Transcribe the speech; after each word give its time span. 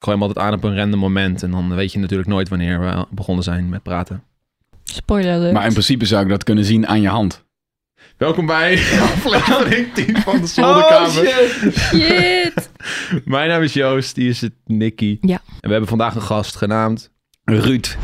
gooi 0.00 0.16
hem 0.16 0.26
altijd 0.26 0.46
aan 0.46 0.54
op 0.54 0.64
een 0.64 0.76
random 0.76 1.00
moment. 1.00 1.42
En 1.42 1.50
dan 1.50 1.74
weet 1.74 1.92
je 1.92 1.98
natuurlijk 1.98 2.28
nooit 2.28 2.48
wanneer 2.48 2.80
we 2.80 3.06
begonnen 3.10 3.44
zijn 3.44 3.68
met 3.68 3.82
praten. 3.82 4.22
Spoiler 4.84 5.32
alert. 5.32 5.52
Maar 5.52 5.66
in 5.66 5.72
principe 5.72 6.06
zou 6.06 6.22
ik 6.22 6.28
dat 6.28 6.44
kunnen 6.44 6.64
zien 6.64 6.86
aan 6.86 7.00
je 7.00 7.08
hand. 7.08 7.44
Welkom 8.16 8.46
bij 8.46 8.72
aflevering 9.12 9.94
10 9.94 10.16
van 10.16 10.40
de 10.40 10.46
Zolderkamer. 10.46 11.10
Shit. 11.72 12.70
Mijn 13.24 13.48
naam 13.48 13.62
is 13.62 13.72
Joost, 13.72 14.14
die 14.14 14.28
is 14.28 14.40
het 14.40 14.54
Nicky. 14.66 15.18
Ja. 15.20 15.40
En 15.46 15.60
we 15.60 15.70
hebben 15.70 15.88
vandaag 15.88 16.14
een 16.14 16.22
gast 16.22 16.56
genaamd 16.56 17.10
Ruud. 17.44 17.96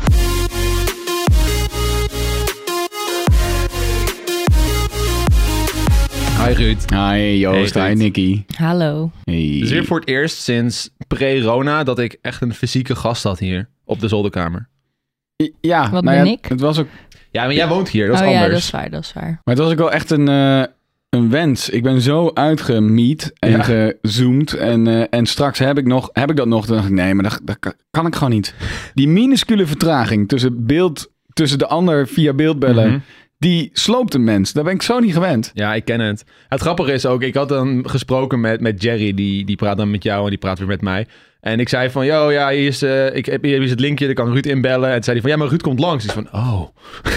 Hi 6.37 6.53
Ruud. 6.53 6.77
Hi 6.93 7.37
Joost, 7.39 7.73
Hey, 7.73 7.89
hi. 7.89 7.95
Nicky. 7.95 8.43
Hallo. 8.55 9.11
Hey. 9.23 9.35
Het 9.53 9.63
is 9.63 9.69
weer 9.71 9.85
voor 9.85 9.99
het 9.99 10.07
eerst 10.09 10.37
sinds 10.41 10.89
pre-Rona 11.07 11.83
dat 11.83 11.99
ik 11.99 12.17
echt 12.21 12.41
een 12.41 12.53
fysieke 12.53 12.95
gast 12.95 13.23
had 13.23 13.39
hier 13.39 13.69
op 13.85 13.99
de 13.99 14.07
zolderkamer. 14.07 14.67
Ja, 15.61 15.81
Wat 15.89 16.03
nou 16.03 16.15
ben 16.17 16.25
ja, 16.25 16.31
ik? 16.31 16.45
Het 16.45 16.59
was 16.59 16.79
ook, 16.79 16.87
Ja, 17.31 17.43
maar 17.45 17.53
jij 17.53 17.67
woont 17.67 17.89
hier, 17.89 18.07
dat 18.07 18.15
is 18.15 18.21
oh 18.21 18.27
anders. 18.27 18.43
ja, 18.45 18.49
dat 18.49 18.57
is 18.59 18.69
waar, 18.71 18.89
dat 18.89 19.03
is 19.03 19.13
waar. 19.13 19.23
maar 19.43 19.55
het 19.55 19.57
was 19.57 19.71
ook 19.71 19.77
wel 19.77 19.91
echt 19.91 20.11
een, 20.11 20.27
eh, 20.27 20.63
een 21.09 21.29
wens. 21.29 21.69
Ik 21.69 21.83
ben 21.83 22.01
zo 22.01 22.31
uitgemiet 22.33 23.31
en 23.39 23.51
Ja. 23.51 23.63
gezoomd. 24.01 24.53
En, 24.53 24.87
eh, 24.87 25.03
en 25.09 25.25
straks 25.25 25.59
heb 25.59 25.77
ik, 25.77 25.85
nog, 25.85 26.09
heb 26.13 26.29
ik 26.29 26.35
dat 26.35 26.47
nog. 26.47 26.65
Dacht 26.65 26.85
ik, 26.85 26.91
nee, 26.91 27.13
maar 27.13 27.23
dat, 27.23 27.39
dat 27.43 27.59
kan- 27.59 27.73
kan 27.91 28.05
ik 28.07 28.15
gewoon 28.15 28.33
niet. 28.33 28.53
Die 28.93 29.07
minuscule 29.07 29.65
vertraging 29.65 30.27
tussen, 30.27 30.65
beeld, 30.65 31.11
tussen 31.33 31.59
de 31.59 31.67
ander 31.67 32.07
via 32.07 32.33
beeldbellen, 32.33 32.87
Mhm. 32.89 32.99
Die 33.37 33.69
sloopt 33.73 34.13
een 34.13 34.23
mens. 34.23 34.53
Daar 34.53 34.63
ben 34.63 34.73
ik 34.73 34.81
zo 34.81 34.99
niet 34.99 35.13
gewend. 35.13 35.51
Ja, 35.53 35.73
ik 35.73 35.85
ken 35.85 35.99
het. 35.99 36.23
Het 36.47 36.61
grappige 36.61 36.91
is 36.93 37.05
ook, 37.05 37.21
ik 37.23 37.35
had 37.35 37.49
dan 37.49 37.89
gesproken 37.89 38.39
met, 38.39 38.61
met 38.61 38.81
Jerry, 38.81 39.13
die, 39.13 39.45
die 39.45 39.55
praat 39.55 39.77
dan 39.77 39.91
met 39.91 40.03
jou 40.03 40.23
en 40.23 40.29
die 40.29 40.37
praat 40.39 40.57
weer 40.59 40.67
met 40.67 40.81
mij. 40.81 41.07
En 41.39 41.59
ik 41.59 41.69
zei 41.69 41.89
van, 41.89 42.05
yo, 42.05 42.31
ja, 42.31 42.49
hier 42.49 42.67
is, 42.67 42.81
eh, 42.81 43.15
ik 43.15 43.25
heb, 43.25 43.43
hier 43.43 43.61
is 43.61 43.69
het 43.69 43.79
linkje, 43.79 44.05
daar 44.05 44.13
kan 44.15 44.31
Ruud 44.31 44.45
inbellen. 44.45 44.87
En 44.89 44.93
toen 44.95 45.03
zei 45.03 45.19
hij 45.19 45.21
van, 45.21 45.31
ja, 45.31 45.37
maar 45.37 45.47
Ruud 45.47 45.61
komt 45.61 45.79
langs. 45.79 46.05
Ik 46.05 46.11
van, 46.11 46.27
oh, 46.31 46.61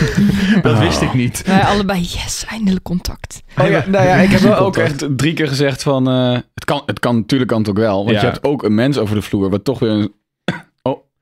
dat 0.63 0.79
wist 0.79 1.01
ik 1.03 1.15
niet. 1.15 1.43
Wij 1.47 1.61
allebei, 1.61 2.01
yes, 2.01 2.45
eindelijk 2.49 2.85
contact. 2.85 3.43
Oh 3.59 3.69
ja, 3.69 3.85
nou 3.89 4.07
ja, 4.07 4.15
ik 4.15 4.31
heb 4.31 4.41
wel 4.41 4.57
ook 4.57 4.77
echt 4.77 5.07
drie 5.17 5.33
keer 5.35 5.49
gezegd 5.49 5.83
van... 5.83 6.09
eh, 6.09 6.33
het, 6.55 6.65
kan, 6.65 6.83
het 6.87 6.99
kan, 6.99 7.17
natuurlijk 7.17 7.51
kan 7.51 7.61
het 7.61 7.71
ook 7.71 7.77
wel. 7.79 7.97
Want 8.05 8.11
Ja. 8.17 8.21
je 8.21 8.27
hebt 8.27 8.45
ook 8.45 8.63
een 8.63 8.75
mens 8.75 8.99
over 8.99 9.15
de 9.15 9.23
vloer, 9.23 9.51
wat 9.51 9.65
toch 9.65 9.79
weer 9.79 9.91
een... 9.91 10.13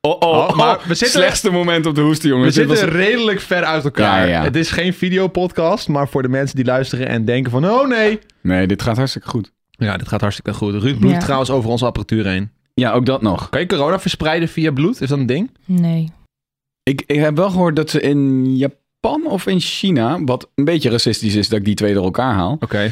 Oh, 0.09 0.29
oh, 0.29 0.37
oh, 0.49 0.55
maar 0.55 0.77
oh, 0.77 0.83
we 0.85 0.93
zitten- 0.93 1.19
Slechtste 1.19 1.51
moment 1.51 1.85
op 1.85 1.95
de 1.95 2.01
hoesten, 2.01 2.29
We 2.29 2.35
jongens. 2.35 2.55
Dit 2.55 2.67
zitten 2.67 2.85
was- 2.85 2.95
redelijk 2.95 3.39
ver 3.39 3.63
uit 3.63 3.83
elkaar. 3.83 4.27
Ja, 4.27 4.33
ja. 4.37 4.43
Het 4.43 4.55
is 4.55 4.71
geen 4.71 4.93
videopodcast, 4.93 5.87
maar 5.87 6.07
voor 6.07 6.21
de 6.21 6.29
mensen 6.29 6.55
die 6.55 6.65
luisteren 6.65 7.07
en 7.07 7.25
denken 7.25 7.51
van, 7.51 7.69
oh 7.69 7.87
nee. 7.87 8.19
Nee, 8.41 8.67
dit 8.67 8.81
gaat 8.81 8.97
hartstikke 8.97 9.27
goed. 9.27 9.51
Ja, 9.71 9.97
dit 9.97 10.07
gaat 10.07 10.21
hartstikke 10.21 10.53
goed. 10.53 10.73
Ruud 10.81 10.99
bloedt 10.99 11.13
Ja. 11.15 11.19
trouwens 11.21 11.49
over 11.49 11.69
onze 11.69 11.85
apparatuur 11.85 12.25
heen. 12.27 12.49
Ja, 12.73 12.91
ook 12.91 13.05
dat 13.05 13.21
nog. 13.21 13.49
Kan 13.49 13.59
je 13.61 13.67
corona 13.67 13.99
verspreiden 13.99 14.49
via 14.49 14.71
bloed? 14.71 15.01
Is 15.01 15.09
dat 15.09 15.17
een 15.19 15.25
ding? 15.25 15.51
Nee. 15.65 16.11
Ik, 16.83 17.03
ik 17.05 17.19
heb 17.19 17.35
wel 17.35 17.49
gehoord 17.49 17.75
dat 17.75 17.89
ze 17.89 18.01
in 18.01 18.55
Japan 18.57 19.25
of 19.27 19.47
in 19.47 19.59
China... 19.59 20.23
wat 20.23 20.49
een 20.55 20.65
beetje 20.65 20.89
racistisch 20.89 21.35
is 21.35 21.49
dat 21.49 21.59
ik 21.59 21.65
die 21.65 21.75
twee 21.75 21.93
door 21.93 22.03
elkaar 22.03 22.33
haal... 22.33 22.57
Oké. 22.59 22.91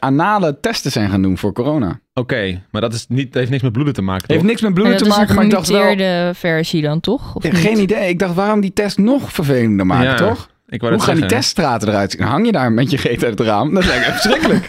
Anale 0.00 0.60
testen 0.60 0.90
zijn 0.90 1.10
gaan 1.10 1.22
doen 1.22 1.38
voor 1.38 1.52
corona. 1.52 2.00
Oké, 2.14 2.62
maar 2.70 2.80
dat, 2.80 2.92
is 2.94 3.06
niet, 3.08 3.26
dat 3.26 3.34
heeft 3.34 3.50
niks 3.50 3.62
met 3.62 3.72
bloeden 3.72 3.94
te 3.94 4.02
maken, 4.02 4.24
Heeft 4.32 4.44
niks 4.44 4.60
met 4.60 4.74
bloeden 4.74 4.94
dat 4.94 5.02
te 5.04 5.08
is 5.10 5.16
maken, 5.16 5.30
een 5.30 5.36
maar 5.36 5.44
ik 5.44 5.50
dacht 5.50 5.68
wel... 5.68 5.80
gemuteerde 5.80 6.34
versie 6.34 6.82
dan, 6.82 7.00
toch? 7.00 7.34
Of 7.34 7.42
Ja, 7.42 7.50
geen 7.54 7.78
idee. 7.80 8.08
Ik 8.08 8.18
dacht, 8.18 8.34
waarom 8.34 8.60
die 8.60 8.72
test 8.72 8.98
nog 8.98 9.32
vervelender 9.32 9.86
maken, 9.86 10.04
Ja, 10.10 10.14
toch? 10.14 10.48
Ik 10.68 10.80
Hoe 10.80 10.90
dat 10.90 11.02
gaan 11.02 11.14
die 11.16 11.26
teststraten 11.26 11.88
eruit 11.88 12.10
zien? 12.12 12.20
Hang 12.26 12.46
je 12.46 12.52
daar 12.52 12.72
met 12.72 12.90
je 12.90 12.98
geet 12.98 13.24
uit 13.24 13.38
het 13.38 13.48
raam? 13.48 13.74
Dat 13.74 13.84
lijkt 13.84 14.06
me 14.06 14.12
verschrikkelijk. 14.20 14.64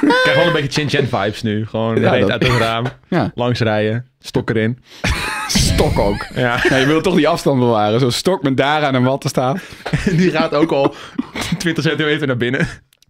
Ik 0.00 0.20
krijg 0.22 0.36
wel 0.36 0.46
een 0.46 0.52
beetje 0.52 0.80
Chin 0.80 0.88
Chen 0.88 1.08
vibes 1.08 1.42
nu. 1.42 1.66
Gewoon 1.66 2.00
Ja, 2.00 2.18
dat- 2.18 2.30
uit 2.30 2.42
het 2.46 2.56
raam, 2.58 2.84
Ja. 3.08 3.30
langs 3.34 3.60
rijden, 3.60 4.06
stok 4.18 4.50
erin. 4.50 4.78
Stok 5.48 5.98
ook. 5.98 6.26
Ja, 6.34 6.58
Ja, 6.68 6.76
je 6.76 6.86
wilt 6.86 7.04
toch 7.04 7.14
die 7.14 7.28
afstand 7.28 7.58
bewaren. 7.58 8.00
Zo'n 8.00 8.10
stok 8.10 8.42
met 8.42 8.56
daar 8.56 8.82
aan 8.84 8.94
een 8.94 9.02
wat 9.02 9.20
te 9.20 9.28
staan. 9.28 9.60
die 10.16 10.30
gaat 10.30 10.54
ook 10.54 10.70
al 10.72 10.94
20 11.58 11.84
centimeter 11.84 12.26
naar 12.26 12.36
binnen. 12.36 12.68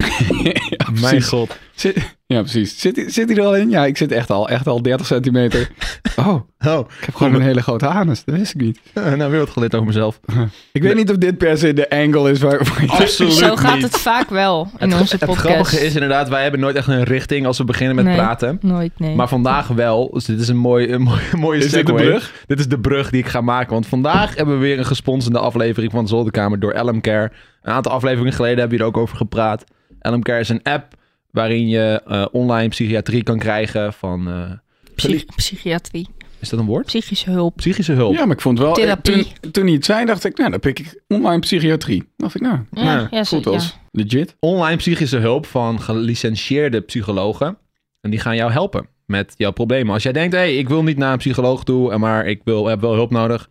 ja, 0.71 0.87
Mijn 1.01 1.23
god. 1.23 1.59
Zit, 1.75 1.97
ja, 2.27 2.41
precies. 2.41 2.81
Zit, 2.81 2.97
hij- 2.97 3.11
zit 3.11 3.29
hij 3.29 3.39
er 3.39 3.45
al 3.45 3.57
in? 3.57 3.71
Ja, 3.71 3.85
ik 3.87 3.97
zit 3.97 4.13
echt 4.13 4.31
al, 4.31 4.49
echt 4.49 4.67
al 4.67 4.83
30 4.83 5.07
centimeter. 5.07 5.69
Oh, 6.17 6.35
Oh, 6.67 6.89
ik 6.99 7.05
heb 7.05 7.15
gewoon 7.15 7.35
een 7.35 7.41
hele 7.41 7.63
grote 7.63 7.87
anus. 7.87 8.25
Dat 8.25 8.35
wist 8.37 8.55
ik 8.55 8.61
niet. 8.61 8.81
nou 8.95 9.31
weer 9.31 9.39
wat 9.39 9.51
geleerd 9.51 9.75
over 9.75 9.87
mezelf. 9.87 10.21
Ik 10.73 10.83
weet 10.83 10.95
niet 10.95 11.11
of 11.11 11.17
dit 11.17 11.39
per 11.39 11.59
se 11.59 11.73
de 11.73 11.91
angle 11.91 12.31
is 12.31 12.41
waar... 12.41 12.53
je- 12.81 12.87
Absoluut 12.89 13.33
Zo 13.33 13.57
gaat 13.57 13.75
niet. 13.75 13.83
het 13.83 13.99
vaak 13.99 14.31
wel 14.31 14.69
in 14.79 14.91
Het, 14.91 15.01
onze 15.01 15.17
het 15.17 15.25
podcast. 15.25 15.47
grappige 15.47 15.81
is 15.87 15.95
inderdaad, 15.95 16.29
wij 16.29 16.43
hebben 16.43 16.61
nooit 16.61 16.77
echt 16.77 16.87
een 16.89 17.03
richting 17.05 17.47
als 17.47 17.59
we 17.59 17.65
beginnen 17.65 17.97
met 17.97 18.05
Nee. 18.05 18.15
praten. 18.17 18.59
Nooit, 18.63 18.93
nee. 18.97 19.15
Maar 19.15 19.29
vandaag 19.29 19.69
wel. 19.69 20.11
Dus 20.13 20.25
dit 20.25 20.41
is 20.41 20.49
een, 20.49 20.57
mooi, 20.57 20.93
een 20.93 21.03
mooie, 21.03 21.21
mooie 21.37 21.59
Is 21.65 21.71
dit 21.71 21.87
de 21.87 21.93
brug? 21.95 22.33
Dit 22.47 22.59
is 22.59 22.69
de 22.69 22.79
brug 22.81 23.11
die 23.11 23.21
ik 23.21 23.29
ga 23.29 23.41
maken. 23.41 23.73
Want 23.73 23.87
vandaag 23.87 24.37
hebben 24.37 24.55
we 24.55 24.61
weer 24.61 24.79
een 24.79 24.87
gesponsorde 24.87 25.39
aflevering 25.39 25.93
van 25.93 26.03
de 26.03 26.09
Zolderkamer 26.09 26.61
door 26.61 26.73
Elmcare. 26.73 27.33
Een 27.63 27.73
aantal 27.73 27.93
afleveringen 27.93 28.33
geleden 28.33 28.59
hebben 28.59 28.79
we 28.79 28.85
hier 28.85 28.93
ook 28.95 29.01
over 29.03 29.17
gepraat. 29.17 29.65
Elmcare 30.01 30.41
is 30.41 30.49
een 30.49 30.63
app 30.63 30.95
waarin 31.31 31.69
je 31.69 32.03
eh, 32.07 32.27
online 32.33 32.69
psychiatrie 32.69 33.23
kan 33.23 33.39
krijgen 33.39 33.93
van... 33.93 34.29
eh, 34.29 34.51
Psych- 34.95 35.25
psychiatrie. 35.37 36.09
is 36.39 36.49
dat 36.49 36.61
een 36.61 36.67
woord? 36.67 36.87
Psychische 36.87 37.31
hulp. 37.31 37.57
Psychische 37.57 37.93
hulp. 37.93 38.15
Ja, 38.15 38.25
maar 38.25 38.35
ik 38.37 38.41
vond 38.43 38.59
wel... 38.59 38.73
Therapie. 38.73 39.33
Toen, 39.41 39.51
toen 39.51 39.65
hij 39.65 39.73
het 39.75 39.85
zei, 39.85 40.05
dacht 40.07 40.25
ik... 40.25 40.37
Nou, 40.39 40.51
dan 40.51 40.61
pik 40.61 40.79
ik 40.79 41.03
online 41.09 41.39
psychiatrie. 41.41 42.09
dacht 42.17 42.35
ik, 42.35 42.41
nou, 42.41 42.59
Ja, 42.71 42.83
Ja, 42.83 43.09
ja, 43.11 43.25
zo, 43.25 43.37
goed 43.37 43.45
ja. 43.47 43.51
als 43.51 43.77
legit. 43.91 44.37
Online 44.41 44.77
psychische 44.77 45.17
hulp 45.17 45.47
van 45.47 45.81
gelicentieerde 45.81 46.81
psychologen. 46.81 47.59
En 48.01 48.11
die 48.11 48.21
gaan 48.21 48.37
jou 48.37 48.53
helpen 48.53 48.87
met 49.07 49.35
jouw 49.37 49.51
problemen. 49.51 49.95
Als 49.95 50.03
jij 50.03 50.13
denkt, 50.13 50.33
hé, 50.35 50.39
hey, 50.41 50.57
ik 50.57 50.69
wil 50.69 50.83
niet 50.83 50.97
naar 50.97 51.13
een 51.13 51.19
psycholoog 51.19 51.65
toe, 51.65 51.93
en 51.93 52.01
maar 52.01 52.27
ik 52.27 52.41
wil, 52.45 52.67
heb 52.67 52.81
wel 52.81 52.95
hulp 52.95 53.11
nodig. 53.11 53.49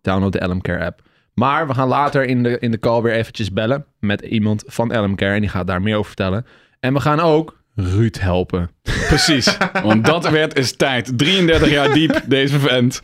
Download 0.00 0.32
de 0.32 0.38
Elmcare 0.38 0.84
app. 0.84 1.02
Maar 1.34 1.66
we 1.66 1.74
gaan 1.74 1.88
later 1.88 2.24
in 2.24 2.42
de, 2.42 2.58
in 2.58 2.70
de 2.70 2.78
call 2.78 3.02
weer 3.02 3.12
eventjes 3.12 3.52
bellen 3.52 3.84
met 3.98 4.20
iemand 4.20 4.64
van 4.66 4.92
Elmcare. 4.92 5.34
En 5.34 5.40
die 5.40 5.50
gaat 5.50 5.66
daar 5.66 5.82
meer 5.82 5.94
over 5.94 6.06
vertellen. 6.06 6.46
En 6.80 6.92
we 6.92 7.00
gaan 7.00 7.20
ook 7.20 7.58
Ruud 7.74 8.16
helpen. 8.20 8.70
Precies. 9.08 9.56
Want 9.82 10.04
dat 10.04 10.30
werd 10.30 10.58
is 10.58 10.76
tijd. 10.76 11.18
33 11.18 11.70
jaar 11.70 11.92
diep, 11.92 12.22
deze 12.26 12.58
vent. 12.58 13.02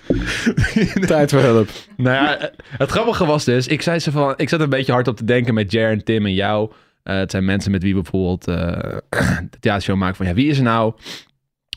tijd 1.07 1.31
voor 1.31 1.41
hulp. 1.41 1.69
Nou 1.97 2.15
ja, 2.15 2.51
het 2.69 2.91
grappige 2.91 3.27
was 3.27 3.45
dus, 3.45 3.67
ik 3.67 3.83
zei 3.83 3.99
ze 3.99 4.11
van, 4.11 4.35
ik 4.37 4.49
zat 4.49 4.61
een 4.61 4.69
beetje 4.69 4.93
hard 4.93 5.09
op 5.09 5.17
te 5.17 5.25
denken 5.25 5.55
met 5.55 5.73
Jer 5.73 5.91
en 5.91 6.05
Tim 6.05 6.27
en 6.27 6.35
jou. 6.35 6.71
Eh, 7.03 7.17
het 7.17 7.31
zijn 7.31 7.45
mensen 7.45 7.71
met 7.71 7.83
wie 7.83 7.95
we 7.95 8.03
bijvoorbeeld 8.03 8.49
eh 8.49 8.97
de 9.51 9.59
theatershow 9.61 9.97
maken 9.97 10.17
van, 10.17 10.27
ja, 10.27 10.35
wie 10.35 10.49
is 10.49 10.57
er 10.57 10.65
nou, 10.65 10.95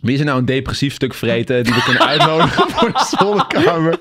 wie 0.02 0.14
is 0.14 0.20
er 0.20 0.26
nou 0.26 0.40
een 0.40 0.46
depressief 0.46 0.94
stuk 0.94 1.14
vreten 1.14 1.64
die 1.64 1.74
we 1.74 1.84
kunnen 1.84 2.08
uitnodigen 2.08 2.70
voor 2.76 2.92
de 2.92 3.16
zolderkamer 3.18 3.98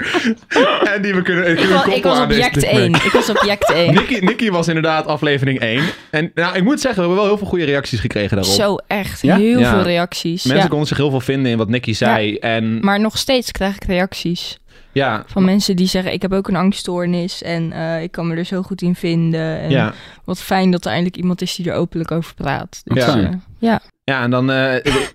en 0.94 1.02
die 1.02 1.14
we 1.14 1.22
kunnen, 1.22 1.44
kunnen 1.56 1.96
Ik 1.96 2.02
was, 2.02 2.18
ik 2.18 2.22
object 2.24 2.56
stuk 2.58 2.70
1. 2.70 2.94
Ik 2.94 3.10
was 3.12 3.28
object 3.28 3.72
1. 3.72 3.94
Nicky, 3.94 4.18
Nicky 4.24 4.50
was 4.50 4.68
inderdaad 4.68 5.06
aflevering 5.06 5.58
1. 5.60 5.82
En 6.10 6.30
nou, 6.34 6.56
ik 6.56 6.62
moet 6.64 6.80
zeggen, 6.80 7.02
we 7.02 7.06
hebben 7.06 7.16
wel 7.16 7.26
heel 7.26 7.38
veel 7.38 7.46
goede 7.46 7.64
reacties 7.64 8.00
gekregen 8.00 8.36
daarop. 8.36 8.54
Zo, 8.54 8.76
echt. 8.86 9.22
Ja? 9.22 9.36
Heel 9.36 9.58
Ja. 9.58 9.70
veel 9.70 9.82
reacties. 9.82 10.42
Mensen 10.44 10.62
ja. 10.62 10.68
konden 10.68 10.88
zich 10.88 10.96
heel 10.96 11.10
veel 11.10 11.20
vinden 11.20 11.52
in 11.52 11.58
wat 11.58 11.68
Nicky 11.68 11.92
zei. 11.92 12.36
En 12.36 12.80
Maar 12.80 13.00
nog 13.00 13.18
steeds 13.18 13.50
krijg 13.50 13.74
ik 13.74 13.84
reacties 13.84 14.58
ja, 14.98 15.24
van 15.26 15.44
mensen 15.44 15.76
die 15.76 15.86
zeggen... 15.86 16.12
ik 16.12 16.22
heb 16.22 16.32
ook 16.32 16.48
een 16.48 16.56
angststoornis 16.56 17.42
en 17.42 17.72
eh, 17.72 18.02
ik 18.02 18.10
kan 18.10 18.26
me 18.26 18.34
er 18.36 18.44
zo 18.44 18.62
goed 18.62 18.82
in 18.82 18.94
vinden. 18.94 19.60
En 19.60 19.70
ja. 19.70 19.92
wat 20.24 20.40
fijn 20.40 20.70
dat 20.70 20.84
er 20.84 20.90
eindelijk 20.90 21.16
iemand 21.16 21.42
is 21.42 21.54
die 21.54 21.70
er 21.70 21.76
openlijk 21.76 22.10
over 22.10 22.34
praat. 22.34 22.80
Dus, 22.84 23.04
Ja. 23.04 23.18
eh, 23.18 23.30
ja. 23.58 23.80
ja, 24.04 24.22
en 24.22 24.30
dan, 24.30 24.50
eh, 24.50 24.72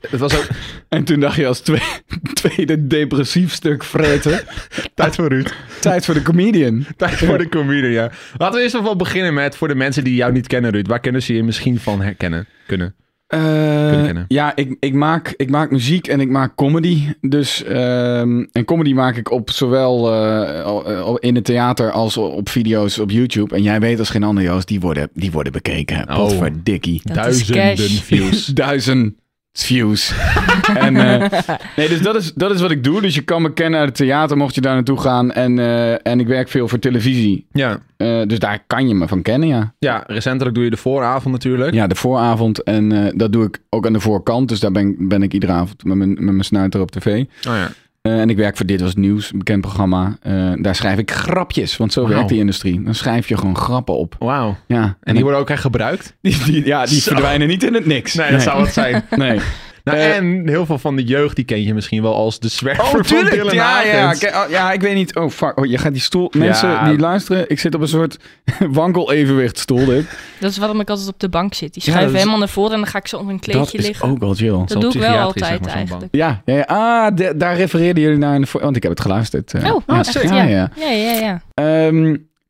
het 0.10 0.20
was 0.20 0.38
ook 0.38 0.48
En 0.94 1.04
toen 1.04 1.20
dacht 1.20 1.36
je 1.36 1.48
als 1.48 1.60
twee, 1.60 1.82
tweede 2.42 2.88
depressief 2.88 3.54
stuk 3.54 3.84
vreten. 3.84 4.40
tijd 4.96 5.16
voor 5.16 5.28
Ruud. 5.28 5.54
Tijd 5.80 6.06
voor 6.06 6.14
de 6.14 6.22
comedian. 6.22 6.86
Tijd 6.98 7.14
voor 7.16 7.38
de 7.38 7.50
comedian, 7.50 7.92
ja. 7.92 8.12
Laten 8.38 8.58
we 8.58 8.64
eerst 8.64 8.76
even 8.76 8.98
beginnen 8.98 9.34
met, 9.34 9.56
voor 9.56 9.68
de 9.68 9.76
mensen 9.76 10.04
die 10.04 10.16
jou 10.16 10.32
niet 10.32 10.48
kennen, 10.48 10.72
Ruud. 10.72 10.88
Waar 10.88 11.00
kunnen 11.00 11.24
ze 11.24 11.34
je 11.34 11.44
misschien 11.44 11.80
van 11.80 12.02
herkennen? 12.02 12.48
Kunnen. 12.68 12.96
Eh, 13.34 14.04
kennen. 14.04 14.26
ja, 14.28 14.56
ik, 14.56 14.76
ik, 14.80 14.94
maak, 14.94 15.34
ik 15.38 15.50
maak 15.50 15.72
muziek 15.72 16.08
en 16.08 16.20
ik 16.20 16.30
maak 16.30 16.56
comedy. 16.56 17.14
Dus, 17.22 17.64
ehm, 17.64 18.46
en 18.52 18.66
comedy 18.66 18.94
maak 18.94 19.16
ik 19.16 19.32
op 19.32 19.52
zowel 19.52 20.14
eh, 20.14 20.64
al 20.64 21.18
in 21.18 21.36
het 21.36 21.46
theater 21.46 21.92
als 21.92 22.18
op 22.18 22.50
video's 22.50 23.00
op 23.00 23.12
YouTube. 23.12 23.56
En 23.56 23.62
jij 23.62 23.80
weet 23.80 24.00
als 24.00 24.10
geen 24.10 24.24
ander, 24.24 24.44
Joost, 24.44 24.68
die 24.68 24.80
worden, 24.80 25.10
die 25.14 25.32
worden 25.32 25.52
bekeken. 25.52 26.10
Oh. 26.10 26.16
Potverdikkie. 26.16 27.02
Dat 27.04 27.28
is 27.28 27.48
Duizenden 27.48 28.04
views. 28.04 28.46
Duizend 28.64 29.14
views. 29.54 30.14
en, 30.76 30.96
eh, 30.96 31.30
nee, 31.76 31.88
dus 31.88 32.02
dat 32.02 32.16
is, 32.16 32.34
dat 32.34 32.52
is 32.52 32.62
wat 32.62 32.72
ik 32.72 32.84
doe. 32.84 33.02
Dus 33.02 33.16
je 33.16 33.22
kan 33.22 33.42
me 33.42 33.54
kennen 33.54 33.80
uit 33.80 33.90
het 33.90 33.98
theater, 33.98 34.38
mocht 34.38 34.56
je 34.56 34.62
daar 34.62 34.74
naartoe 34.74 35.00
gaan. 35.00 35.32
En, 35.32 35.60
eh, 35.60 36.08
en 36.08 36.20
ik 36.20 36.28
werk 36.28 36.50
veel 36.50 36.68
voor 36.68 36.80
televisie. 36.80 37.46
Ja. 37.52 37.80
Eh, 37.98 38.22
dus 38.26 38.40
daar 38.40 38.64
kan 38.68 38.88
je 38.88 38.96
me 38.96 39.08
van 39.08 39.22
kennen, 39.22 39.48
ja. 39.48 39.74
ja, 39.80 40.04
recentelijk 40.08 40.56
doe 40.56 40.64
je 40.64 40.70
de 40.70 40.78
vooravond 40.78 41.34
natuurlijk. 41.34 41.74
Ja, 41.74 41.88
de 41.88 41.96
vooravond. 41.96 42.64
En 42.64 43.14
dat 43.16 43.32
doe 43.32 43.46
ik 43.46 43.60
ook 43.70 43.86
aan 43.86 43.94
de 43.94 44.00
voorkant. 44.00 44.50
Dus 44.50 44.60
daar 44.60 44.72
ben, 44.72 44.96
ben 45.08 45.24
ik 45.24 45.34
iedere 45.34 45.52
avond 45.52 45.84
met 45.84 45.98
mijn, 45.98 46.10
met 46.10 46.24
mijn 46.24 46.44
snuiter 46.44 46.82
op 46.82 46.92
tv. 46.92 47.26
Oh 47.48 47.56
ja. 47.56 47.70
Eh, 48.04 48.20
en 48.20 48.30
ik 48.30 48.38
werk 48.38 48.58
voor 48.58 48.66
Dit 48.66 48.82
Was 48.82 48.96
Nieuws, 48.96 49.32
een 49.32 49.38
bekend 49.38 49.62
programma. 49.62 50.18
Eh, 50.22 50.52
daar 50.56 50.76
schrijf 50.76 50.98
ik 50.98 51.12
grapjes, 51.12 51.78
want 51.78 51.94
zo 51.94 52.08
werkt 52.08 52.30
die 52.30 52.40
industrie. 52.40 52.82
Dan 52.84 52.96
schrijf 52.96 53.28
je 53.28 53.38
gewoon 53.38 53.58
grappen 53.58 53.98
op. 53.98 54.16
Wauw. 54.20 54.56
Ja, 54.68 54.84
En 54.84 54.96
die 55.04 55.16
ik- 55.16 55.22
worden 55.22 55.40
ook 55.40 55.50
echt 55.50 55.62
gebruikt? 55.62 56.16
die, 56.22 56.44
die- 56.44 56.66
ja, 56.66 56.86
die 56.86 57.00
Zo. 57.02 57.12
verdwijnen 57.12 57.48
niet 57.48 57.64
in 57.64 57.74
het 57.74 57.86
niks. 57.86 58.14
Nee, 58.14 58.32
dat 58.32 58.42
zou 58.42 58.64
het 58.64 58.74
zijn. 58.74 59.04
Nee. 59.16 59.40
Nou, 59.84 59.98
Eh, 59.98 60.16
en 60.16 60.48
heel 60.48 60.66
veel 60.66 60.78
van 60.78 60.96
de 60.96 61.04
jeugd, 61.04 61.36
die 61.36 61.46
ken 61.46 61.64
je 61.64 61.74
misschien 61.74 62.02
wel 62.02 62.16
als 62.16 62.40
de 62.40 62.48
zwerver 62.48 62.84
Oh, 62.84 62.90
van 62.90 63.02
tuurlijk. 63.02 63.32
Dylan 63.36 63.54
Ja, 63.54 63.64
Hagens. 63.64 64.26
Oh, 64.26 64.50
ja, 64.50 64.72
ik 64.72 64.82
weet 64.82 64.94
niet. 64.96 65.16
Oh, 65.16 65.30
fuck. 65.30 65.60
Oh, 65.60 65.66
je 65.66 65.78
gaat 65.78 65.92
die 65.94 66.02
stoel... 66.02 66.32
Mensen 66.38 66.70
Ja. 66.70 66.90
die 66.90 66.98
luisteren, 67.00 67.50
ik 67.50 67.60
zit 67.60 67.76
op 67.76 67.82
een 67.82 67.88
soort 67.88 68.18
wankel-evenwichtstoel, 68.60 69.86
dit. 69.86 70.06
Dat 70.40 70.52
is 70.52 70.58
waarom 70.58 70.80
ik 70.80 70.90
altijd 70.90 71.08
op 71.10 71.20
de 71.20 71.30
bank 71.30 71.54
zit. 71.54 71.74
Die 71.74 71.84
Ja, 71.86 71.92
schuiven 71.92 72.12
is- 72.14 72.20
helemaal 72.20 72.40
naar 72.40 72.50
voren 72.50 72.72
en 72.72 72.78
dan 72.80 72.88
ga 72.88 72.98
ik 72.98 73.08
zo 73.08 73.18
op 73.18 73.28
een 73.28 73.40
kleedje 73.40 73.64
Dat 73.64 73.74
is 73.74 73.86
liggen. 73.88 74.10
ook 74.10 74.20
wel 74.20 74.34
chill. 74.34 74.50
Dat 74.66 74.82
doe 74.82 74.92
ik 74.94 75.00
wel 75.00 75.12
zeg 75.12 75.22
altijd 75.22 75.62
maar, 75.62 75.70
eigenlijk. 75.74 76.08
Ja, 76.12 76.42
ja, 76.46 76.56
ja. 76.56 76.64
Ah, 76.68 77.16
de- 77.16 77.34
daar 77.38 77.56
refereerden 77.56 78.04
jullie 78.04 78.18
naar 78.18 78.36
in 78.36 78.42
de... 78.42 78.48
vo- 78.48 78.60
Want 78.60 78.76
ik 78.76 78.82
heb 78.84 78.92
het 78.92 79.02
geluisterd. 79.02 79.54
eh. 79.54 79.74
Oh, 79.74 79.82
ja, 79.88 79.98
echt? 80.00 80.14
ja, 80.14 80.22
Ja. 80.36 80.44
ja. 80.44 80.70
Ja, 80.80 80.90
ja, 80.90 81.42
ja. 81.56 81.90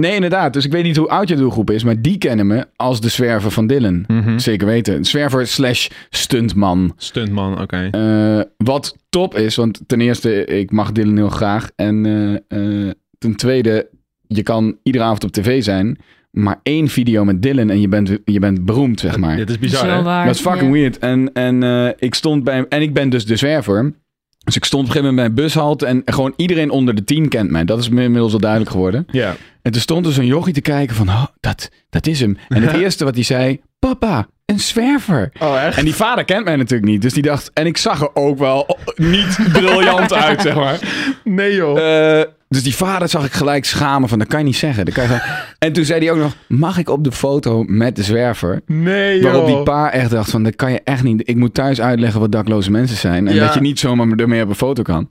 Nee, 0.03 0.15
inderdaad. 0.15 0.53
Dus 0.53 0.65
ik 0.65 0.71
weet 0.71 0.83
niet 0.83 0.97
hoe 0.97 1.09
oud 1.09 1.29
je 1.29 1.35
doelgroep 1.35 1.71
is, 1.71 1.83
maar 1.83 2.01
die 2.01 2.17
kennen 2.17 2.47
me 2.47 2.67
als 2.75 3.01
de 3.01 3.09
zwerver 3.09 3.51
van 3.51 3.67
Dylan. 3.67 4.03
Mhm. 4.07 4.37
Zeker 4.37 4.67
weten. 4.67 5.05
Zwerver 5.05 5.47
slash 5.47 5.89
stuntman. 6.09 6.93
Stuntman, 6.97 7.61
oké. 7.61 7.87
Eh, 7.91 8.41
wat 8.57 8.95
top 9.09 9.35
is, 9.35 9.55
want 9.55 9.81
ten 9.87 10.01
eerste, 10.01 10.45
ik 10.45 10.71
mag 10.71 10.91
Dylan 10.91 11.17
heel 11.17 11.29
graag. 11.29 11.69
En 11.75 12.05
eh, 12.05 12.85
eh, 12.87 12.91
ten 13.17 13.35
tweede, 13.35 13.89
je 14.27 14.43
kan 14.43 14.77
iedere 14.83 15.03
avond 15.03 15.23
op 15.23 15.31
tv 15.31 15.63
zijn, 15.63 15.97
maar 16.31 16.59
één 16.63 16.87
video 16.87 17.23
met 17.23 17.41
Dylan 17.41 17.69
en 17.69 17.81
je 17.81 17.87
bent, 17.87 18.17
je 18.25 18.39
bent 18.39 18.65
beroemd, 18.65 18.99
zeg 18.99 19.17
maar. 19.17 19.35
Dit 19.35 19.49
is 19.49 19.55
Dat 19.55 19.63
is 19.63 19.71
bizar, 19.71 19.87
wel 19.87 19.97
hè? 19.97 20.03
waar. 20.03 20.25
Dat 20.25 20.35
is 20.35 20.41
fucking 20.41 20.71
weird. 20.71 20.99
En, 20.99 21.33
en 21.33 21.63
eh, 21.63 21.89
ik 21.97 22.13
stond 22.13 22.43
bij 22.43 22.65
en 22.69 22.81
ik 22.81 22.93
ben 22.93 23.09
dus 23.09 23.25
de 23.25 23.35
zwerver. 23.35 23.93
Dus 24.43 24.55
ik 24.55 24.65
stond 24.65 24.83
op 24.83 24.89
een 24.89 24.95
gegeven 24.95 25.15
moment 25.15 25.35
bij 25.35 25.43
een 25.43 25.49
bushalte 25.49 25.85
en 25.85 26.01
gewoon 26.05 26.33
iedereen 26.35 26.69
onder 26.69 26.95
de 26.95 27.03
tien 27.03 27.29
kent 27.29 27.49
mij. 27.51 27.65
Dat 27.65 27.79
is 27.79 27.89
me 27.89 28.03
inmiddels 28.03 28.31
wel 28.31 28.41
duidelijk 28.41 28.71
geworden. 28.71 29.05
Ja. 29.11 29.35
En 29.61 29.71
toen 29.71 29.81
stond 29.81 30.05
er 30.05 30.13
zo'n 30.13 30.25
jochie 30.25 30.53
te 30.53 30.61
kijken 30.61 30.95
van, 30.95 31.09
oh, 31.09 31.25
dat, 31.39 31.69
dat 31.89 32.07
is 32.07 32.19
hem. 32.19 32.37
En 32.49 32.61
het 32.61 32.75
eerste 32.81 33.03
wat 33.03 33.15
hij 33.15 33.23
zei, 33.23 33.61
papa, 33.79 34.27
een 34.45 34.59
zwerver. 34.59 35.31
Oh, 35.39 35.63
echt? 35.63 35.77
En 35.77 35.85
die 35.85 35.95
vader 35.95 36.25
kent 36.25 36.45
mij 36.45 36.55
natuurlijk 36.55 36.91
niet. 36.91 37.01
Dus 37.01 37.13
die 37.13 37.23
dacht, 37.23 37.51
en 37.53 37.65
ik 37.65 37.77
zag 37.77 38.01
er 38.01 38.15
ook 38.15 38.37
wel 38.37 38.77
niet 38.95 39.37
briljant 39.53 40.13
uit, 40.13 40.41
zeg 40.41 40.55
maar. 40.55 40.79
Nee, 41.23 41.55
joh. 41.55 41.77
Eh, 42.19 42.25
dus 42.53 42.63
die 42.63 42.75
vader 42.75 43.09
zag 43.09 43.25
ik 43.25 43.31
gelijk 43.33 43.65
schamen 43.65 44.09
van, 44.09 44.19
dat 44.19 44.27
kan 44.27 44.39
je 44.39 44.45
niet 44.45 44.55
zeggen. 44.55 44.85
Dat 44.85 44.93
kan 44.93 45.03
je 45.03 45.41
En 45.59 45.73
toen 45.73 45.85
zei 45.85 45.99
hij 46.05 46.11
ook 46.13 46.19
nog, 46.19 46.35
mag 46.47 46.77
ik 46.77 46.89
op 46.89 47.03
de 47.03 47.11
foto 47.11 47.63
met 47.67 47.95
de 47.95 48.03
zwerver? 48.03 48.61
nee, 48.65 49.13
joh. 49.19 49.23
Waarop 49.23 49.45
die 49.45 49.63
pa 49.63 49.91
echt 49.91 50.09
dacht 50.09 50.31
van, 50.31 50.43
dat 50.43 50.55
kan 50.55 50.71
je 50.71 50.81
echt 50.83 51.03
niet. 51.03 51.21
Ik 51.29 51.35
moet 51.35 51.53
thuis 51.53 51.81
uitleggen 51.81 52.19
wat 52.19 52.31
dakloze 52.31 52.71
mensen 52.71 52.97
zijn. 52.97 53.27
En 53.27 53.33
Ja. 53.33 53.45
dat 53.45 53.53
je 53.53 53.61
niet 53.61 53.79
zomaar 53.79 54.07
ermee 54.17 54.43
op 54.43 54.49
een 54.49 54.55
foto 54.55 54.83
kan. 54.83 55.09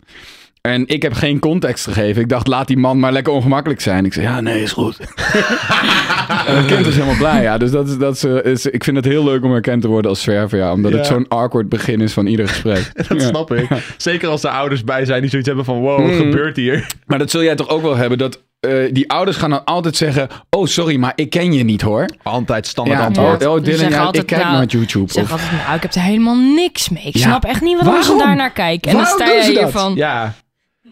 En 0.68 0.86
ik 0.86 1.02
heb 1.02 1.12
geen 1.12 1.38
context 1.38 1.84
gegeven. 1.84 2.22
Ik 2.22 2.28
dacht, 2.28 2.46
laat 2.46 2.66
die 2.66 2.76
man 2.76 2.98
maar 2.98 3.12
lekker 3.12 3.32
ongemakkelijk 3.32 3.80
zijn. 3.80 4.04
Ik 4.04 4.12
zei, 4.12 4.26
ja, 4.26 4.40
nee, 4.40 4.62
is 4.62 4.72
goed. 4.72 4.98
en 6.46 6.56
het 6.56 6.66
kind 6.66 6.86
is 6.86 6.94
helemaal 6.94 7.16
blij, 7.16 7.42
ja. 7.42 7.58
Dus 7.58 7.70
dat 7.70 7.88
is, 7.88 7.98
dat 7.98 8.14
is, 8.14 8.24
eh, 8.24 8.44
is- 8.52 8.66
ik 8.66 8.84
vind 8.84 8.96
het 8.96 9.04
heel 9.04 9.24
leuk 9.24 9.44
om 9.44 9.50
herkend 9.52 9.82
te 9.82 9.88
worden 9.88 10.10
als 10.10 10.22
zwerver, 10.22 10.58
ja. 10.58 10.72
Omdat 10.72 10.92
het 10.92 11.06
zo'n 11.06 11.28
awkward 11.28 11.68
begin 11.68 12.00
is 12.00 12.12
van 12.12 12.26
ieder 12.26 12.48
gesprek. 12.48 12.90
Dat 13.08 13.20
Ja. 13.20 13.26
snap 13.28 13.52
ik. 13.52 13.68
Zeker 13.96 14.28
als 14.28 14.42
er 14.44 14.50
ouders 14.50 14.84
bij 14.84 15.04
zijn 15.04 15.20
die 15.20 15.30
zoiets 15.30 15.48
hebben 15.48 15.64
van... 15.66 15.78
Wow, 15.80 16.00
wat 16.00 16.10
Mm. 16.10 16.16
gebeurt 16.16 16.56
hier? 16.56 16.86
Maar 17.06 17.18
dat 17.18 17.30
zul 17.30 17.42
jij 17.42 17.54
toch 17.54 17.68
ook 17.68 17.82
wel 17.82 17.96
hebben, 17.96 18.18
dat 18.18 18.42
eh, 18.60 18.72
die 18.92 19.10
ouders 19.10 19.36
gaan 19.36 19.50
dan 19.50 19.64
altijd 19.64 19.96
zeggen... 19.96 20.28
Oh, 20.50 20.66
sorry, 20.66 20.96
maar 20.96 21.12
ik 21.14 21.30
ken 21.30 21.52
je 21.52 21.64
niet, 21.64 21.82
hoor. 21.82 22.06
Altijd 22.22 22.66
standaard 22.66 22.98
Ja, 22.98 23.06
antwoord. 23.06 23.42
Ja. 23.42 23.48
oh, 23.48 23.54
Ze 23.54 23.60
Dylan, 23.62 23.78
zeggen 23.78 23.96
ja, 23.96 24.00
ik 24.00 24.06
altijd, 24.06 24.24
kijk 24.24 24.42
nou, 24.42 24.56
naar 24.56 24.66
YouTube. 24.66 25.04
Ik 25.04 25.10
zeg 25.12 25.22
Of- 25.24 25.30
altijd, 25.32 25.50
nou, 25.64 25.76
ik 25.76 25.82
heb 25.82 25.94
er 25.94 26.00
helemaal 26.02 26.36
niks 26.36 26.88
mee. 26.88 27.06
Ik 27.06 27.16
Ja. 27.16 27.20
snap 27.20 27.44
echt 27.44 27.60
niet 27.60 27.82
waarom, 27.82 28.02
ze 28.02 28.16
daar 28.18 28.36
naar 28.36 28.52
kijken. 28.52 28.90
En 28.90 28.96
dan 28.96 29.04
Waarom 29.06 29.20
sta 29.22 29.32
doen 29.34 29.42
ze 29.42 29.50
je 29.50 29.56
hier 29.56 29.62
dat? 29.72 29.72
van... 29.82 29.94
Ja. 29.94 30.34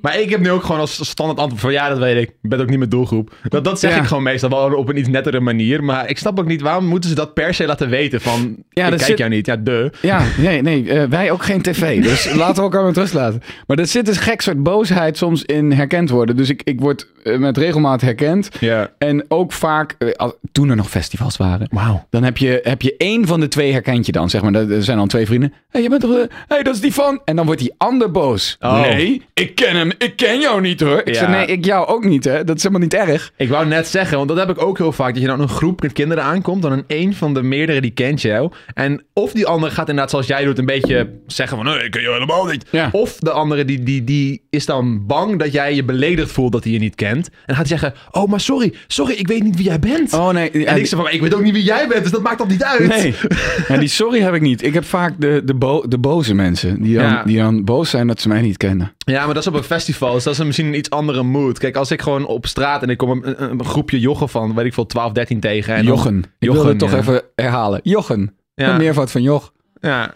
Maar 0.01 0.21
ik 0.21 0.31
heb 0.31 0.41
nu 0.41 0.51
ook 0.51 0.63
gewoon 0.65 0.81
als 0.81 1.09
standaard 1.09 1.39
antwoord 1.39 1.61
van... 1.63 1.73
Ja, 1.73 1.89
dat 1.89 1.99
weet 1.99 2.23
ik. 2.23 2.29
Ik 2.43 2.49
ben 2.51 2.61
ook 2.61 2.69
niet 2.69 2.79
mijn 2.79 2.91
doelgroep. 2.91 3.35
Dat, 3.49 3.65
dat 3.65 3.81
zeg 3.81 3.91
Ja. 3.95 3.97
ik 4.01 4.05
gewoon 4.07 4.23
meestal 4.23 4.49
wel 4.51 4.75
op 4.75 4.89
een 4.89 4.97
iets 4.99 5.09
nettere 5.09 5.41
manier. 5.41 5.85
Maar 5.85 6.09
ik 6.09 6.19
snap 6.19 6.39
ook 6.39 6.47
niet... 6.47 6.61
Waarom 6.61 6.85
moeten 6.87 7.11
ze 7.11 7.17
dat 7.17 7.35
per 7.35 7.55
se 7.55 7.67
laten 7.67 7.89
weten? 7.89 8.21
Van, 8.21 8.57
Ja, 8.71 8.85
ik 8.85 8.91
dat 8.91 8.99
kijk 8.99 9.11
zit- 9.11 9.19
jou 9.19 9.31
niet. 9.31 9.47
Ja, 9.47 9.57
de. 9.57 9.93
Ja, 10.03 10.23
nee, 10.39 10.63
nee 10.63 10.91
eh, 10.93 11.09
wij 11.09 11.31
ook 11.31 11.43
geen 11.43 11.63
tv. 11.63 12.03
Dus 12.03 12.33
laten 12.35 12.55
we 12.57 12.61
elkaar 12.63 12.85
met 12.85 12.97
rust 12.97 13.13
laten. 13.15 13.43
Maar 13.67 13.79
er 13.79 13.87
zit 13.87 14.07
dus 14.07 14.17
gek 14.19 14.41
soort 14.41 14.63
boosheid 14.63 15.17
soms 15.17 15.43
in 15.45 15.73
herkend 15.73 16.11
worden. 16.11 16.37
Dus 16.37 16.49
ik, 16.51 16.63
ik 16.65 16.81
word 16.81 17.07
eh, 17.25 17.37
met 17.39 17.57
regelmaat 17.57 18.01
herkend. 18.01 18.49
Ja. 18.61 18.91
En 18.99 19.25
ook 19.29 19.53
vaak, 19.53 19.95
eh, 19.99 20.29
toen 20.53 20.71
er 20.71 20.77
nog 20.77 20.89
festivals 20.91 21.37
waren... 21.37 21.67
Wauw. 21.71 22.07
Dan 22.11 22.23
heb 22.23 22.37
je, 22.37 22.61
heb 22.63 22.83
je 22.83 22.95
één 22.97 23.27
van 23.27 23.41
de 23.41 23.49
twee 23.49 23.73
herkent 23.73 24.07
je 24.07 24.13
dan. 24.13 24.31
Zeg 24.31 24.43
maar, 24.43 24.55
er 24.55 24.83
zijn 24.83 24.97
dan 24.99 25.09
twee 25.09 25.27
vrienden. 25.27 25.49
Hé, 25.53 25.57
hey, 25.71 25.83
je 25.83 25.89
bent 25.89 26.01
toch... 26.01 26.11
Hé, 26.11 26.25
hey, 26.49 26.63
dat 26.63 26.75
is 26.75 26.81
die 26.81 26.95
van... 26.95 27.21
En 27.25 27.37
dan 27.37 27.47
wordt 27.47 27.61
die 27.61 27.75
ander 27.77 28.11
boos. 28.11 28.57
Oh. 28.61 28.81
Nee, 28.81 29.23
ik 29.35 29.55
ken 29.55 29.77
hem. 29.77 29.90
Ik 29.99 30.17
ken 30.17 30.41
jou 30.41 30.61
niet, 30.61 30.81
hoor. 30.81 30.99
Ik 31.05 31.09
Ja. 31.09 31.15
zeg, 31.15 31.29
nee, 31.29 31.47
ik 31.47 31.65
jou 31.65 31.87
ook 31.87 32.05
niet, 32.05 32.25
hè. 32.25 32.45
Dat 32.45 32.57
is 32.57 32.63
helemaal 32.63 32.83
niet 32.83 32.95
erg. 32.95 33.33
Ik 33.37 33.49
wou 33.49 33.67
net 33.67 33.87
zeggen, 33.87 34.17
want 34.17 34.29
dat 34.29 34.39
heb 34.39 34.51
ik 34.51 34.63
ook 34.63 34.79
heel 34.79 34.93
vaak. 34.93 35.13
Dat 35.13 35.23
je 35.23 35.29
dan 35.29 35.41
een 35.41 35.49
groep 35.49 35.83
met 35.83 35.93
kinderen 35.93 36.25
aankomt. 36.25 36.63
Dan 36.63 36.85
een 36.87 37.15
van 37.15 37.35
de 37.35 37.43
meerdere 37.43 37.81
die 37.81 37.91
kent 37.91 38.23
jou. 38.23 38.53
En 38.75 39.05
of 39.13 39.33
die 39.33 39.47
andere 39.47 39.73
gaat 39.73 39.89
inderdaad 39.89 40.11
zoals 40.11 40.27
jij 40.27 40.45
doet 40.45 40.59
een 40.59 40.67
beetje 40.67 41.11
zeggen 41.27 41.57
van... 41.57 41.67
Nee, 41.67 41.85
ik 41.85 41.91
ken 41.91 42.03
je 42.03 42.11
helemaal 42.13 42.45
niet. 42.45 42.65
Ja. 42.71 42.89
Of 42.93 43.17
de 43.19 43.31
andere 43.31 43.65
die, 43.65 43.83
die, 43.83 44.05
die 44.05 44.43
is 44.51 44.67
dan 44.67 45.07
bang 45.07 45.39
dat 45.39 45.53
jij 45.53 45.75
je 45.75 45.85
beledigd 45.85 46.33
voelt 46.33 46.53
dat 46.53 46.65
hij 46.65 46.73
je 46.73 46.79
niet 46.79 46.95
kent. 46.95 47.31
En 47.47 47.55
gaat 47.57 47.69
zeggen... 47.69 47.95
Oh, 48.11 48.29
maar 48.31 48.41
sorry. 48.41 48.73
Sorry, 48.87 49.15
ik 49.15 49.29
weet 49.29 49.43
niet 49.43 49.57
wie 49.57 49.65
jij 49.65 49.79
bent. 49.79 50.13
Oh, 50.13 50.29
nee. 50.31 50.51
en 50.51 50.77
ik 50.77 50.87
zeg 50.87 50.99
van, 50.99 51.11
ik 51.11 51.21
weet 51.21 51.35
ook 51.35 51.43
niet 51.43 51.53
wie 51.55 51.63
jij 51.65 51.87
bent. 51.89 52.03
Dus 52.03 52.13
dat 52.13 52.23
maakt 52.23 52.39
toch 52.39 52.49
niet 52.49 52.63
uit? 52.65 52.89
Nee, 52.89 53.15
ja, 53.69 53.77
die 53.77 53.89
sorry 53.89 54.21
heb 54.21 54.35
ik 54.35 54.41
niet. 54.41 54.63
Ik 54.65 54.75
heb 54.75 54.85
vaak 54.85 55.15
de, 55.19 55.43
de, 55.45 55.55
bo- 55.55 55.85
de 55.89 55.99
boze 55.99 56.35
mensen 56.35 56.83
die 56.83 56.95
dan, 56.97 57.05
Ja. 57.05 57.23
die 57.25 57.37
dan 57.39 57.65
boos 57.65 57.91
zijn 57.91 58.07
dat 58.07 58.21
ze 58.21 58.29
mij 58.29 58.41
niet 58.41 58.57
kennen. 58.57 58.93
Ja, 58.99 59.25
maar 59.25 59.35
dat 59.35 59.43
is 59.43 59.49
op 59.49 59.55
een 59.55 59.65
festival. 59.81 60.13
Dus 60.13 60.25
dat 60.25 60.33
is 60.39 60.45
misschien 60.45 60.67
een 60.67 60.75
iets 60.75 60.91
andere 60.91 61.23
mood. 61.23 61.59
Kijk, 61.59 61.77
als 61.77 61.91
ik 61.91 62.03
gewoon 62.03 62.27
op 62.27 62.47
straat 62.47 62.83
en 62.83 62.89
ik 62.89 62.99
kom 62.99 63.11
een, 63.11 63.43
een, 63.43 63.65
groepje 63.65 64.01
jochen 64.01 64.29
van, 64.29 64.55
weet 64.55 64.67
ik 64.67 64.75
veel, 64.75 64.87
12, 64.87 65.13
13 65.13 65.41
tegen. 65.41 65.75
En 65.75 65.85
dan- 65.85 65.95
Jochen. 65.95 66.19
Ik 66.19 66.53
Jochen, 66.53 66.79
toch 66.79 66.91
ja. 66.91 66.99
even 66.99 67.23
herhalen. 67.35 67.81
Jochen. 67.83 68.35
Ja. 68.55 68.71
Een 68.71 68.77
meervoud 68.77 69.11
van 69.11 69.23
Joch. 69.23 69.53
Ja, 69.81 70.15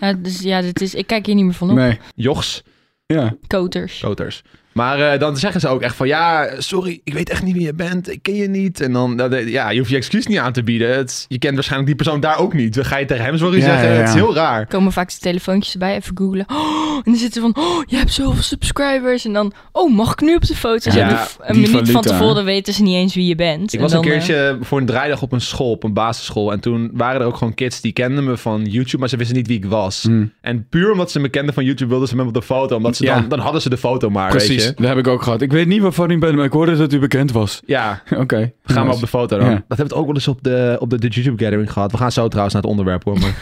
Ja, 0.00 0.12
dus 0.12 0.40
ja, 0.40 0.60
dit 0.60 0.80
is, 0.80 0.94
ik 0.94 1.06
kijk 1.06 1.26
hier 1.26 1.34
niet 1.34 1.44
meer 1.44 1.54
van 1.54 1.70
op. 1.70 1.76
Nee. 1.76 1.98
jochs. 2.14 2.62
Ja. 3.06 3.36
Koters. 3.46 4.00
Koters. 4.00 4.42
Maar 4.76 5.12
eh, 5.12 5.18
dan 5.20 5.36
zeggen 5.36 5.60
ze 5.60 5.68
ook 5.68 5.80
echt 5.82 5.96
van... 5.96 6.06
Ja, 6.06 6.48
sorry, 6.58 7.00
ik 7.04 7.12
weet 7.12 7.30
echt 7.30 7.42
niet 7.42 7.54
wie 7.54 7.62
je 7.66 7.74
bent. 7.74 8.10
Ik 8.10 8.22
ken 8.22 8.34
je 8.34 8.48
niet. 8.48 8.80
En 8.80 8.92
dan... 8.92 9.16
dat- 9.16 9.48
Ja, 9.48 9.70
je 9.70 9.78
hoeft 9.78 9.90
je 9.90 9.96
excuus 9.96 10.26
niet 10.26 10.38
aan 10.38 10.52
te 10.52 10.62
bieden. 10.62 10.96
Het, 10.96 11.24
je 11.28 11.38
kent 11.38 11.54
waarschijnlijk 11.54 11.88
die 11.94 12.02
persoon 12.04 12.20
daar 12.20 12.38
ook 12.38 12.54
niet. 12.54 12.74
Dan 12.74 12.84
ga 12.84 12.96
je 12.96 13.04
tegen 13.04 13.24
hem 13.24 13.38
sorry 13.38 13.58
Ja, 13.58 13.64
zeggen. 13.64 13.88
ja, 13.88 13.92
ja. 13.94 13.98
Het 14.00 14.08
is 14.08 14.14
heel 14.14 14.34
raar. 14.34 14.66
komen 14.66 14.92
vaak 14.92 15.10
de 15.10 15.18
telefoontjes 15.18 15.72
erbij, 15.72 15.94
even 15.96 16.16
googlen. 16.16 16.44
Oh, 16.52 16.96
en 16.96 17.02
dan 17.04 17.14
zitten 17.16 17.42
ze 17.42 17.52
van, 17.52 17.64
oh, 17.64 17.82
je 17.86 17.96
hebt 17.96 18.12
zoveel 18.12 18.42
subscribers. 18.42 19.24
En 19.24 19.32
dan, 19.32 19.52
oh, 19.72 19.94
mag 19.94 20.12
ik 20.12 20.20
nu 20.20 20.34
op 20.34 20.46
de 20.46 20.54
foto's? 20.56 20.94
Ja, 20.94 21.28
en 21.40 21.54
een 21.56 21.62
die 21.62 21.70
minuut 21.70 21.90
van 21.90 22.02
tevoren 22.02 22.44
weten 22.44 22.74
ze 22.74 22.82
niet 22.82 22.94
eens 22.94 23.14
wie 23.14 23.26
je 23.26 23.34
bent. 23.34 23.72
Ik 23.72 23.74
En 23.78 23.80
was 23.80 23.90
dan, 23.92 24.04
een 24.04 24.06
eh, 24.10 24.12
keertje 24.16 24.58
voor 24.60 24.78
een 24.80 24.86
draaidag 24.86 25.22
op 25.22 25.32
een 25.32 25.40
school, 25.40 25.70
op 25.70 25.84
een 25.84 25.92
basisschool. 25.92 26.52
En 26.52 26.60
toen 26.60 26.90
waren 26.92 27.20
er 27.20 27.26
ook 27.26 27.36
gewoon 27.36 27.54
kids 27.54 27.80
die 27.80 27.92
kenden 27.92 28.24
me 28.24 28.36
van 28.36 28.64
YouTube, 28.64 28.98
maar 28.98 29.08
ze 29.08 29.16
wisten 29.16 29.36
niet 29.36 29.46
wie 29.46 29.56
ik 29.56 29.64
was. 29.64 30.02
Hm. 30.02 30.24
En 30.40 30.66
puur 30.68 30.92
omdat 30.92 31.10
ze 31.10 31.18
me 31.20 31.28
kenden 31.28 31.54
van 31.54 31.64
YouTube, 31.64 31.90
wilden 31.90 32.08
ze 32.08 32.16
me 32.16 32.24
op 32.24 32.34
de 32.34 32.42
foto. 32.42 32.76
Omdat 32.76 32.96
ze 32.96 33.04
Ja. 33.04 33.14
dan, 33.20 33.28
dan 33.28 33.38
hadden 33.38 33.62
ze 33.62 33.68
de 33.68 33.76
foto 33.76 34.10
maar, 34.10 34.32
weet 34.32 34.44
Precies. 34.46 34.65
Je. 34.66 34.74
Dat 34.76 34.86
heb 34.86 34.98
ik 34.98 35.06
ook 35.06 35.22
gehad. 35.22 35.40
Ik 35.42 35.52
weet 35.52 35.66
niet 35.66 35.80
waarvan 35.80 36.10
u 36.10 36.18
bent, 36.18 36.36
maar 36.36 36.44
ik 36.44 36.52
hoorde 36.52 36.76
dat 36.76 36.92
u 36.92 36.98
bekend 36.98 37.32
was. 37.32 37.60
Ja, 37.66 38.02
Oké. 38.22 38.52
gaan 38.64 38.86
we 38.86 38.92
op 38.92 39.00
de 39.00 39.06
foto 39.06 39.38
dan. 39.38 39.46
Ja. 39.50 39.52
Dat 39.54 39.58
hebben 39.58 39.76
we 39.76 39.82
het 39.82 39.94
ook 39.94 40.06
wel 40.06 40.14
eens 40.14 40.28
op 40.28 40.42
de, 40.42 40.76
op 40.80 40.90
de, 40.90 40.98
de 40.98 41.08
YouTube 41.08 41.44
Gathering 41.44 41.72
gehad. 41.72 41.92
We 41.92 41.96
gaan 41.98 42.12
zo 42.12 42.28
trouwens 42.28 42.54
naar 42.54 42.62
het 42.62 42.70
onderwerp 42.72 43.04
hoor. 43.04 43.18
Maar, 43.18 43.34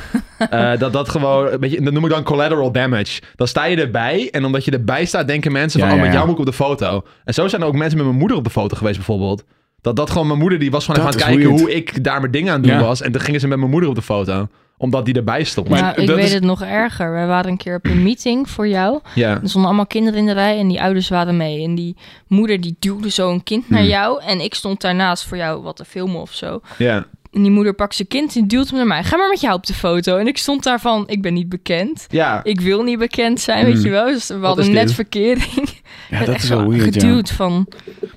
eh, 0.72 0.78
dat 0.80 0.92
dat 0.92 1.08
gewoon, 1.08 1.52
een 1.52 1.60
beetje, 1.60 1.80
dat 1.80 1.92
noem 1.92 2.04
ik 2.04 2.10
dan 2.10 2.22
collateral 2.22 2.72
damage. 2.72 3.20
Dan 3.36 3.48
sta 3.48 3.64
je 3.64 3.76
erbij 3.76 4.28
en 4.30 4.44
omdat 4.44 4.64
je 4.64 4.70
erbij 4.70 5.04
staat, 5.04 5.26
denken 5.26 5.52
mensen 5.52 5.80
van, 5.80 5.88
Ja, 5.88 5.94
oh, 5.94 6.00
ja, 6.00 6.06
met 6.06 6.14
jou 6.14 6.26
moet 6.26 6.34
ik 6.34 6.40
op 6.40 6.46
de 6.46 6.52
foto. 6.64 7.02
En 7.24 7.34
zo 7.34 7.48
zijn 7.48 7.62
er 7.62 7.66
ook 7.66 7.74
mensen 7.76 7.96
met 7.96 8.06
mijn 8.06 8.18
moeder 8.18 8.36
op 8.36 8.44
de 8.44 8.50
foto 8.50 8.76
geweest 8.76 8.96
bijvoorbeeld. 8.96 9.44
Dat 9.80 9.96
dat 9.96 10.10
gewoon 10.10 10.26
mijn 10.26 10.38
moeder, 10.38 10.58
die 10.58 10.70
was 10.70 10.84
gewoon 10.84 11.00
even 11.00 11.12
aan 11.12 11.16
het 11.18 11.26
kijken 11.28 11.46
weird. 11.48 11.60
hoe 11.60 11.74
ik 11.74 12.04
daar 12.04 12.20
mijn 12.20 12.32
dingen 12.32 12.52
aan 12.52 12.62
doen 12.62 12.72
Ja. 12.72 12.80
was. 12.80 13.02
En 13.02 13.12
toen 13.12 13.20
gingen 13.20 13.40
ze 13.40 13.48
met 13.48 13.58
mijn 13.58 13.70
moeder 13.70 13.88
op 13.88 13.94
de 13.94 14.02
foto. 14.02 14.48
Omdat 14.78 15.04
die 15.04 15.14
erbij 15.14 15.44
stond. 15.44 15.68
Maar 15.68 15.98
ik 15.98 16.06
dat 16.06 16.16
weet 16.16 16.24
is- 16.24 16.32
het 16.32 16.42
nog 16.44 16.62
erger. 16.62 17.20
We 17.20 17.26
waren 17.26 17.50
een 17.50 17.56
keer 17.56 17.76
op 17.76 17.84
een 17.84 18.02
meeting 18.02 18.50
voor 18.50 18.68
jou. 18.68 19.00
ja. 19.14 19.30
Er 19.30 19.48
stonden 19.48 19.64
allemaal 19.64 19.86
kinderen 19.86 20.18
in 20.18 20.26
de 20.26 20.32
rij 20.32 20.58
en 20.58 20.68
die 20.68 20.82
ouders 20.82 21.08
waren 21.08 21.36
mee. 21.36 21.64
En 21.64 21.74
die 21.74 21.96
moeder 22.26 22.60
die 22.60 22.76
duwde 22.78 23.10
zo 23.10 23.30
een 23.30 23.42
kind 23.42 23.70
naar 23.70 23.80
Hmm. 23.80 23.88
jou. 23.88 24.22
En 24.22 24.40
ik 24.40 24.54
stond 24.54 24.80
daarnaast 24.80 25.24
voor 25.24 25.36
jou 25.36 25.62
wat 25.62 25.76
te 25.76 25.84
filmen 25.84 26.20
of 26.20 26.32
zo. 26.32 26.60
ja. 26.78 27.04
En 27.34 27.42
die 27.42 27.50
moeder 27.50 27.74
pakt 27.74 27.94
zijn 27.94 28.08
kind 28.08 28.36
en 28.36 28.46
duwt 28.48 28.68
hem 28.68 28.76
naar 28.76 28.86
mij. 28.86 29.04
Ga 29.04 29.16
maar 29.16 29.28
met 29.28 29.40
jou 29.40 29.54
op 29.54 29.66
de 29.66 29.74
foto. 29.74 30.16
En 30.16 30.26
ik 30.26 30.38
stond 30.38 30.62
daar 30.62 30.80
van, 30.80 31.04
ik 31.08 31.22
ben 31.22 31.34
niet 31.34 31.48
bekend. 31.48 32.06
Ja. 32.10 32.40
Ik 32.44 32.60
wil 32.60 32.82
niet 32.82 32.98
bekend 32.98 33.40
zijn, 33.40 33.64
weet 33.64 33.74
Hmm. 33.74 33.84
je 33.84 33.90
wel. 33.90 34.06
Dus 34.06 34.26
we 34.28 34.34
hadden 34.46 34.72
net 34.72 34.92
verkering. 34.92 35.68
Ja, 36.10 36.24
dat 36.24 36.34
is 36.36 36.48
wel 36.48 36.68
weird, 36.68 36.94
ja. 36.94 37.00
Geduwd 37.00 37.30
van... 37.30 37.66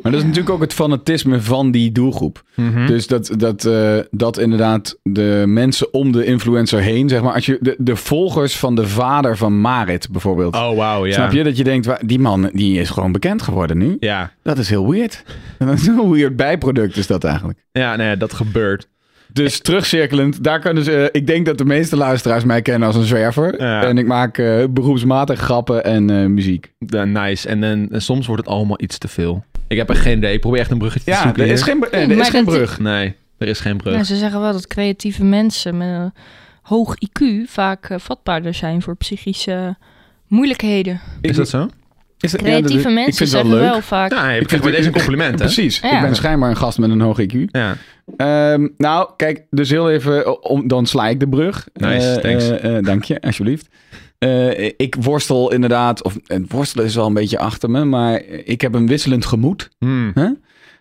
Maar 0.01 0.12
dat 0.12 0.21
is 0.21 0.27
natuurlijk 0.27 0.50
ook 0.55 0.62
het 0.62 0.74
fanatisme 0.74 1.41
van 1.41 1.71
die 1.71 1.91
doelgroep. 1.91 2.43
Mhm. 2.55 2.88
Dus 2.88 3.07
dat, 3.07 3.31
dat, 3.38 3.65
eh, 3.65 3.97
dat 4.12 4.38
inderdaad 4.38 4.97
de 5.03 5.43
mensen 5.47 5.93
om 5.93 6.12
de 6.12 6.25
influencer 6.25 6.79
heen, 6.81 7.09
zeg 7.09 7.21
maar, 7.21 7.33
als 7.33 7.45
je 7.45 7.57
de, 7.62 7.75
de 7.77 7.95
volgers 7.95 8.57
van 8.57 8.75
de 8.75 8.88
vader 8.88 9.38
van 9.38 9.62
Marit 9.62 10.07
bijvoorbeeld. 10.12 10.55
Oh, 10.55 10.75
wauw, 10.75 11.05
ja. 11.05 11.13
Snap 11.13 11.31
je 11.31 11.43
dat 11.43 11.57
je 11.57 11.63
denkt, 11.63 11.86
wa- 11.86 12.00
die 12.05 12.19
man 12.19 12.50
die 12.53 12.79
is 12.79 12.89
gewoon 12.89 13.12
bekend 13.12 13.41
geworden 13.41 13.77
nu? 13.77 13.97
Ja. 14.00 14.31
Dat 14.43 14.57
is 14.57 14.69
heel 14.69 14.89
weird. 14.89 15.24
Dat 15.59 15.74
is 15.74 15.88
een 15.88 16.12
weird 16.12 16.36
bijproduct 16.36 16.97
is 16.97 17.07
dat 17.07 17.24
eigenlijk. 17.24 17.59
Ja, 17.71 17.95
nee, 17.95 18.17
dat 18.17 18.33
gebeurt. 18.33 18.88
Dus 19.38 19.60
terugcirkelend, 19.60 20.44
daar 20.44 20.60
kunnen 20.60 20.84
ze. 20.84 21.10
ik 21.12 21.27
denk 21.27 21.46
dat 21.46 21.58
de 21.58 21.65
meeste 21.65 21.98
luisteraars 21.98 22.44
mij 22.44 22.62
kennen 22.62 22.88
als 22.88 22.98
een 22.98 23.03
zwerver. 23.03 23.62
Ja. 23.62 23.84
En 23.84 23.98
ik 23.98 24.06
maak 24.06 24.38
eh, 24.38 24.63
beroepsmatig 24.70 25.39
grappen 25.39 25.84
en 25.84 26.10
eh, 26.10 26.25
muziek. 26.25 26.72
Ja, 26.79 27.06
nice. 27.06 27.48
En, 27.48 27.62
dan 27.62 27.91
en 27.91 28.01
soms 28.01 28.27
wordt 28.27 28.46
het 28.46 28.51
allemaal 28.53 28.82
iets 28.82 28.98
te 28.98 29.08
veel. 29.08 29.44
Ik 29.67 29.77
heb 29.77 29.89
er 29.89 29.96
geen 29.96 30.17
idee. 30.17 30.34
Ik 30.34 30.41
probeer 30.41 30.60
echt 30.60 30.72
een 30.72 30.77
bruggetje 30.77 31.12
te 31.12 31.17
Ja, 31.17 31.22
zoeken 31.24 31.44
er 31.44 31.50
is 31.50 31.62
geen, 31.62 31.79
br- 31.79 31.88
eh, 31.88 32.10
er 32.10 32.17
is 32.20 32.29
geen 32.29 32.46
brug. 32.46 32.79
Nee, 32.79 33.15
er 33.38 33.48
is 33.48 33.60
geen 33.60 33.77
brug. 33.77 33.94
Nou, 33.94 34.06
ze 34.06 34.15
zeggen 34.15 34.41
wel 34.41 34.51
dat 34.51 34.67
creatieve 34.67 35.24
mensen 35.24 35.77
met 35.77 35.88
een 35.88 36.13
hoog 36.62 36.96
IQ 36.96 37.24
vaak 37.46 37.89
eh, 37.89 38.00
vatbaarder 38.00 38.53
zijn 38.53 38.82
voor 38.82 38.96
psychische 38.96 39.75
moeilijkheden. 40.27 41.00
Is 41.22 41.36
dat 41.36 41.50
zo? 41.50 41.70
Is 42.19 42.31
het- 42.31 42.41
ja, 42.41 42.47
Creatieve 42.47 42.77
dat- 42.83 42.91
ik 42.91 42.93
mensen 42.97 43.03
vind 43.03 43.19
het 43.19 43.29
zeggen 43.29 43.50
wel 43.50 43.59
wel, 43.59 43.74
leuk. 43.74 43.83
vaak... 43.83 44.12
Ja, 44.12 44.31
Ik 44.31 44.50
vind 44.50 44.62
bij 44.62 44.71
deze 44.71 44.83
een 44.88 44.93
het- 44.93 45.03
compliment, 45.03 45.39
hè? 45.39 45.45
Precies. 45.45 45.79
Ja. 45.79 45.95
Ik 45.95 46.01
ben 46.01 46.15
schijnbaar 46.15 46.50
een 46.50 46.57
gast 46.57 46.77
met 46.77 46.89
een 46.89 47.01
hoog 47.01 47.19
IQ. 47.21 47.38
Ja. 47.51 47.75
Ehm, 48.17 48.67
nou, 48.77 49.09
kijk, 49.17 49.45
dus 49.50 49.69
heel 49.69 49.91
even, 49.91 50.43
om, 50.43 50.67
dan 50.67 50.86
sla 50.86 51.07
ik 51.07 51.19
de 51.19 51.27
brug. 51.27 51.67
Nice, 51.74 52.09
Eh, 52.09 52.17
thanks. 52.17 52.50
eh, 52.50 52.77
eh, 52.77 52.83
dank 52.83 53.03
je, 53.03 53.21
alsjeblieft. 53.21 53.67
Eh, 54.17 54.65
ik 54.65 54.95
worstel 55.00 55.51
inderdaad, 55.51 56.03
of 56.03 56.17
eh, 56.27 56.38
worstelen 56.47 56.86
is 56.86 56.95
wel 56.95 57.05
een 57.05 57.13
beetje 57.13 57.39
achter 57.39 57.69
me, 57.69 57.83
maar 57.83 58.21
ik 58.24 58.62
heb 58.62 58.74
een 58.74 58.88
wisselend 58.88 59.25
gemoed. 59.25 59.69
Hmm. 59.79 60.12
Hè? 60.13 60.29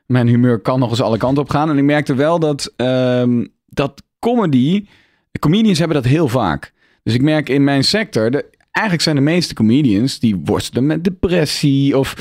Mijn 0.07 0.29
humeur 0.29 0.59
kan 0.59 0.79
nog 0.79 0.91
eens 0.91 1.01
alle 1.03 1.19
kanten 1.19 1.43
op 1.43 1.51
gaan. 1.51 1.71
En 1.71 1.79
ik 1.79 1.85
merkte 1.85 2.15
wel 2.15 2.39
dat, 2.39 2.73
ehm, 2.77 3.45
dat 3.67 4.03
comedy, 4.19 4.85
comedians 5.39 5.79
hebben 5.79 5.97
dat 6.03 6.07
heel 6.11 6.29
vaak. 6.29 6.73
Dus 7.03 7.15
ik 7.15 7.23
merk 7.23 7.49
in 7.49 7.65
mijn 7.65 7.85
sector, 7.85 8.31
de, 8.31 8.45
eigenlijk 8.77 9.03
zijn 9.03 9.17
de 9.17 9.23
meeste 9.23 9.55
comedians 9.55 10.19
die 10.19 10.37
worstelen 10.45 10.87
met 10.87 11.05
depressie 11.05 11.99
of 11.99 12.15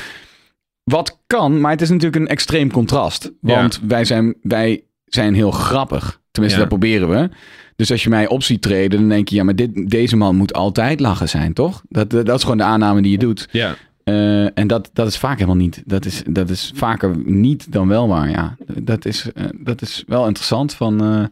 wat 0.84 1.20
kan, 1.26 1.60
maar 1.60 1.70
het 1.70 1.80
is 1.82 1.88
natuurlijk 1.88 2.16
een 2.16 2.28
extreem 2.28 2.70
contrast. 2.70 3.32
Want 3.40 3.80
wij, 3.86 4.04
zijn, 4.04 4.34
wij 4.42 4.84
zijn 5.04 5.34
heel 5.34 5.50
grappig. 5.50 6.20
Tenminste, 6.30 6.60
Ja. 6.60 6.66
dat 6.68 6.78
proberen 6.78 7.08
we. 7.08 7.28
Dus 7.76 7.90
als 7.90 8.02
je 8.02 8.08
mij 8.08 8.28
op 8.28 8.42
ziet 8.42 8.62
treden, 8.62 8.98
dan 9.00 9.08
denk 9.08 9.28
je, 9.28 9.36
ja, 9.36 9.44
maar 9.44 9.56
dit, 9.56 9.90
deze 9.90 10.16
man 10.16 10.36
moet 10.36 10.52
altijd 10.52 11.00
lachen 11.00 11.28
zijn, 11.28 11.52
toch? 11.52 11.82
Dat, 11.88 12.10
dat 12.10 12.28
is 12.28 12.42
gewoon 12.42 12.56
de 12.56 12.62
aanname 12.64 13.02
die 13.02 13.10
je 13.10 13.18
doet. 13.18 13.48
Ja. 13.50 13.74
Eh, 14.04 14.58
en 14.58 14.66
dat, 14.66 14.90
dat 14.92 15.06
is 15.06 15.18
vaak 15.18 15.34
helemaal 15.34 15.56
niet. 15.56 15.82
Dat 15.86 16.04
is, 16.04 16.22
dat 16.30 16.50
is 16.50 16.72
vaker 16.74 17.16
niet 17.24 17.72
dan 17.72 17.88
wel 17.88 18.08
waar, 18.08 18.30
ja. 18.30 18.56
Dat 18.74 19.04
is, 19.04 19.30
eh, 19.34 19.44
dat 19.58 19.82
is 19.82 20.04
wel 20.06 20.26
interessant 20.26 20.74
van... 20.74 21.00
eh, 21.04 21.24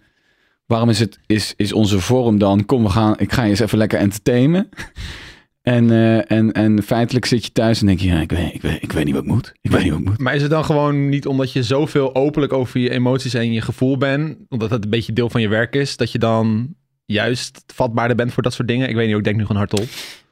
waarom 0.66 0.88
is, 0.88 0.98
het, 0.98 1.18
is, 1.26 1.54
is 1.56 1.72
onze 1.72 2.00
vorm 2.00 2.38
dan... 2.38 2.66
Kom, 2.66 2.82
we 2.82 2.88
gaan, 2.88 3.14
ik 3.18 3.32
ga 3.32 3.42
je 3.42 3.50
eens 3.50 3.60
even 3.60 3.78
lekker 3.78 3.98
entertainen. 3.98 4.68
en, 5.62 5.90
eh, 5.90 6.30
en, 6.30 6.52
en 6.52 6.82
feitelijk 6.82 7.24
zit 7.24 7.44
je 7.44 7.52
thuis 7.52 7.80
en 7.80 7.86
denk 7.86 8.00
je... 8.00 8.06
Ja, 8.06 8.20
ik, 8.20 8.30
weet, 8.30 8.54
ik, 8.54 8.62
weet, 8.62 8.82
ik 8.82 8.92
weet 8.92 9.04
niet 9.04 9.14
wat 9.14 9.22
ik 9.22 9.28
moet. 9.28 9.52
Ik 9.60 9.70
weet 9.70 9.82
niet 9.82 9.90
wat 9.90 10.00
ik 10.00 10.06
moet. 10.06 10.18
Maar 10.18 10.34
is 10.34 10.42
het 10.42 10.50
dan 10.50 10.64
gewoon 10.64 11.08
niet 11.08 11.26
omdat 11.26 11.52
je 11.52 11.62
zoveel 11.62 12.14
openlijk 12.14 12.52
over 12.52 12.80
je 12.80 12.90
emoties 12.90 13.34
en 13.34 13.52
je 13.52 13.60
gevoel 13.60 13.98
bent, 13.98 14.36
omdat 14.48 14.70
het 14.70 14.84
een 14.84 14.90
beetje 14.90 15.12
deel 15.12 15.30
van 15.30 15.40
je 15.40 15.48
werk 15.48 15.74
is, 15.74 15.96
dat 15.96 16.12
je 16.12 16.18
dan 16.18 16.74
juist 17.06 17.64
vatbaarder 17.74 18.16
bent 18.16 18.32
voor 18.32 18.42
dat 18.42 18.52
soort 18.52 18.68
dingen? 18.68 18.88
Ik 18.88 18.94
weet 18.94 19.06
niet, 19.06 19.16
ik 19.16 19.24
denk 19.24 19.36
nu 19.36 19.42
gewoon 19.42 19.56
hardop. 19.56 19.86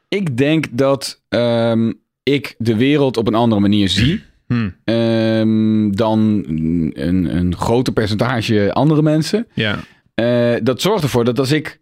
Ik 0.08 0.36
denk 0.36 0.66
dat 0.70 1.22
ehm, 1.28 1.92
ik 2.22 2.54
de 2.58 2.76
wereld 2.76 3.16
op 3.16 3.26
een 3.26 3.34
andere 3.34 3.60
manier 3.60 3.88
zie... 3.88 4.22
Hmm. 4.46 4.74
ehm, 4.84 5.90
dan 5.90 6.44
een, 6.94 7.36
een 7.36 7.56
groter 7.56 7.92
percentage 7.92 8.72
andere 8.72 9.02
mensen. 9.02 9.46
Ja. 9.54 9.78
Eh, 10.22 10.60
dat 10.62 10.80
zorgt 10.80 11.02
ervoor 11.02 11.24
dat 11.24 11.38
als 11.38 11.52
ik. 11.52 11.80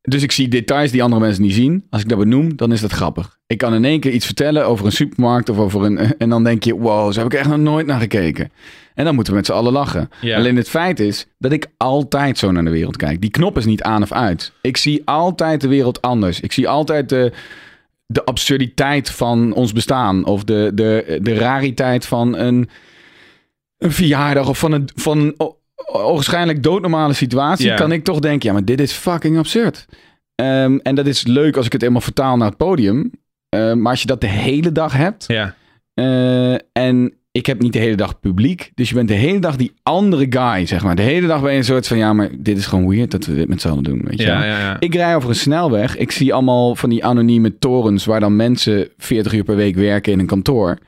Dus 0.00 0.22
ik 0.22 0.32
zie 0.32 0.48
details 0.48 0.90
die 0.90 1.02
andere 1.02 1.20
mensen 1.22 1.42
niet 1.42 1.54
zien. 1.54 1.86
Als 1.90 2.02
ik 2.02 2.08
dat 2.08 2.18
benoem, 2.18 2.56
dan 2.56 2.72
is 2.72 2.80
dat 2.80 2.92
grappig. 2.92 3.38
Ik 3.46 3.58
kan 3.58 3.74
in 3.74 3.84
één 3.84 4.00
keer 4.00 4.12
iets 4.12 4.26
vertellen 4.26 4.66
over 4.66 4.86
een 4.86 4.92
supermarkt 4.92 5.48
of 5.48 5.58
over 5.58 5.82
een. 5.84 5.98
En 6.18 6.28
dan 6.28 6.44
denk 6.44 6.64
je, 6.64 6.76
wow, 6.76 7.12
zo 7.12 7.18
heb 7.18 7.32
ik 7.32 7.38
echt 7.38 7.48
nog 7.48 7.58
nooit 7.58 7.86
naar 7.86 8.00
gekeken. 8.00 8.52
En 8.94 9.04
dan 9.04 9.14
moeten 9.14 9.32
we 9.32 9.38
met 9.38 9.48
z'n 9.48 9.52
allen 9.52 9.72
lachen. 9.72 10.10
Ja. 10.20 10.36
Alleen 10.36 10.56
het 10.56 10.68
feit 10.68 11.00
is 11.00 11.26
dat 11.38 11.52
ik 11.52 11.66
altijd 11.76 12.38
zo 12.38 12.50
naar 12.50 12.64
de 12.64 12.70
wereld 12.70 12.96
kijk. 12.96 13.20
Die 13.20 13.30
knop 13.30 13.56
is 13.56 13.64
niet 13.64 13.82
aan 13.82 14.02
of 14.02 14.12
uit. 14.12 14.52
Ik 14.60 14.76
zie 14.76 15.02
altijd 15.04 15.60
de 15.60 15.68
wereld 15.68 16.02
anders. 16.02 16.40
Ik 16.40 16.52
zie 16.52 16.68
altijd 16.68 17.08
de, 17.08 17.32
de 18.06 18.24
absurditeit 18.24 19.10
van 19.10 19.52
ons 19.52 19.72
bestaan. 19.72 20.24
Of 20.24 20.44
de, 20.44 20.70
de, 20.74 21.18
de 21.22 21.34
rariteit 21.34 22.06
van 22.06 22.36
een, 22.36 22.68
een 23.78 23.92
verjaardag. 23.92 24.48
Of 24.48 24.58
van 24.58 24.72
een, 24.72 24.88
van 24.94 25.34
ogenschijnlijk 25.86 26.62
doodnormale 26.62 27.12
situatie. 27.12 27.66
Kan 27.74 27.92
ik 27.92 28.04
toch 28.04 28.18
denken, 28.18 28.48
ja, 28.48 28.54
maar 28.54 28.64
dit 28.64 28.80
is 28.80 28.92
fucking 28.92 29.38
absurd. 29.38 29.86
Ehm, 30.34 30.76
en 30.82 30.94
dat 30.94 31.06
is 31.06 31.26
leuk 31.26 31.56
als 31.56 31.66
ik 31.66 31.72
het 31.72 31.82
eenmaal 31.82 32.00
vertaal 32.00 32.36
naar 32.36 32.48
het 32.48 32.56
podium. 32.56 33.10
Ehm, 33.48 33.80
maar 33.80 33.90
als 33.90 34.00
je 34.00 34.06
dat 34.06 34.20
de 34.20 34.26
hele 34.26 34.72
dag 34.72 34.92
hebt. 34.92 35.24
Ja. 35.26 35.54
eh, 35.94 36.52
en 36.72 37.12
ik 37.32 37.46
heb 37.46 37.60
niet 37.60 37.72
de 37.72 37.78
hele 37.78 37.96
dag 37.96 38.20
publiek. 38.20 38.70
Dus 38.74 38.88
je 38.88 38.94
bent 38.94 39.08
de 39.08 39.14
hele 39.14 39.38
dag 39.38 39.56
die 39.56 39.72
andere 39.82 40.26
guy, 40.30 40.66
zeg 40.66 40.82
maar. 40.82 40.96
De 40.96 41.02
hele 41.02 41.26
dag 41.26 41.42
ben 41.42 41.52
je 41.52 41.58
een 41.58 41.64
soort 41.64 41.86
van... 41.86 41.98
Ja, 41.98 42.12
maar 42.12 42.28
dit 42.38 42.58
is 42.58 42.66
gewoon 42.66 42.88
weird 42.88 43.10
dat 43.10 43.26
we 43.26 43.34
dit 43.34 43.48
met 43.48 43.60
z'n 43.60 43.68
allen 43.68 43.82
doen, 43.82 44.00
weet 44.04 44.18
je 44.18 44.26
wel. 44.26 44.34
Ja, 44.34 44.44
ja, 44.44 44.58
ja. 44.58 44.76
Ik 44.80 44.94
rij 44.94 45.16
over 45.16 45.28
een 45.28 45.34
snelweg. 45.34 45.96
Ik 45.96 46.10
zie 46.10 46.32
allemaal 46.32 46.76
van 46.76 46.90
die 46.90 47.04
anonieme 47.04 47.58
torens... 47.58 48.04
waar 48.04 48.20
dan 48.20 48.36
mensen 48.36 48.88
40 48.98 49.32
uur 49.32 49.44
per 49.44 49.56
week 49.56 49.74
werken 49.74 50.12
in 50.12 50.18
een 50.18 50.26
kantoor. 50.26 50.78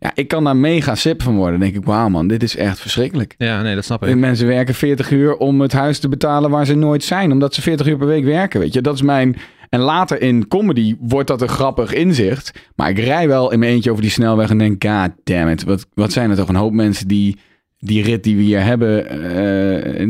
Ja, 0.00 0.10
ik 0.14 0.28
kan 0.28 0.44
daar 0.44 0.56
mega 0.56 0.94
sip 0.94 1.22
van 1.22 1.36
worden. 1.36 1.60
Dan 1.60 1.68
denk 1.68 1.82
ik, 1.82 1.84
wauw 1.84 2.08
man, 2.08 2.28
dit 2.28 2.42
is 2.42 2.56
echt 2.56 2.80
verschrikkelijk. 2.80 3.34
Ja, 3.38 3.62
nee, 3.62 3.74
dat 3.74 3.84
snap 3.84 4.02
En 4.02 4.08
ik. 4.08 4.16
Mensen 4.16 4.46
werken 4.46 4.74
40 4.74 5.10
uur 5.10 5.36
om 5.36 5.60
het 5.60 5.72
huis 5.72 5.98
te 5.98 6.08
betalen 6.08 6.50
waar 6.50 6.66
ze 6.66 6.74
nooit 6.74 7.04
zijn. 7.04 7.32
Omdat 7.32 7.54
ze 7.54 7.62
40 7.62 7.86
uur 7.86 7.96
per 7.96 8.06
week 8.06 8.24
werken, 8.24 8.60
weet 8.60 8.72
je. 8.72 8.80
Dat 8.80 8.94
is 8.94 9.02
mijn... 9.02 9.36
En 9.68 9.80
later 9.80 10.22
in 10.22 10.48
comedy 10.48 10.96
wordt 11.00 11.28
dat 11.28 11.42
een 11.42 11.48
grappig 11.48 11.92
inzicht. 11.92 12.52
Maar 12.74 12.90
ik 12.90 12.98
rij 12.98 13.28
wel 13.28 13.52
in 13.52 13.58
mijn 13.58 13.72
eentje 13.72 13.90
over 13.90 14.02
die 14.02 14.10
snelweg 14.12 14.50
en 14.50 14.58
denk... 14.58 14.84
God 14.84 15.10
damn 15.24 15.50
it, 15.50 15.64
wat, 15.64 15.86
wat 15.94 16.12
zijn 16.12 16.30
er 16.30 16.36
toch 16.36 16.48
een 16.48 16.54
hoop 16.54 16.72
mensen 16.72 17.08
die... 17.08 17.38
Die 17.82 18.02
rit 18.02 18.24
die 18.24 18.36
we 18.36 18.42
hier 18.42 18.64
hebben, 18.64 19.08
eh, 19.08 20.06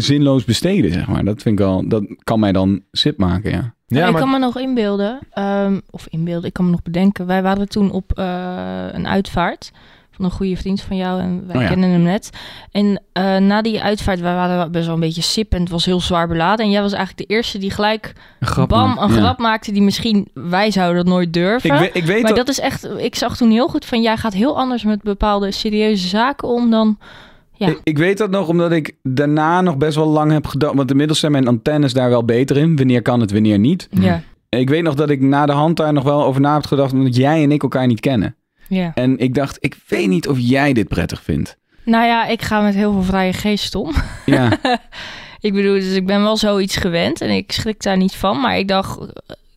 zinloos 0.00 0.44
besteden, 0.44 0.92
zeg 0.92 1.06
maar. 1.06 1.24
Dat 1.24 1.42
vind 1.42 1.58
ik 1.58 1.64
wel, 1.64 1.88
dat 1.88 2.04
kan 2.24 2.40
mij 2.40 2.52
dan 2.52 2.80
sip 2.92 3.18
maken, 3.18 3.50
ja. 3.50 3.74
Ja, 3.94 4.06
ik 4.06 4.12
maar 4.12 4.20
kan 4.20 4.30
me 4.30 4.38
nog 4.38 4.58
inbeelden, 4.58 5.18
ehm, 5.32 5.80
of 5.90 6.06
inbeelden, 6.10 6.48
ik 6.48 6.52
kan 6.52 6.64
me 6.64 6.70
nog 6.70 6.82
bedenken. 6.82 7.26
Wij 7.26 7.42
waren 7.42 7.68
toen 7.68 7.90
op 7.90 8.12
eh, 8.18 8.26
een 8.92 9.06
uitvaart 9.08 9.72
van 10.10 10.24
een 10.24 10.30
goede 10.30 10.56
vriend 10.56 10.80
van 10.80 10.96
jou 10.96 11.20
en 11.20 11.46
wij 11.46 11.56
Oh 11.56 11.62
ja. 11.62 11.68
kennen 11.68 11.90
hem 11.90 12.02
net. 12.02 12.30
En 12.70 13.02
eh, 13.12 13.36
na 13.36 13.62
die 13.62 13.82
uitvaart, 13.82 14.20
wij 14.20 14.34
waren 14.34 14.72
best 14.72 14.84
wel 14.86 14.94
een 14.94 15.00
beetje 15.00 15.22
sip 15.22 15.52
en 15.52 15.60
het 15.60 15.70
was 15.70 15.84
heel 15.84 16.00
zwaar 16.00 16.28
beladen. 16.28 16.64
En 16.64 16.70
jij 16.70 16.82
was 16.82 16.92
eigenlijk 16.92 17.28
de 17.28 17.34
eerste 17.34 17.58
die 17.58 17.70
gelijk, 17.70 18.12
Een 18.40 18.46
grap 18.46 18.68
bam, 18.68 18.98
een 18.98 19.12
ja. 19.14 19.20
grap 19.20 19.38
maakte 19.38 19.72
die 19.72 19.82
misschien, 19.82 20.28
wij 20.34 20.70
zouden 20.70 21.04
dat 21.04 21.12
nooit 21.14 21.32
durven. 21.32 21.70
Ik, 21.72 21.78
weet- 21.78 21.94
ik 21.96 22.04
weet 22.04 22.22
maar 22.22 22.34
dat... 22.34 22.46
dat 22.46 22.48
is 22.48 22.60
echt, 22.60 22.88
ik 22.98 23.14
zag 23.14 23.36
toen 23.36 23.50
heel 23.50 23.68
goed 23.68 23.84
van, 23.84 24.02
jij 24.02 24.16
gaat 24.16 24.32
heel 24.32 24.58
anders 24.58 24.84
met 24.84 25.02
bepaalde 25.02 25.50
serieuze 25.50 26.08
zaken 26.08 26.48
om 26.48 26.70
dan... 26.70 26.98
Ja. 27.62 27.68
Ik, 27.68 27.80
ik 27.82 27.98
weet 27.98 28.18
dat 28.18 28.30
nog 28.30 28.48
omdat 28.48 28.72
ik 28.72 28.92
daarna 29.02 29.60
nog 29.60 29.76
best 29.76 29.96
wel 29.96 30.06
lang 30.08 30.32
heb 30.32 30.46
gedacht. 30.46 30.74
Want 30.74 30.90
inmiddels 30.90 31.18
zijn 31.20 31.32
mijn 31.32 31.48
antennes 31.48 31.92
daar 31.92 32.08
wel 32.10 32.24
beter 32.24 32.56
in. 32.56 32.76
Wanneer 32.76 33.02
kan 33.02 33.20
het, 33.20 33.32
wanneer 33.32 33.58
niet. 33.58 33.88
Ja, 33.90 34.22
Ik 34.48 34.68
weet 34.68 34.82
nog 34.82 34.94
dat 34.94 35.10
ik 35.10 35.20
na 35.20 35.46
de 35.46 35.52
hand 35.52 35.76
daar 35.76 35.92
nog 35.92 36.04
wel 36.04 36.24
over 36.24 36.40
na 36.40 36.54
heb 36.54 36.66
gedacht. 36.66 36.92
Omdat 36.92 37.16
jij 37.16 37.42
en 37.42 37.52
ik 37.52 37.62
elkaar 37.62 37.86
niet 37.86 38.00
kennen. 38.00 38.36
ja. 38.68 38.90
En 38.94 39.18
ik 39.18 39.34
dacht, 39.34 39.56
ik 39.60 39.76
weet 39.88 40.08
niet 40.08 40.28
of 40.28 40.36
jij 40.38 40.72
dit 40.72 40.88
prettig 40.88 41.22
vindt. 41.22 41.56
Nou 41.84 42.06
ja, 42.06 42.26
ik 42.26 42.42
ga 42.42 42.60
met 42.60 42.74
heel 42.74 42.92
veel 42.92 43.02
vrije 43.02 43.32
geest 43.32 43.74
om. 43.74 43.92
Ja, 44.26 44.58
Ik 45.40 45.52
bedoel, 45.52 45.74
dus 45.74 45.94
ik 45.94 46.06
ben 46.06 46.22
wel 46.22 46.36
zoiets 46.36 46.76
gewend 46.76 47.20
en 47.20 47.30
ik 47.30 47.52
schrik 47.52 47.82
daar 47.82 47.96
niet 47.96 48.14
van. 48.14 48.40
Maar 48.40 48.58
ik 48.58 48.68
dacht, 48.68 48.98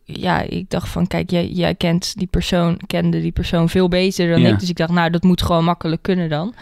ja, 0.08 0.40
ik 0.42 0.70
dacht 0.70 0.88
van, 0.88 1.06
kijk, 1.06 1.30
jij, 1.30 1.46
jij 1.48 1.74
kent 1.74 2.12
die 2.16 2.26
persoon, 2.26 2.78
kende 2.86 3.20
die 3.20 3.32
persoon 3.32 3.68
veel 3.68 3.88
beter 3.88 4.28
dan 4.30 4.40
Ja. 4.40 4.48
ik. 4.48 4.58
Dus 4.60 4.68
ik 4.68 4.76
dacht, 4.76 4.92
nou, 4.92 5.10
dat 5.10 5.22
moet 5.22 5.42
gewoon 5.42 5.64
makkelijk 5.64 6.02
kunnen 6.02 6.28
dan. 6.28 6.54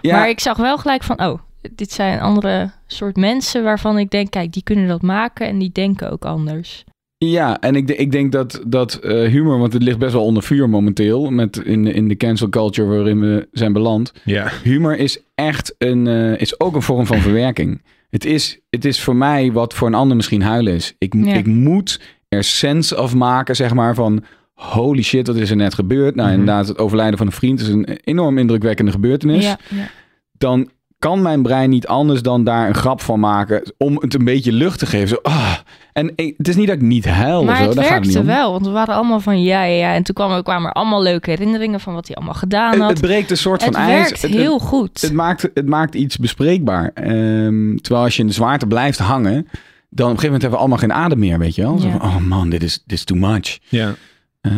ja 0.00 0.16
Maar 0.16 0.28
ik 0.28 0.40
zag 0.40 0.56
wel 0.56 0.78
gelijk 0.78 1.02
van, 1.02 1.22
oh, 1.24 1.38
dit 1.74 1.92
zijn 1.92 2.20
andere 2.20 2.70
soort 2.86 3.16
mensen 3.16 3.62
waarvan 3.64 3.98
ik 3.98 4.10
denk, 4.10 4.30
kijk, 4.30 4.52
die 4.52 4.62
kunnen 4.62 4.88
dat 4.88 5.02
maken 5.02 5.46
en 5.46 5.58
die 5.58 5.70
denken 5.72 6.10
ook 6.12 6.24
anders. 6.24 6.84
ja 7.18 7.58
en 7.60 7.74
ik, 7.74 7.90
ik 7.90 8.12
denk 8.12 8.32
dat, 8.32 8.62
dat 8.66 8.94
eh, 8.94 9.28
humor, 9.28 9.58
want 9.58 9.72
het 9.72 9.82
ligt 9.82 9.98
best 9.98 10.12
wel 10.12 10.24
onder 10.24 10.42
vuur 10.42 10.68
momenteel. 10.68 11.30
Met 11.30 11.56
in, 11.56 11.86
in 11.86 12.08
de 12.08 12.16
cancel 12.16 12.48
culture 12.48 12.88
waarin 12.88 13.20
we 13.20 13.48
zijn 13.52 13.72
beland. 13.72 14.12
ja. 14.24 14.50
Humor 14.62 14.96
is 14.96 15.20
echt 15.34 15.74
een, 15.78 16.06
eh, 16.06 16.40
is 16.40 16.60
ook 16.60 16.74
een 16.74 16.82
vorm 16.82 17.06
van 17.06 17.18
verwerking. 17.28 17.82
Het 18.10 18.24
is, 18.24 18.58
het 18.70 18.84
is 18.84 19.00
voor 19.00 19.16
mij 19.16 19.52
wat 19.52 19.74
voor 19.74 19.88
een 19.88 19.94
ander 19.94 20.16
misschien 20.16 20.42
huilen 20.42 20.74
is. 20.74 20.94
Ik, 20.98 21.14
Ja. 21.14 21.34
ik 21.34 21.46
moet 21.46 22.00
er 22.30 22.44
sense 22.44 23.00
of 23.02 23.14
maken, 23.14 23.56
zeg 23.56 23.74
maar, 23.74 23.94
van 23.94 24.24
holy 24.54 25.02
shit, 25.02 25.26
wat 25.26 25.36
is 25.36 25.50
er 25.50 25.56
net 25.56 25.74
gebeurd? 25.74 26.14
Nou, 26.14 26.28
Mhm. 26.28 26.38
inderdaad, 26.38 26.68
het 26.68 26.78
overlijden 26.78 27.18
van 27.18 27.26
een 27.26 27.32
vriend 27.32 27.60
is 27.60 27.68
een 27.68 27.84
enorm 28.04 28.38
indrukwekkende 28.38 28.90
gebeurtenis. 28.90 29.44
Ja, 29.44 29.58
ja. 29.68 29.86
Dan 30.38 30.68
kan 30.98 31.22
mijn 31.22 31.42
brein 31.42 31.70
niet 31.70 31.86
anders 31.86 32.22
dan 32.22 32.44
daar 32.44 32.68
een 32.68 32.74
grap 32.74 33.00
van 33.00 33.20
maken 33.20 33.72
om 33.78 33.96
het 34.00 34.14
een 34.14 34.24
beetje 34.24 34.52
lucht 34.52 34.78
te 34.78 34.86
geven. 34.86 35.08
Zo, 35.08 35.16
ah. 35.22 35.52
En 35.92 36.12
ik- 36.16 36.34
het 36.36 36.48
is 36.48 36.56
niet 36.56 36.66
dat 36.66 36.76
ik 36.76 36.82
niet 36.82 37.04
huil 37.08 37.44
Maar 37.44 37.52
of 37.52 37.58
zo, 37.60 37.66
het 37.66 37.74
daar 37.74 37.84
gaat 37.84 37.94
het 37.94 38.04
niet 38.04 38.12
werkte 38.14 38.32
wel, 38.32 38.52
want 38.52 38.66
we 38.66 38.72
waren 38.72 38.94
allemaal 38.94 39.20
van 39.20 39.42
ja, 39.42 39.62
ja, 39.64 39.74
ja. 39.88 39.94
En 39.94 40.02
toen 40.02 40.14
kwamen, 40.14 40.42
kwamen 40.42 40.68
er 40.68 40.74
allemaal 40.74 41.02
leuke 41.02 41.30
herinneringen 41.30 41.80
van 41.80 41.94
wat 41.94 42.06
hij 42.06 42.16
allemaal 42.16 42.34
gedaan 42.34 42.80
had. 42.80 42.90
het 42.90 43.00
breekt 43.00 43.30
een 43.30 43.36
soort 43.36 43.64
Het 43.64 43.74
van 43.74 43.82
ijs. 43.82 43.94
werkt 43.94 44.10
Het- 44.10 44.22
het- 44.22 44.40
heel 44.40 44.58
goed. 44.58 45.00
Het 45.00 45.12
maakt, 45.12 45.50
het 45.54 45.66
maakt 45.68 45.94
iets 45.94 46.16
bespreekbaar. 46.16 46.90
Ehm, 46.94 47.76
terwijl 47.76 48.04
als 48.04 48.16
je 48.16 48.22
in 48.22 48.28
de 48.28 48.34
zwaarte 48.34 48.66
blijft 48.66 48.98
hangen, 48.98 49.48
dan 49.90 50.06
op 50.10 50.12
een 50.14 50.20
gegeven 50.20 50.24
moment 50.24 50.42
hebben 50.42 50.50
we 50.50 50.56
allemaal 50.56 50.78
geen 50.78 50.92
adem 50.92 51.18
meer, 51.18 51.38
weet 51.38 51.54
je 51.54 51.62
wel? 51.62 51.74
Ja. 51.82 51.90
van, 51.90 52.02
oh 52.02 52.16
man, 52.16 52.50
dit 52.50 52.62
is, 52.62 52.82
dit 52.86 52.98
is 52.98 53.04
too 53.04 53.18
much. 53.18 53.58
ja. 53.68 53.94
Eh, 54.40 54.52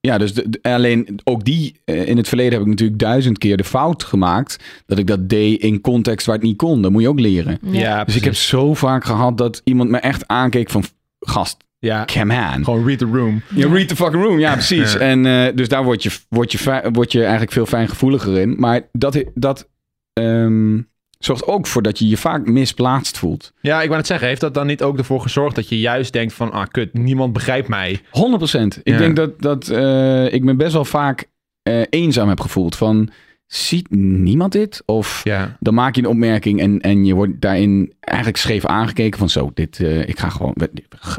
ja, 0.00 0.18
dus 0.18 0.34
de- 0.34 0.58
alleen 0.62 1.18
ook 1.24 1.44
die, 1.44 1.80
eh, 1.84 2.08
in 2.08 2.16
het 2.16 2.28
verleden 2.28 2.52
heb 2.52 2.62
ik 2.62 2.66
natuurlijk 2.68 2.98
duizend 2.98 3.38
keer 3.38 3.56
de 3.56 3.64
fout 3.64 4.02
gemaakt 4.04 4.64
dat 4.86 4.98
ik 4.98 5.06
dat 5.06 5.28
deed 5.28 5.60
in 5.60 5.80
context 5.80 6.26
waar 6.26 6.34
het 6.34 6.44
niet 6.44 6.56
kon. 6.56 6.82
Dat 6.82 6.90
moet 6.90 7.02
je 7.02 7.08
ook 7.08 7.20
leren. 7.20 7.58
Ja, 7.62 8.04
Dus 8.04 8.16
ik 8.16 8.24
heb 8.24 8.34
zo 8.34 8.74
vaak 8.74 9.04
gehad 9.04 9.38
dat 9.38 9.60
iemand 9.64 9.90
me 9.90 9.98
echt 9.98 10.28
aankeek 10.28 10.70
van, 10.70 10.84
gast, 11.20 11.56
Ja, 11.78 12.04
come 12.04 12.52
on. 12.56 12.64
gewoon 12.64 12.86
read 12.86 12.98
the 12.98 13.04
room. 13.04 13.42
Ja, 13.54 13.68
read 13.68 13.88
the 13.88 13.96
fucking 13.96 14.22
room. 14.22 14.38
Ja, 14.38 14.52
precies. 14.52 14.92
Ja. 14.92 14.98
En 14.98 15.26
eh, 15.26 15.54
dus 15.56 15.68
daar 15.68 15.84
word 15.84 16.02
je, 16.02 16.10
word, 16.28 16.52
je, 16.52 16.88
word 16.92 17.12
je 17.12 17.20
eigenlijk 17.22 17.52
veel 17.52 17.66
fijngevoeliger 17.66 18.38
in. 18.40 18.54
Maar 18.58 18.80
dat, 18.92 19.24
dat 19.34 19.68
ehm, 20.12 20.80
zorgt 21.24 21.46
ook 21.46 21.66
voor 21.66 21.82
dat 21.82 21.98
je 21.98 22.08
je 22.08 22.16
vaak 22.16 22.46
misplaatst 22.46 23.18
voelt. 23.18 23.52
Ja, 23.60 23.76
ik 23.80 23.84
wou 23.86 23.96
net 23.96 24.06
zeggen, 24.06 24.28
heeft 24.28 24.40
dat 24.40 24.54
dan 24.54 24.66
niet 24.66 24.82
ook 24.82 24.98
ervoor 24.98 25.20
gezorgd 25.20 25.54
dat 25.54 25.68
je 25.68 25.78
juist 25.80 26.12
denkt 26.12 26.32
van, 26.32 26.52
ah 26.52 26.66
kut, 26.70 26.92
niemand 26.94 27.32
begrijpt 27.32 27.68
mij. 27.68 28.00
100 28.10 28.38
procent. 28.38 28.80
Ik 28.82 28.92
Ja. 28.92 28.98
denk 28.98 29.16
dat, 29.16 29.40
dat 29.40 29.68
eh, 29.68 30.32
ik 30.32 30.42
me 30.44 30.54
best 30.54 30.72
wel 30.72 30.84
vaak 30.84 31.24
eh, 31.62 31.80
eenzaam 31.90 32.28
heb 32.28 32.40
gevoeld. 32.40 32.76
Van, 32.76 33.10
ziet 33.46 33.90
niemand 33.90 34.52
dit? 34.52 34.82
Of 34.86 35.20
Ja, 35.24 35.56
dan 35.60 35.74
maak 35.74 35.94
je 35.94 36.00
een 36.02 36.08
opmerking 36.08 36.60
en, 36.60 36.80
en 36.80 37.04
je 37.04 37.14
wordt 37.14 37.40
daarin 37.40 37.92
eigenlijk 38.00 38.36
scheef 38.38 38.64
aangekeken 38.64 39.18
van 39.18 39.28
zo, 39.28 39.50
dit, 39.54 39.80
eh, 39.80 40.08
ik 40.08 40.18
ga 40.18 40.28
gewoon, 40.28 40.54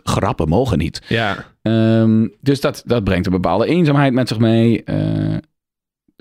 grappen 0.04 0.48
mogen 0.50 0.78
niet. 0.78 1.02
ja, 1.08 1.54
Ehm, 1.62 2.28
dus 2.42 2.62
dat, 2.62 2.84
dat 2.86 3.04
brengt 3.04 3.26
een 3.26 3.32
bepaalde 3.32 3.66
eenzaamheid 3.66 4.14
met 4.14 4.28
zich 4.28 4.38
mee. 4.40 4.84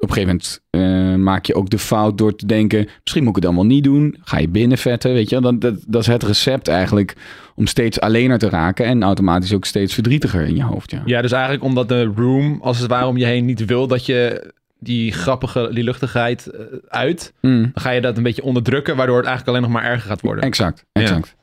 Op 0.05 0.11
een 0.11 0.23
gegeven 0.23 0.41
moment 0.71 1.15
eh, 1.15 1.23
maak 1.25 1.47
je 1.47 1.55
ook 1.55 1.71
de 1.71 1.79
fout 1.79 2.19
door 2.19 2.37
te 2.37 2.47
denken, 2.47 2.89
misschien 3.03 3.23
moet 3.25 3.37
ik 3.37 3.43
het 3.43 3.45
dan 3.45 3.55
wel 3.55 3.67
niet 3.67 3.85
doen. 3.85 4.17
Ga 4.21 4.39
je 4.39 4.49
binnenvetten, 4.49 5.13
weet 5.13 5.29
je. 5.31 5.41
wel. 5.41 5.53
Dat, 5.53 5.61
dat, 5.61 5.85
dat 5.87 6.01
is 6.01 6.07
het 6.07 6.23
recept 6.23 6.69
eigenlijk 6.69 7.17
om 7.55 7.67
steeds 7.67 8.01
allener 8.01 8.39
te 8.39 8.49
raken 8.49 8.87
en 8.87 9.03
automatisch 9.03 9.53
ook 9.53 9.65
steeds 9.65 9.95
verdrietiger 9.95 10.47
in 10.47 10.57
je 10.57 10.63
hoofd. 10.63 10.91
Ja. 10.91 11.03
ja, 11.05 11.23
dus 11.23 11.33
eigenlijk 11.33 11.65
omdat 11.65 11.89
de 11.89 12.05
room 12.05 12.59
als 12.63 12.79
het 12.79 12.91
ware 12.91 13.07
om 13.07 13.17
je 13.17 13.25
heen 13.25 13.45
niet 13.45 13.65
wil 13.65 13.87
dat 13.87 14.07
je 14.07 14.53
die 14.79 15.13
grappige, 15.13 15.71
die 15.73 15.85
luchtigheid 15.85 16.47
eh, 16.47 16.61
uit, 16.89 17.33
Mm, 17.41 17.63
dan 17.63 17.83
ga 17.83 17.91
je 17.91 18.01
dat 18.01 18.17
een 18.17 18.23
beetje 18.23 18.43
onderdrukken, 18.43 18.97
waardoor 18.97 19.17
het 19.17 19.27
eigenlijk 19.27 19.57
alleen 19.57 19.71
nog 19.71 19.81
maar 19.81 19.91
erger 19.91 20.09
gaat 20.09 20.21
worden. 20.21 20.45
exact, 20.45 20.85
exact. 20.93 21.35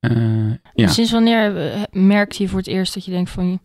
Eh, 0.00 0.12
ja. 0.74 0.88
Sinds 0.88 1.12
wanneer 1.12 1.52
merkte 1.90 2.42
je 2.42 2.48
voor 2.48 2.58
het 2.58 2.68
eerst 2.68 2.94
dat 2.94 3.04
je 3.04 3.10
denkt 3.10 3.30
van... 3.30 3.60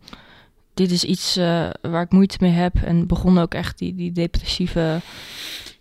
dit 0.78 0.90
is 0.90 1.04
iets 1.04 1.36
eh, 1.36 1.70
waar 1.80 2.02
ik 2.02 2.12
moeite 2.12 2.36
mee 2.40 2.50
heb. 2.50 2.74
En 2.84 3.06
begon 3.06 3.38
ook 3.38 3.54
echt 3.54 3.78
die, 3.78 3.94
die 3.94 4.12
depressieve 4.12 4.80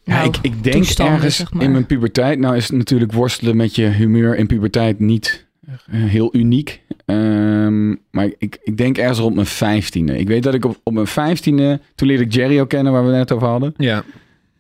Ja, 0.04 0.16
nou, 0.16 0.28
ik, 0.28 0.38
ik 0.42 0.64
denk 0.64 0.86
ergens 0.86 1.36
zeg 1.36 1.54
maar. 1.54 1.64
in 1.64 1.72
mijn 1.72 1.86
puberteit. 1.86 2.40
Nou 2.40 2.56
is 2.56 2.70
natuurlijk 2.70 3.12
worstelen 3.12 3.56
met 3.56 3.76
je 3.76 3.86
humeur 3.86 4.36
in 4.38 4.48
puberteit 4.48 5.00
niet 5.00 5.48
eh, 5.68 6.04
heel 6.04 6.36
uniek. 6.36 6.82
Ehm, 7.06 7.90
maar 8.12 8.30
ik, 8.38 8.58
ik 8.64 8.78
denk 8.78 8.98
ergens 8.98 9.20
rond 9.20 9.36
mijn 9.36 9.48
vijftiende. 9.48 10.18
Ik 10.18 10.28
weet 10.28 10.44
dat 10.44 10.54
ik 10.54 10.66
op, 10.66 10.80
op 10.84 10.94
mijn 10.94 11.08
vijftiende, 11.08 11.80
toen 11.96 12.08
leerde 12.08 12.24
ik 12.24 12.34
Jerry 12.34 12.60
ook 12.60 12.70
kennen, 12.70 12.92
waar 12.94 13.06
we 13.06 13.12
net 13.12 13.32
over 13.32 13.48
hadden. 13.48 13.74
Ja, 13.78 14.04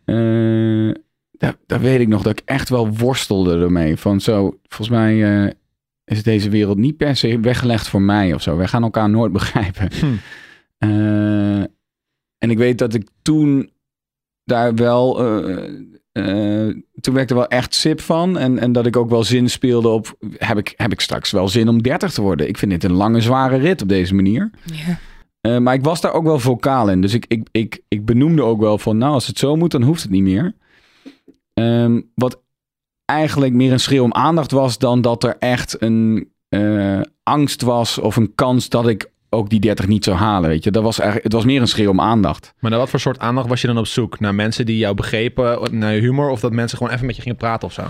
Eh, 0.05 0.93
daar, 1.37 1.55
daar 1.65 1.79
weet 1.81 1.99
ik 1.99 2.07
nog 2.07 2.21
dat 2.21 2.39
ik 2.39 2.41
echt 2.45 2.69
wel 2.69 2.89
worstelde 2.95 3.59
ermee. 3.59 3.97
Van 3.97 4.21
zo, 4.21 4.57
volgens 4.67 4.89
mij 4.97 5.43
eh, 5.45 5.51
is 6.15 6.23
deze 6.23 6.49
wereld 6.49 6.77
niet 6.77 6.97
per 6.97 7.15
se 7.15 7.39
weggelegd 7.39 7.87
voor 7.87 8.01
mij 8.01 8.33
of 8.33 8.41
zo. 8.41 8.57
Wij 8.57 8.67
gaan 8.67 8.83
elkaar 8.83 9.09
nooit 9.09 9.31
begrijpen. 9.39 9.89
Hm. 9.99 10.05
Eh, 10.77 11.59
en 12.37 12.49
ik 12.49 12.57
weet 12.57 12.77
dat 12.77 12.93
ik 12.93 13.09
toen 13.21 13.69
daar 14.43 14.75
wel. 14.75 15.19
eh, 15.25 15.63
eh, 16.11 16.75
toen 17.01 17.13
werd 17.13 17.23
ik 17.23 17.29
er 17.29 17.35
wel 17.35 17.47
echt 17.47 17.73
sip 17.73 18.01
van. 18.01 18.37
En, 18.37 18.59
en 18.59 18.71
dat 18.71 18.85
ik 18.85 18.95
ook 18.95 19.09
wel 19.09 19.23
zin 19.23 19.49
speelde 19.49 19.87
op. 19.87 20.17
Heb 20.37 20.57
ik, 20.57 20.73
heb 20.75 20.91
ik 20.91 21.01
straks 21.01 21.31
wel 21.31 21.47
zin 21.47 21.67
om 21.67 21.81
30 21.81 22.13
te 22.13 22.21
worden? 22.21 22.47
Ik 22.47 22.57
vind 22.57 22.71
dit 22.71 22.83
een 22.83 22.91
lange, 22.93 23.21
zware 23.21 23.57
rit 23.57 23.81
op 23.81 23.89
deze 23.89 24.15
manier. 24.15 24.49
Ja. 24.65 24.99
Eh, 25.41 25.57
maar 25.57 25.73
ik 25.73 25.83
was 25.83 26.01
daar 26.01 26.13
ook 26.13 26.23
wel 26.23 26.39
vocaal 26.39 26.89
in. 26.89 27.01
Dus 27.01 27.13
ik, 27.13 27.25
ik, 27.27 27.47
ik, 27.51 27.81
ik 27.87 28.05
benoemde 28.05 28.41
ook 28.41 28.59
wel 28.59 28.77
van. 28.77 28.97
Nou, 28.97 29.13
als 29.13 29.27
het 29.27 29.39
zo 29.39 29.55
moet, 29.55 29.71
dan 29.71 29.83
hoeft 29.83 30.01
het 30.01 30.11
niet 30.11 30.23
meer. 30.23 30.55
Ehm, 31.53 32.01
wat 32.15 32.41
eigenlijk 33.07 33.53
meer 33.53 33.71
een 33.71 33.79
schreeuw 33.79 34.03
om 34.03 34.13
aandacht 34.13 34.51
was. 34.51 34.77
dan 34.77 35.01
dat 35.01 35.23
er 35.23 35.35
echt 35.39 35.81
een 35.81 36.29
eh, 36.49 37.01
angst 37.23 37.61
was. 37.61 37.97
of 37.97 38.15
een 38.15 38.35
kans 38.35 38.69
dat 38.69 38.87
ik 38.87 39.11
ook 39.29 39.49
die 39.49 39.59
30 39.59 39.87
niet 39.87 40.03
zou 40.03 40.17
halen. 40.17 40.49
Weet 40.49 40.63
je, 40.63 40.71
dat 40.71 40.83
was 40.83 40.95
eigenlijk, 40.95 41.23
het 41.23 41.33
was 41.33 41.45
meer 41.45 41.61
een 41.61 41.67
schreeuw 41.67 41.89
om 41.89 42.01
aandacht. 42.01 42.53
maar 42.59 42.71
naar 42.71 42.79
wat 42.79 42.89
voor 42.89 42.99
soort 42.99 43.19
aandacht 43.19 43.47
was 43.47 43.61
je 43.61 43.67
dan 43.67 43.77
op 43.77 43.87
zoek? 43.87 44.19
Naar 44.19 44.35
mensen 44.35 44.65
die 44.65 44.77
jou 44.77 44.95
begrepen, 44.95 45.77
naar 45.77 45.93
je 45.93 46.01
humor, 46.01 46.29
of 46.29 46.39
dat 46.39 46.51
mensen 46.51 46.77
gewoon 46.77 46.93
even 46.93 47.05
met 47.05 47.15
je 47.15 47.21
gingen 47.21 47.37
praten 47.37 47.67
of 47.67 47.73
zo? 47.73 47.83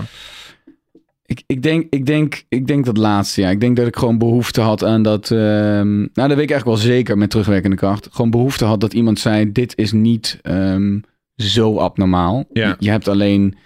Ik, 1.25 1.43
ik, 1.47 1.63
denk, 1.63 1.87
ik, 1.89 2.05
denk, 2.05 2.43
ik 2.49 2.67
denk 2.67 2.85
dat 2.85 2.97
laatste, 2.97 3.41
ja. 3.41 3.49
Ik 3.49 3.59
denk 3.59 3.75
dat 3.75 3.87
ik 3.87 3.95
gewoon 3.95 4.17
behoefte 4.17 4.61
had 4.61 4.83
aan 4.83 5.01
dat... 5.03 5.31
ehm, 5.31 5.97
nou, 5.97 6.09
dat 6.13 6.27
weet 6.27 6.39
ik 6.39 6.51
eigenlijk 6.51 6.65
wel 6.65 6.75
zeker 6.75 7.17
met 7.17 7.29
terugwerkende 7.29 7.75
kracht. 7.75 8.07
Gewoon 8.11 8.31
behoefte 8.31 8.65
had 8.65 8.81
dat 8.81 8.93
iemand 8.93 9.19
zei... 9.19 9.51
dit 9.51 9.77
is 9.77 9.91
niet 9.91 10.39
ehm, 10.41 10.99
zo 11.35 11.77
abnormaal. 11.77 12.45
Ja. 12.53 12.67
Je, 12.67 12.75
je 12.79 12.89
hebt 12.89 13.07
alleen 13.07 13.57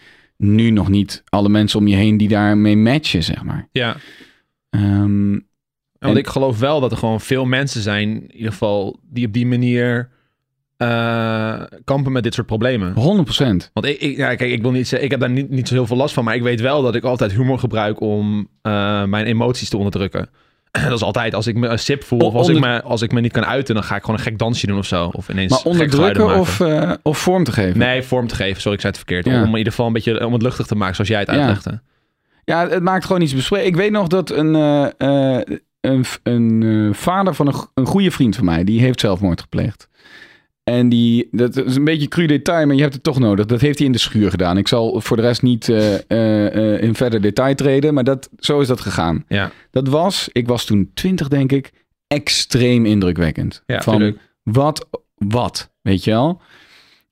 nu 0.41 0.69
nog 0.69 0.89
niet 0.89 1.23
alle 1.29 1.49
mensen 1.49 1.79
om 1.79 1.87
je 1.87 1.95
heen... 1.95 2.17
die 2.17 2.27
daarmee 2.27 2.77
matchen, 2.77 3.23
zeg 3.23 3.43
maar. 3.43 3.67
Ja, 3.71 3.97
Ehm, 4.71 5.39
want 5.99 6.17
ik 6.17 6.27
geloof 6.27 6.59
wel 6.59 6.79
dat 6.79 6.91
er 6.91 6.97
gewoon 6.97 7.21
veel 7.21 7.45
mensen 7.45 7.81
zijn, 7.81 8.09
in 8.09 8.35
ieder 8.35 8.51
geval, 8.51 8.99
die 9.03 9.27
op 9.27 9.33
die 9.33 9.45
manier 9.45 10.09
eh, 10.77 11.61
kampen 11.83 12.11
met 12.11 12.23
dit 12.23 12.33
soort 12.33 12.47
problemen. 12.47 12.93
100% 12.93 13.71
Want 13.73 13.85
ik, 13.85 13.99
ik, 13.99 14.17
ja, 14.17 14.35
kijk, 14.35 14.51
ik 14.51 14.61
wil 14.61 14.71
niet 14.71 14.87
zeggen, 14.87 15.05
ik 15.05 15.11
heb 15.11 15.19
daar 15.19 15.29
niet, 15.29 15.49
niet 15.49 15.67
zo 15.67 15.73
heel 15.73 15.87
veel 15.87 15.97
last 15.97 16.13
van, 16.13 16.23
maar 16.23 16.35
ik 16.35 16.41
weet 16.41 16.61
wel 16.61 16.81
dat 16.81 16.95
ik 16.95 17.03
altijd 17.03 17.31
humor 17.31 17.59
gebruik 17.59 17.99
om 17.99 18.47
eh, 18.61 19.03
mijn 19.03 19.25
emoties 19.25 19.69
te 19.69 19.77
onderdrukken. 19.77 20.29
Dat 20.89 20.91
is 20.91 21.01
altijd, 21.01 21.35
als 21.35 21.47
ik 21.47 21.55
me 21.55 21.67
een 21.67 21.79
sip 21.79 22.03
voel, 22.03 22.19
of 22.19 22.33
als, 22.33 22.47
Onder- 22.47 22.63
ik 22.63 22.69
me, 22.69 22.81
als 22.81 23.01
ik 23.01 23.11
me 23.11 23.21
niet 23.21 23.31
kan 23.31 23.45
uiten, 23.45 23.75
dan 23.75 23.83
ga 23.83 23.95
ik 23.95 24.01
gewoon 24.01 24.15
een 24.15 24.25
gek 24.25 24.37
dansje 24.37 24.67
doen 24.67 24.77
of 24.77 24.85
zo. 24.85 25.09
Of 25.13 25.29
ineens 25.29 25.51
Maar 25.51 25.61
onderdrukken 25.63 26.39
of, 26.39 26.59
eh, 26.59 26.91
of 27.01 27.17
vorm 27.17 27.43
te 27.43 27.51
geven? 27.51 27.77
Nee, 27.77 28.03
vorm 28.03 28.27
te 28.27 28.35
geven. 28.35 28.61
Sorry, 28.61 28.73
ik 28.75 28.81
zei 28.81 28.93
het 28.93 29.03
verkeerd. 29.05 29.25
Ja. 29.25 29.41
Om 29.41 29.49
in 29.49 29.57
ieder 29.57 29.71
geval 29.71 29.87
een 29.87 29.93
beetje 29.93 30.25
om 30.25 30.33
het 30.33 30.41
luchtig 30.41 30.65
te 30.65 30.75
maken, 30.75 30.95
zoals 30.95 31.09
jij 31.09 31.19
het 31.19 31.29
uitlegde. 31.29 31.81
Ja, 32.43 32.67
het 32.67 32.83
maakt 32.83 33.05
gewoon 33.05 33.21
iets 33.21 33.35
bespreken. 33.35 33.67
Ik 33.67 33.75
weet 33.75 33.91
nog 33.91 34.07
dat 34.07 34.29
een, 34.29 34.55
eh, 34.55 35.37
eh, 35.37 35.41
een, 35.81 36.05
een 36.23 36.95
vader 36.95 37.33
van 37.33 37.47
een, 37.47 37.55
een 37.73 37.85
goede 37.85 38.11
vriend 38.11 38.35
van 38.35 38.45
mij, 38.45 38.63
die 38.63 38.79
heeft 38.79 38.99
zelfmoord 38.99 39.41
gepleegd. 39.41 39.87
En 40.63 40.89
die, 40.89 41.27
dat 41.31 41.57
is 41.57 41.75
een 41.75 41.83
beetje 41.83 42.07
cru 42.07 42.25
detail, 42.25 42.65
maar 42.65 42.75
je 42.75 42.81
hebt 42.81 42.93
het 42.93 43.03
toch 43.03 43.19
nodig. 43.19 43.45
Dat 43.45 43.61
heeft 43.61 43.77
hij 43.77 43.87
in 43.87 43.93
de 43.93 43.99
schuur 43.99 44.29
gedaan. 44.29 44.57
Ik 44.57 44.67
zal 44.67 45.01
voor 45.01 45.17
de 45.17 45.23
rest 45.23 45.41
niet 45.41 45.69
eh, 45.69 45.93
eh, 45.93 46.73
eh, 46.73 46.81
in 46.81 46.95
verder 46.95 47.21
detail 47.21 47.55
treden, 47.55 47.93
maar 47.93 48.03
dat, 48.03 48.29
zo 48.39 48.59
is 48.59 48.67
dat 48.67 48.81
gegaan. 48.81 49.25
Ja, 49.27 49.51
Dat 49.71 49.87
was, 49.87 50.29
ik 50.31 50.47
was 50.47 50.65
toen 50.65 50.91
twintig 50.93 51.27
denk 51.27 51.51
ik, 51.51 51.71
extreem 52.07 52.85
indrukwekkend. 52.85 53.63
ja 53.65 53.81
van, 53.81 53.97
tuurlijk. 53.97 54.19
wat, 54.43 54.87
wat, 55.15 55.71
weet 55.81 56.03
je 56.03 56.11
wel? 56.11 56.41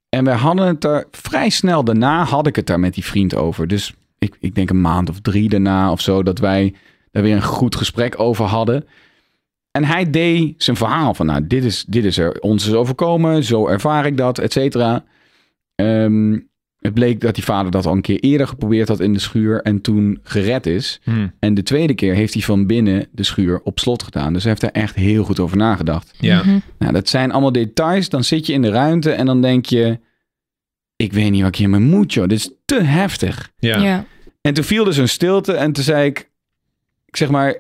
En 0.10 0.24
we 0.24 0.32
hadden 0.32 0.68
het 0.68 0.82
daar 0.82 1.06
vrij 1.12 1.50
snel 1.50 1.84
daarna 1.84 2.24
had 2.24 2.48
ik 2.48 2.56
het 2.56 2.68
daar 2.68 2.80
met 2.80 2.94
die 2.94 3.06
vriend 3.06 3.36
over. 3.36 3.68
Dus 3.68 3.94
ik, 4.20 4.38
ik 4.40 4.56
denk 4.56 4.70
een 4.70 4.82
maand 4.82 5.10
of 5.10 5.20
drie 5.20 5.50
daarna 5.50 5.92
of 5.92 6.02
zo, 6.02 6.24
dat 6.24 6.40
wij 6.40 6.74
daar 7.12 7.24
weer 7.24 7.36
een 7.36 7.44
goed 7.44 7.76
gesprek 7.76 8.20
over 8.20 8.46
hadden. 8.46 8.86
En 9.72 9.84
hij 9.84 10.10
deed 10.10 10.64
zijn 10.64 10.78
verhaal 10.78 11.14
van, 11.14 11.26
nou, 11.26 11.48
dit 11.48 11.64
is, 11.64 11.86
dit 11.88 12.06
is 12.06 12.18
er 12.18 12.40
ons 12.40 12.68
is 12.68 12.74
overkomen, 12.74 13.44
zo 13.44 13.68
ervaar 13.68 14.06
ik 14.06 14.18
dat, 14.18 14.38
et 14.40 14.52
cetera. 14.54 15.04
Ehm, 15.76 16.38
het 16.80 16.94
bleek 16.94 17.22
dat 17.22 17.36
die 17.36 17.44
vader 17.44 17.72
dat 17.72 17.86
al 17.86 17.94
een 17.94 18.02
keer 18.02 18.20
eerder 18.20 18.48
geprobeerd 18.48 18.88
had 18.88 19.00
in 19.00 19.14
de 19.14 19.20
schuur 19.20 19.62
en 19.62 19.82
toen 19.82 20.20
gered 20.24 20.66
is. 20.66 21.00
Hm, 21.04 21.28
En 21.40 21.54
de 21.54 21.64
tweede 21.64 21.94
keer 21.94 22.14
heeft 22.14 22.34
hij 22.34 22.44
van 22.44 22.66
binnen 22.68 23.08
de 23.12 23.24
schuur 23.24 23.62
op 23.64 23.80
slot 23.80 24.04
gedaan. 24.04 24.34
Dus 24.34 24.42
hij 24.44 24.52
heeft 24.52 24.62
daar 24.74 24.84
echt 24.84 24.96
heel 24.96 25.24
goed 25.24 25.40
over 25.40 25.58
nagedacht. 25.58 26.12
ja. 26.20 26.40
Mhm. 26.44 26.58
Nou, 26.78 26.94
dat 26.94 27.10
zijn 27.10 27.32
allemaal 27.32 27.52
details. 27.52 28.10
Dan 28.10 28.24
zit 28.24 28.46
je 28.46 28.54
in 28.54 28.62
de 28.62 28.70
ruimte 28.70 29.12
en 29.12 29.26
dan 29.26 29.42
denk 29.42 29.66
je... 29.66 30.00
Ik 30.96 31.14
weet 31.14 31.32
niet 31.32 31.40
wat 31.42 31.50
ik 31.50 31.56
hiermee 31.56 31.80
moet, 31.80 32.14
joh. 32.14 32.28
Dit 32.28 32.38
is 32.38 32.52
te 32.66 32.82
heftig. 32.84 33.52
ja. 33.60 33.78
Ja. 33.82 34.06
En 34.42 34.54
toen 34.54 34.64
viel 34.64 34.84
dus 34.84 34.98
een 34.98 35.10
stilte 35.10 35.54
en 35.54 35.72
toen 35.72 35.84
zei 35.84 36.06
ik... 36.06 36.30
Ik 37.06 37.16
zeg 37.16 37.30
maar... 37.30 37.56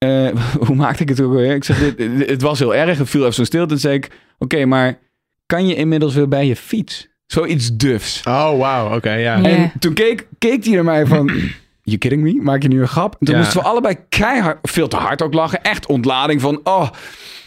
eh, 0.00 0.26
hoe 0.66 0.76
maakte 0.76 1.02
ik 1.02 1.08
het 1.08 1.20
ook 1.20 1.32
weer? 1.32 1.54
Ik 1.54 1.64
zeg, 1.64 1.78
dit, 1.78 1.96
dit- 1.96 2.30
het 2.30 2.42
was 2.42 2.58
heel 2.58 2.74
erg. 2.74 2.98
Er 2.98 3.06
viel 3.06 3.20
even 3.22 3.34
zo'n 3.34 3.44
stilte. 3.44 3.68
Toen 3.68 3.78
zei 3.78 3.94
ik... 3.94 4.10
Oké, 4.38 4.64
maar 4.64 4.98
kan 5.46 5.66
je 5.66 5.74
inmiddels 5.74 6.14
weer 6.14 6.28
bij 6.28 6.46
je 6.46 6.56
fiets? 6.56 7.08
Zoiets 7.26 7.76
dufs. 7.76 8.20
Oh, 8.24 8.58
wauw. 8.58 8.94
Oké, 8.96 9.12
ja. 9.12 9.42
En 9.42 9.72
toen 9.78 9.92
keek, 9.94 10.26
keek 10.38 10.64
hij 10.64 10.74
naar 10.74 10.84
mij 10.84 11.06
van... 11.06 11.30
You 11.82 11.98
kidding 11.98 12.22
me? 12.22 12.42
Maak 12.42 12.62
je 12.62 12.68
nu 12.68 12.80
een 12.80 12.88
grap? 12.88 13.16
En 13.20 13.26
toen 13.26 13.34
Ja. 13.34 13.40
moesten 13.40 13.60
we 13.60 13.66
allebei 13.68 13.96
keihard, 14.08 14.58
veel 14.62 14.88
te 14.88 14.96
hard 14.96 15.22
ook 15.22 15.34
lachen. 15.34 15.62
Echt 15.62 15.86
ontlading 15.86 16.40
van... 16.40 16.60
Oh, 16.64 16.88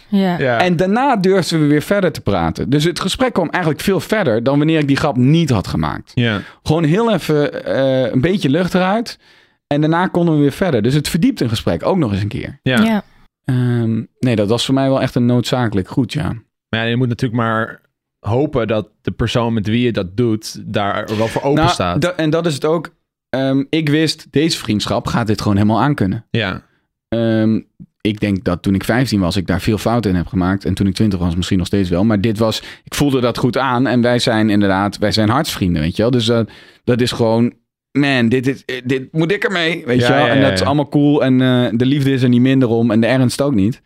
Ja. 0.07 0.37
Ja. 0.39 0.59
En 0.59 0.75
daarna 0.75 1.15
durfden 1.15 1.59
we 1.61 1.65
weer 1.67 1.81
verder 1.81 2.11
te 2.11 2.21
praten. 2.21 2.69
Dus 2.69 2.83
het 2.83 2.99
gesprek 2.99 3.33
kwam 3.33 3.49
eigenlijk 3.49 3.83
veel 3.83 3.99
verder 3.99 4.43
dan 4.43 4.57
wanneer 4.57 4.79
ik 4.79 4.87
die 4.87 4.97
grap 4.97 5.17
niet 5.17 5.49
had 5.49 5.67
gemaakt. 5.67 6.11
ja. 6.13 6.41
Gewoon 6.63 6.83
heel 6.83 7.13
even 7.13 7.65
eh, 7.65 8.11
een 8.11 8.21
beetje 8.21 8.49
lucht 8.49 8.73
eruit. 8.73 9.17
En 9.67 9.81
daarna 9.81 10.07
konden 10.07 10.35
we 10.35 10.39
weer 10.41 10.51
verder. 10.51 10.81
Dus 10.81 10.93
het 10.93 11.09
verdiept 11.09 11.41
een 11.41 11.49
gesprek 11.49 11.85
ook 11.85 11.97
nog 11.97 12.11
eens 12.11 12.21
een 12.21 12.27
keer. 12.27 12.59
Ja. 12.63 12.81
Ja. 12.83 13.03
Ehm, 13.45 14.03
nee, 14.19 14.35
dat 14.35 14.49
was 14.49 14.65
voor 14.65 14.73
mij 14.73 14.87
wel 14.89 15.01
echt 15.01 15.15
een 15.15 15.25
noodzakelijk 15.25 15.87
goed, 15.87 16.13
ja. 16.13 16.27
Maar 16.69 16.79
ja, 16.79 16.83
je 16.83 16.95
moet 16.95 17.07
natuurlijk 17.07 17.41
maar 17.41 17.81
hopen 18.19 18.67
dat 18.67 18.89
de 19.01 19.11
persoon 19.11 19.53
met 19.53 19.67
wie 19.67 19.81
je 19.85 19.91
dat 19.91 20.17
doet, 20.17 20.73
daar 20.73 21.09
wel 21.17 21.27
voor 21.27 21.41
open 21.41 21.59
Nou, 21.63 21.73
staat. 21.73 22.01
da- 22.01 22.11
en 22.15 22.29
dat 22.29 22.45
is 22.45 22.53
het 22.53 22.65
ook. 22.65 22.95
Ehm, 23.29 23.63
ik 23.69 23.89
wist, 23.89 24.27
deze 24.31 24.57
vriendschap 24.57 25.07
gaat 25.07 25.27
dit 25.27 25.41
gewoon 25.41 25.57
helemaal 25.57 25.81
aankunnen. 25.81 26.25
Ja, 26.31 26.61
Ehm, 27.07 27.59
ik 28.01 28.19
denk 28.19 28.43
dat 28.43 28.61
toen 28.61 28.75
ik 28.75 28.83
15 28.83 29.19
was, 29.19 29.35
ik 29.35 29.47
daar 29.47 29.61
veel 29.61 29.77
fouten 29.77 30.11
in 30.11 30.17
heb 30.17 30.27
gemaakt. 30.27 30.65
En 30.65 30.73
toen 30.73 30.87
ik 30.87 30.93
20 30.93 31.19
was, 31.19 31.35
misschien 31.35 31.57
nog 31.57 31.67
steeds 31.67 31.89
wel. 31.89 32.03
Maar 32.03 32.21
dit 32.21 32.37
was, 32.37 32.63
ik 32.83 32.93
voelde 32.95 33.19
dat 33.21 33.37
goed 33.37 33.57
aan. 33.57 33.87
En 33.87 34.01
wij 34.01 34.19
zijn 34.19 34.49
inderdaad, 34.49 34.97
wij 34.97 35.11
zijn 35.11 35.29
hartsvrienden, 35.29 35.81
weet 35.81 35.95
je 35.95 36.01
wel. 36.01 36.11
Dus 36.11 36.25
dat 36.25 36.49
dat 36.83 37.01
is 37.01 37.11
gewoon, 37.11 37.53
man, 37.99 38.29
dit, 38.29 38.43
dit, 38.43 38.81
dit 38.85 39.07
moet 39.11 39.31
ik 39.31 39.43
ermee, 39.43 39.83
weet 39.85 39.99
Ja, 39.99 40.07
je 40.19 40.25
wel. 40.25 40.35
en 40.35 40.41
dat 40.41 40.51
is 40.51 40.61
allemaal 40.61 40.89
cool. 40.89 41.23
En 41.23 41.41
eh, 41.41 41.65
de 41.71 41.85
liefde 41.85 42.11
is 42.11 42.21
er 42.23 42.29
niet 42.29 42.41
minder 42.41 42.69
om. 42.69 42.91
En 42.91 42.99
de 43.01 43.07
ernst 43.07 43.41
ook 43.41 43.53
niet. 43.55 43.81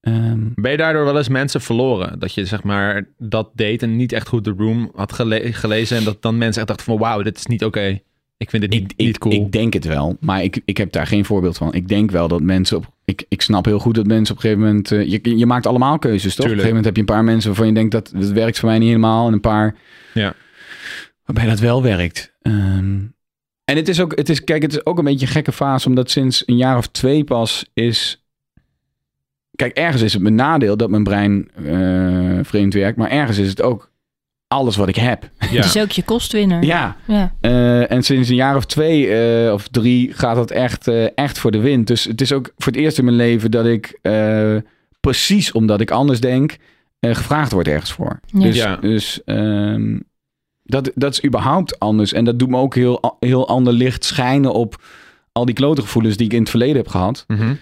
Ehm, 0.00 0.38
Ben 0.54 0.70
je 0.70 0.76
daardoor 0.76 1.04
wel 1.04 1.16
eens 1.16 1.28
mensen 1.28 1.60
verloren? 1.60 2.18
Dat 2.18 2.34
je 2.34 2.44
zeg 2.46 2.62
maar 2.62 3.06
dat 3.18 3.50
deed 3.54 3.82
en 3.82 3.96
niet 3.96 4.12
echt 4.12 4.28
goed 4.28 4.44
de 4.44 4.54
room 4.58 4.90
had 4.94 5.12
gele- 5.12 5.52
gelezen. 5.52 5.96
En 5.96 6.04
dat 6.04 6.22
dan 6.22 6.38
mensen 6.38 6.58
echt 6.60 6.68
dachten 6.68 6.86
van 6.86 6.98
wauw, 6.98 7.22
dit 7.22 7.36
is 7.36 7.46
niet 7.46 7.64
oké. 7.64 8.00
Ik 8.36 8.50
vind 8.50 8.62
dit 8.62 8.70
niet, 8.80 8.92
ik, 8.96 9.06
niet 9.06 9.18
cool. 9.18 9.34
ik 9.34 9.52
denk 9.52 9.72
het 9.72 9.84
wel, 9.84 10.16
maar 10.20 10.42
ik, 10.42 10.60
ik 10.64 10.76
heb 10.76 10.92
daar 10.92 11.06
geen 11.06 11.24
voorbeeld 11.24 11.56
van. 11.56 11.74
Ik 11.74 11.88
denk 11.88 12.10
wel 12.10 12.28
dat 12.28 12.40
mensen 12.42 12.76
op. 12.76 12.92
Ik, 13.04 13.24
ik 13.28 13.42
snap 13.42 13.64
heel 13.64 13.78
goed 13.78 13.94
dat 13.94 14.06
mensen 14.06 14.36
op 14.36 14.42
een 14.42 14.48
gegeven 14.48 14.66
moment. 14.68 14.92
eh, 14.92 15.06
je, 15.10 15.38
je 15.38 15.46
maakt 15.46 15.66
allemaal 15.66 15.98
keuzes, 15.98 16.34
toch? 16.34 16.44
Op 16.44 16.50
een 16.52 16.58
gegeven 16.58 16.66
moment 16.68 16.84
heb 16.84 16.94
je 16.94 17.00
een 17.00 17.06
paar 17.16 17.24
mensen 17.24 17.48
waarvan 17.48 17.66
je 17.66 17.74
denkt 17.74 17.90
dat 17.90 18.12
dat 18.14 18.30
werkt 18.30 18.58
voor 18.58 18.68
mij 18.68 18.78
niet 18.78 18.88
helemaal. 18.88 19.26
En 19.26 19.32
een 19.32 19.40
paar 19.40 19.74
Ja. 20.14 20.34
waarbij 21.24 21.46
dat 21.46 21.58
wel 21.60 21.82
werkt. 21.82 22.32
Ehm, 22.42 22.96
en 23.64 23.76
het 23.76 23.88
is 23.88 24.00
ook, 24.00 24.16
het 24.16 24.28
is, 24.28 24.44
kijk, 24.44 24.62
het 24.62 24.72
is 24.72 24.86
ook 24.86 24.98
een 24.98 25.04
beetje 25.04 25.26
een 25.26 25.32
gekke 25.32 25.52
fase, 25.52 25.88
omdat 25.88 26.10
sinds 26.10 26.42
een 26.46 26.56
jaar 26.56 26.76
of 26.76 26.86
twee 26.88 27.24
pas 27.24 27.64
is. 27.74 28.24
Kijk, 29.54 29.76
ergens 29.76 30.02
is 30.02 30.12
het 30.12 30.22
mijn 30.22 30.34
nadeel 30.34 30.76
dat 30.76 30.90
mijn 30.90 31.04
brein 31.04 31.50
eh, 31.64 32.38
vreemd 32.42 32.74
werkt, 32.74 32.98
maar 32.98 33.10
ergens 33.10 33.38
is 33.38 33.48
het 33.48 33.62
ook 33.62 33.92
alles 34.48 34.76
wat 34.76 34.88
ik 34.88 34.96
heb. 34.96 35.30
ja. 35.38 35.46
Het 35.46 35.64
is 35.64 35.78
ook 35.78 35.90
je 35.90 36.02
kostwinner. 36.02 36.64
Ja, 36.64 36.96
Ja. 37.06 37.34
eh, 37.40 37.90
en 37.90 38.02
sinds 38.02 38.28
een 38.28 38.34
jaar 38.34 38.56
of 38.56 38.64
twee 38.66 39.08
eh, 39.08 39.52
of 39.52 39.68
drie 39.68 40.12
gaat 40.12 40.36
dat 40.36 40.50
echt, 40.50 40.88
eh, 40.88 41.06
echt 41.14 41.38
voor 41.38 41.50
de 41.50 41.58
wind. 41.60 41.86
Dus 41.86 42.04
het 42.04 42.20
is 42.20 42.32
ook 42.32 42.52
voor 42.56 42.72
het 42.72 42.80
eerst 42.80 42.98
in 42.98 43.04
mijn 43.04 43.16
leven 43.16 43.50
dat 43.50 43.66
ik 43.66 43.98
eh, 44.02 44.56
precies 45.00 45.52
omdat 45.52 45.80
ik 45.80 45.90
anders 45.90 46.20
denk, 46.20 46.56
eh, 47.00 47.14
gevraagd 47.14 47.52
word 47.52 47.68
ergens 47.68 47.92
voor. 47.92 48.20
Ja. 48.26 48.40
Dus, 48.40 48.56
Ja. 48.56 48.76
dus 48.76 49.24
ehm, 49.24 49.98
dat, 50.64 50.90
dat 50.94 51.12
is 51.12 51.24
überhaupt 51.24 51.78
anders. 51.78 52.12
En 52.12 52.24
dat 52.24 52.38
doet 52.38 52.48
me 52.48 52.56
ook 52.56 52.74
heel, 52.74 53.16
heel 53.20 53.48
ander 53.48 53.72
licht 53.72 54.04
schijnen 54.04 54.52
op 54.52 54.82
al 55.32 55.44
die 55.44 55.54
klote 55.54 55.80
gevoelens 55.82 56.16
die 56.16 56.26
ik 56.26 56.32
in 56.32 56.40
het 56.40 56.50
verleden 56.50 56.76
heb 56.76 56.88
gehad. 56.88 57.24
Mhm. 57.28 57.54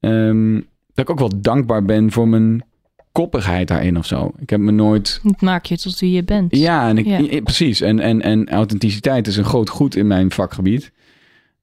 Ehm, 0.00 0.54
dat 0.94 1.04
ik 1.04 1.10
ook 1.10 1.18
wel 1.18 1.40
dankbaar 1.40 1.84
ben 1.84 2.12
voor 2.12 2.28
mijn 2.28 2.64
koppigheid 3.12 3.68
daarin 3.68 3.98
of 3.98 4.06
zo. 4.06 4.32
Ik 4.38 4.50
heb 4.50 4.60
me 4.60 4.70
nooit 4.70 5.20
Het 5.22 5.40
maakt 5.40 5.68
je 5.68 5.78
tot 5.78 5.98
wie 5.98 6.12
je 6.12 6.24
bent. 6.24 6.56
ja, 6.56 6.88
en 6.88 6.98
ik, 6.98 7.06
Ja. 7.06 7.18
i- 7.20 7.42
precies. 7.42 7.80
En, 7.80 8.00
en, 8.00 8.22
en 8.22 8.48
authenticiteit 8.48 9.26
is 9.26 9.36
een 9.36 9.44
groot 9.44 9.68
goed 9.68 9.96
in 9.96 10.06
mijn 10.06 10.30
vakgebied. 10.30 10.92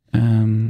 Ehm, 0.09 0.69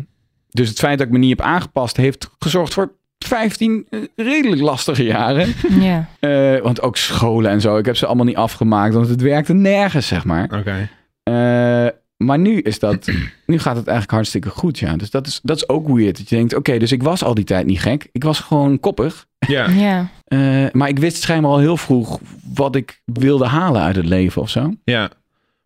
dus 0.49 0.69
het 0.69 0.79
feit 0.79 0.97
dat 0.97 1.07
ik 1.07 1.13
me 1.13 1.19
niet 1.19 1.29
heb 1.37 1.41
aangepast, 1.41 1.97
heeft 1.97 2.29
gezorgd 2.39 2.73
voor 2.73 2.91
15 3.27 3.85
eh, 3.89 3.99
redelijk 4.15 4.61
lastige 4.61 5.03
jaren. 5.03 5.53
Ja. 5.79 6.07
Eh, 6.19 6.61
want 6.61 6.81
ook 6.81 6.97
scholen 6.97 7.51
en 7.51 7.61
zo, 7.61 7.77
ik 7.77 7.85
heb 7.85 7.95
ze 7.95 8.05
allemaal 8.05 8.25
niet 8.25 8.35
afgemaakt, 8.35 8.93
want 8.93 9.07
het 9.07 9.21
werkte 9.21 9.53
nergens, 9.53 10.07
zeg 10.07 10.25
maar. 10.25 10.43
Oké. 10.43 10.89
Eh, 11.23 11.87
maar 12.17 12.39
nu 12.39 12.59
is 12.59 12.79
dat, 12.79 13.11
nu 13.45 13.59
gaat 13.59 13.75
het 13.75 13.87
eigenlijk 13.87 14.11
hartstikke 14.11 14.49
goed, 14.49 14.79
ja. 14.79 14.95
Dus 14.95 15.09
dat 15.09 15.27
is, 15.27 15.39
dat 15.43 15.55
is 15.57 15.69
ook 15.69 15.87
weird. 15.87 16.17
Dat 16.17 16.29
je 16.29 16.35
denkt, 16.35 16.55
oké, 16.55 16.77
dus 16.77 16.91
ik 16.91 17.03
was 17.03 17.23
al 17.23 17.33
die 17.33 17.43
tijd 17.43 17.65
niet 17.65 17.81
gek. 17.81 18.07
Ik 18.11 18.23
was 18.23 18.39
gewoon 18.39 18.79
koppig. 18.79 19.25
Ja. 19.47 19.69
Ja. 19.85 20.09
Eh, 20.25 20.65
maar 20.71 20.89
ik 20.89 20.99
wist 20.99 21.21
schijnbaar 21.21 21.51
al 21.51 21.59
heel 21.59 21.77
vroeg 21.77 22.19
wat 22.53 22.75
ik 22.75 23.01
wilde 23.05 23.45
halen 23.45 23.81
uit 23.81 23.95
het 23.95 24.05
leven 24.05 24.41
of 24.41 24.49
zo. 24.49 24.73
ja. 24.83 25.09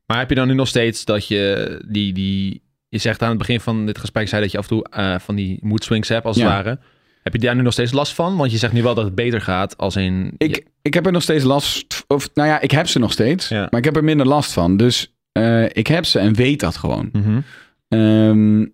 Maar 0.05 0.17
heb 0.19 0.29
je 0.29 0.35
dan 0.35 0.47
nu 0.47 0.53
nog 0.53 0.67
steeds 0.67 1.05
dat 1.05 1.27
je 1.27 1.81
die, 1.87 2.13
die... 2.13 2.61
Je 2.89 2.97
zegt 2.97 3.21
aan 3.21 3.29
het 3.29 3.37
begin 3.37 3.59
van 3.59 3.85
dit 3.85 3.97
gesprek, 3.97 4.27
zei 4.27 4.41
dat 4.41 4.51
je 4.51 4.57
af 4.57 4.63
en 4.63 4.69
toe 4.69 4.85
eh, 4.89 5.15
van 5.19 5.35
die 5.35 5.59
mood 5.61 5.83
swings 5.83 6.07
hebt, 6.09 6.25
als 6.25 6.35
het 6.35 6.45
Ja. 6.45 6.51
ware. 6.51 6.79
Heb 7.27 7.41
je 7.41 7.47
daar 7.47 7.55
nu 7.55 7.61
nog 7.61 7.73
steeds 7.73 7.91
last 7.91 8.13
van? 8.13 8.35
Want 8.37 8.51
je 8.51 8.57
zegt 8.57 8.73
nu 8.73 8.83
wel 8.83 8.95
dat 8.95 9.05
het 9.05 9.15
beter 9.15 9.41
gaat 9.41 9.77
als 9.77 9.95
in... 9.95 10.33
Ik, 10.37 10.65
ik 10.81 10.93
heb 10.93 11.05
er 11.05 11.11
nog 11.11 11.21
steeds 11.21 11.43
last 11.43 12.03
of 12.07 12.29
nou 12.33 12.47
ja, 12.47 12.61
ik 12.61 12.71
heb 12.71 12.87
ze 12.87 12.99
nog 12.99 13.11
steeds, 13.11 13.47
Ja. 13.47 13.67
maar 13.69 13.79
ik 13.79 13.85
heb 13.85 13.95
er 13.95 14.03
minder 14.03 14.27
last 14.27 14.51
van. 14.53 14.77
Dus 14.77 15.13
eh, 15.31 15.63
ik 15.63 15.87
heb 15.87 16.05
ze 16.05 16.19
en 16.19 16.33
weet 16.33 16.59
dat 16.59 16.75
gewoon. 16.75 17.09
Mhm. 17.11 17.39
Ehm, 17.87 18.65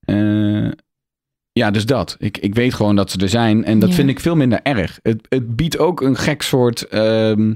eh, 0.00 0.70
ja, 1.52 1.70
dus 1.70 1.86
dat. 1.86 2.16
Ik, 2.18 2.38
ik 2.38 2.54
weet 2.54 2.74
gewoon 2.74 2.96
dat 2.96 3.10
ze 3.10 3.18
er 3.18 3.28
zijn 3.28 3.64
en 3.64 3.78
dat 3.78 3.88
Ja. 3.88 3.94
vind 3.94 4.08
ik 4.08 4.20
veel 4.20 4.36
minder 4.36 4.60
erg. 4.62 4.98
Het, 5.02 5.26
het 5.28 5.56
biedt 5.56 5.78
ook 5.78 6.00
een 6.00 6.16
gek 6.16 6.42
soort 6.42 6.82
ehm, 6.88 7.54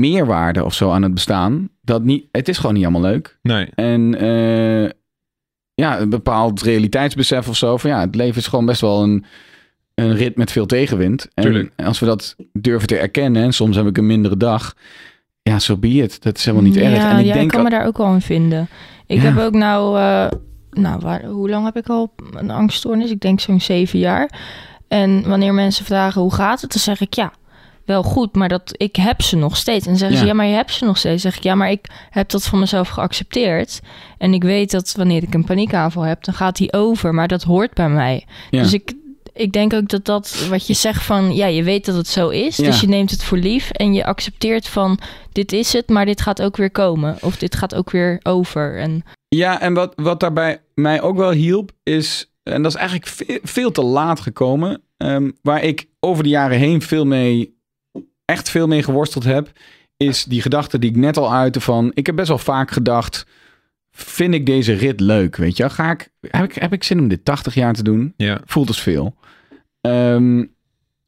meerwaarde 0.00 0.64
of 0.64 0.74
zo 0.74 0.90
aan 0.90 1.02
het 1.02 1.14
bestaan. 1.14 1.68
Dat 1.82 2.04
niet, 2.04 2.26
het 2.32 2.48
is 2.48 2.56
gewoon 2.58 2.74
niet 2.74 2.82
allemaal 2.84 3.10
leuk. 3.10 3.38
Nee. 3.42 3.68
En 3.74 4.14
eh, 4.18 4.90
ja, 5.76 6.00
een 6.00 6.10
bepaald 6.10 6.62
realiteitsbesef 6.62 7.48
of 7.48 7.56
zo. 7.56 7.76
Van 7.76 7.90
ja, 7.90 8.00
het 8.00 8.14
leven 8.14 8.40
is 8.40 8.46
gewoon 8.46 8.66
best 8.66 8.80
wel 8.80 9.02
een, 9.02 9.24
een 9.94 10.14
rit 10.16 10.36
met 10.36 10.52
veel 10.52 10.66
tegenwind. 10.66 11.28
En 11.34 11.42
Tuurlijk. 11.44 11.72
als 11.76 11.98
we 11.98 12.06
dat 12.06 12.36
durven 12.52 12.88
te 12.88 12.96
erkennen, 12.96 13.42
en 13.42 13.52
soms 13.52 13.76
heb 13.76 13.86
ik 13.86 13.98
een 13.98 14.06
mindere 14.06 14.36
dag. 14.36 14.74
Ja, 15.42 15.58
zo 15.58 15.76
be 15.76 15.88
it. 15.88 16.22
Dat 16.22 16.36
is 16.38 16.44
helemaal 16.44 16.66
niet 16.66 16.74
ja, 16.74 16.80
erg. 16.82 17.04
En 17.04 17.18
ik 17.18 17.26
ja, 17.26 17.32
denk, 17.32 17.44
ik 17.44 17.50
kan 17.50 17.62
me 17.62 17.70
daar 17.70 17.86
ook 17.86 17.98
wel 17.98 18.12
in 18.14 18.20
vinden. 18.20 18.68
Ik 19.06 19.22
Ja. 19.22 19.22
heb 19.22 19.38
ook 19.38 19.52
nou, 19.52 19.98
eh, 19.98 20.26
nou 20.70 21.00
waar, 21.00 21.24
hoe 21.24 21.48
lang 21.50 21.64
heb 21.64 21.76
ik 21.76 21.88
al 21.88 22.14
een 22.34 22.50
angststoornis? 22.50 23.10
Ik 23.10 23.20
denk 23.20 23.40
zo'n 23.40 23.60
zeven 23.60 23.98
jaar. 23.98 24.30
En 24.88 25.28
wanneer 25.28 25.54
mensen 25.54 25.84
vragen 25.84 26.20
hoe 26.20 26.34
gaat 26.34 26.60
het, 26.60 26.72
dan 26.72 26.80
zeg 26.80 27.00
ik 27.00 27.14
ja, 27.14 27.32
wel 27.86 28.02
goed, 28.02 28.34
maar 28.34 28.48
dat 28.48 28.74
ik 28.76 28.96
heb 28.96 29.22
ze 29.22 29.36
nog 29.36 29.56
steeds. 29.56 29.86
En 29.86 29.96
zeggen 29.96 30.16
ze 30.16 30.22
Ja. 30.22 30.30
ja, 30.30 30.36
maar 30.36 30.46
je 30.46 30.54
hebt 30.54 30.72
ze 30.72 30.84
nog 30.84 30.98
steeds. 30.98 31.22
Dan 31.22 31.32
zeg 31.32 31.40
ik 31.40 31.44
ja, 31.46 31.54
maar 31.54 31.70
ik 31.70 31.86
heb 32.10 32.28
dat 32.28 32.44
van 32.44 32.58
mezelf 32.58 32.88
geaccepteerd. 32.88 33.80
En 34.18 34.34
ik 34.34 34.42
weet 34.42 34.70
dat 34.70 34.94
wanneer 34.96 35.22
ik 35.22 35.34
een 35.34 35.44
paniekaanval 35.44 36.02
heb, 36.02 36.24
dan 36.24 36.34
gaat 36.34 36.56
die 36.56 36.72
over. 36.72 37.14
Maar 37.14 37.28
dat 37.28 37.42
hoort 37.42 37.74
bij 37.74 37.88
mij. 37.88 38.24
Ja. 38.50 38.62
Dus 38.62 38.72
ik, 38.72 38.92
ik 39.34 39.52
denk 39.52 39.72
ook 39.72 39.88
dat 39.88 40.04
dat 40.04 40.46
wat 40.50 40.66
je 40.66 40.74
zegt 40.74 41.02
van 41.02 41.34
ja, 41.34 41.46
je 41.46 41.62
weet 41.62 41.84
dat 41.84 41.96
het 41.96 42.08
zo 42.08 42.28
is. 42.28 42.56
Ja. 42.56 42.64
Dus 42.64 42.80
je 42.80 42.88
neemt 42.88 43.10
het 43.10 43.24
voor 43.24 43.38
lief 43.38 43.70
en 43.70 43.94
je 43.94 44.04
accepteert 44.04 44.68
van 44.68 44.98
dit 45.32 45.52
is 45.52 45.72
het, 45.72 45.88
maar 45.88 46.06
dit 46.06 46.20
gaat 46.20 46.42
ook 46.42 46.56
weer 46.56 46.70
komen. 46.70 47.16
Of 47.20 47.36
dit 47.36 47.56
gaat 47.56 47.74
ook 47.74 47.90
weer 47.90 48.20
over. 48.22 48.78
En 48.78 49.04
Ja, 49.28 49.60
en 49.60 49.74
wat, 49.74 49.92
wat 49.96 50.20
daarbij 50.20 50.60
mij 50.74 51.00
ook 51.02 51.16
wel 51.16 51.30
hielp, 51.30 51.70
is, 51.82 52.30
en 52.42 52.62
dat 52.62 52.72
is 52.72 52.78
eigenlijk 52.78 53.08
veel, 53.08 53.38
veel 53.42 53.70
te 53.70 53.82
laat 53.82 54.20
gekomen, 54.20 54.82
ehm, 54.96 55.30
waar 55.42 55.62
ik 55.62 55.86
over 56.00 56.22
de 56.22 56.28
jaren 56.28 56.58
heen 56.58 56.82
veel 56.82 57.04
mee, 57.04 57.55
echt 58.26 58.50
veel 58.50 58.66
mee 58.66 58.82
geworsteld 58.82 59.24
heb, 59.24 59.52
is 59.96 60.24
die 60.24 60.42
gedachte 60.42 60.78
die 60.78 60.90
ik 60.90 60.96
net 60.96 61.16
al 61.16 61.32
uitte 61.32 61.60
van, 61.60 61.90
ik 61.94 62.06
heb 62.06 62.16
best 62.16 62.28
wel 62.28 62.38
vaak 62.38 62.70
gedacht, 62.70 63.26
vind 63.90 64.34
ik 64.34 64.46
deze 64.46 64.72
rit 64.72 65.00
leuk, 65.00 65.36
weet 65.36 65.56
je? 65.56 65.70
Ga 65.70 65.90
ik, 65.90 66.08
heb 66.20 66.44
ik, 66.44 66.54
heb 66.54 66.72
ik 66.72 66.84
zin 66.84 66.98
om 67.00 67.08
dit 67.08 67.24
80 67.24 67.54
jaar 67.54 67.72
te 67.74 67.82
doen? 67.82 68.14
Ja. 68.16 68.40
Voelt 68.44 68.68
als 68.68 68.80
veel. 68.80 69.14
Ehm, 69.80 70.44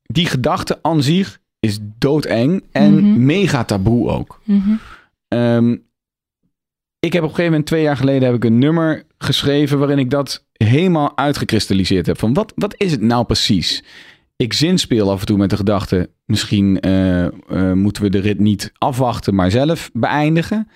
die 0.02 0.26
gedachte 0.26 0.78
aan 0.82 1.02
zich 1.02 1.38
is 1.60 1.78
doodeng 1.98 2.64
en 2.72 2.94
Mhm. 2.94 3.24
mega 3.24 3.64
taboe 3.64 4.08
ook. 4.10 4.40
mhm. 4.44 4.74
Ehm, 5.28 5.76
ik 7.00 7.12
heb 7.12 7.22
op 7.22 7.28
een 7.28 7.34
gegeven 7.34 7.50
moment, 7.50 7.66
twee 7.66 7.82
jaar 7.82 7.96
geleden, 7.96 8.22
heb 8.28 8.36
ik 8.36 8.44
een 8.44 8.58
nummer 8.58 9.04
geschreven 9.18 9.78
waarin 9.78 9.98
ik 9.98 10.10
dat 10.10 10.44
helemaal 10.52 11.16
uitgekristalliseerd 11.16 12.06
heb. 12.06 12.18
Van 12.18 12.34
wat, 12.34 12.52
wat 12.56 12.74
is 12.76 12.90
het 12.90 13.00
nou 13.00 13.24
precies? 13.24 13.82
Ik 14.40 14.52
zinspeel 14.52 15.10
af 15.10 15.20
en 15.20 15.26
toe 15.26 15.36
met 15.38 15.50
de 15.50 15.56
gedachte, 15.56 16.10
misschien 16.24 16.80
eh, 16.80 17.24
eh, 17.26 17.32
moeten 17.72 18.02
we 18.02 18.08
de 18.10 18.18
rit 18.18 18.38
niet 18.38 18.72
afwachten, 18.78 19.34
maar 19.34 19.50
zelf 19.50 19.90
beëindigen. 19.92 20.68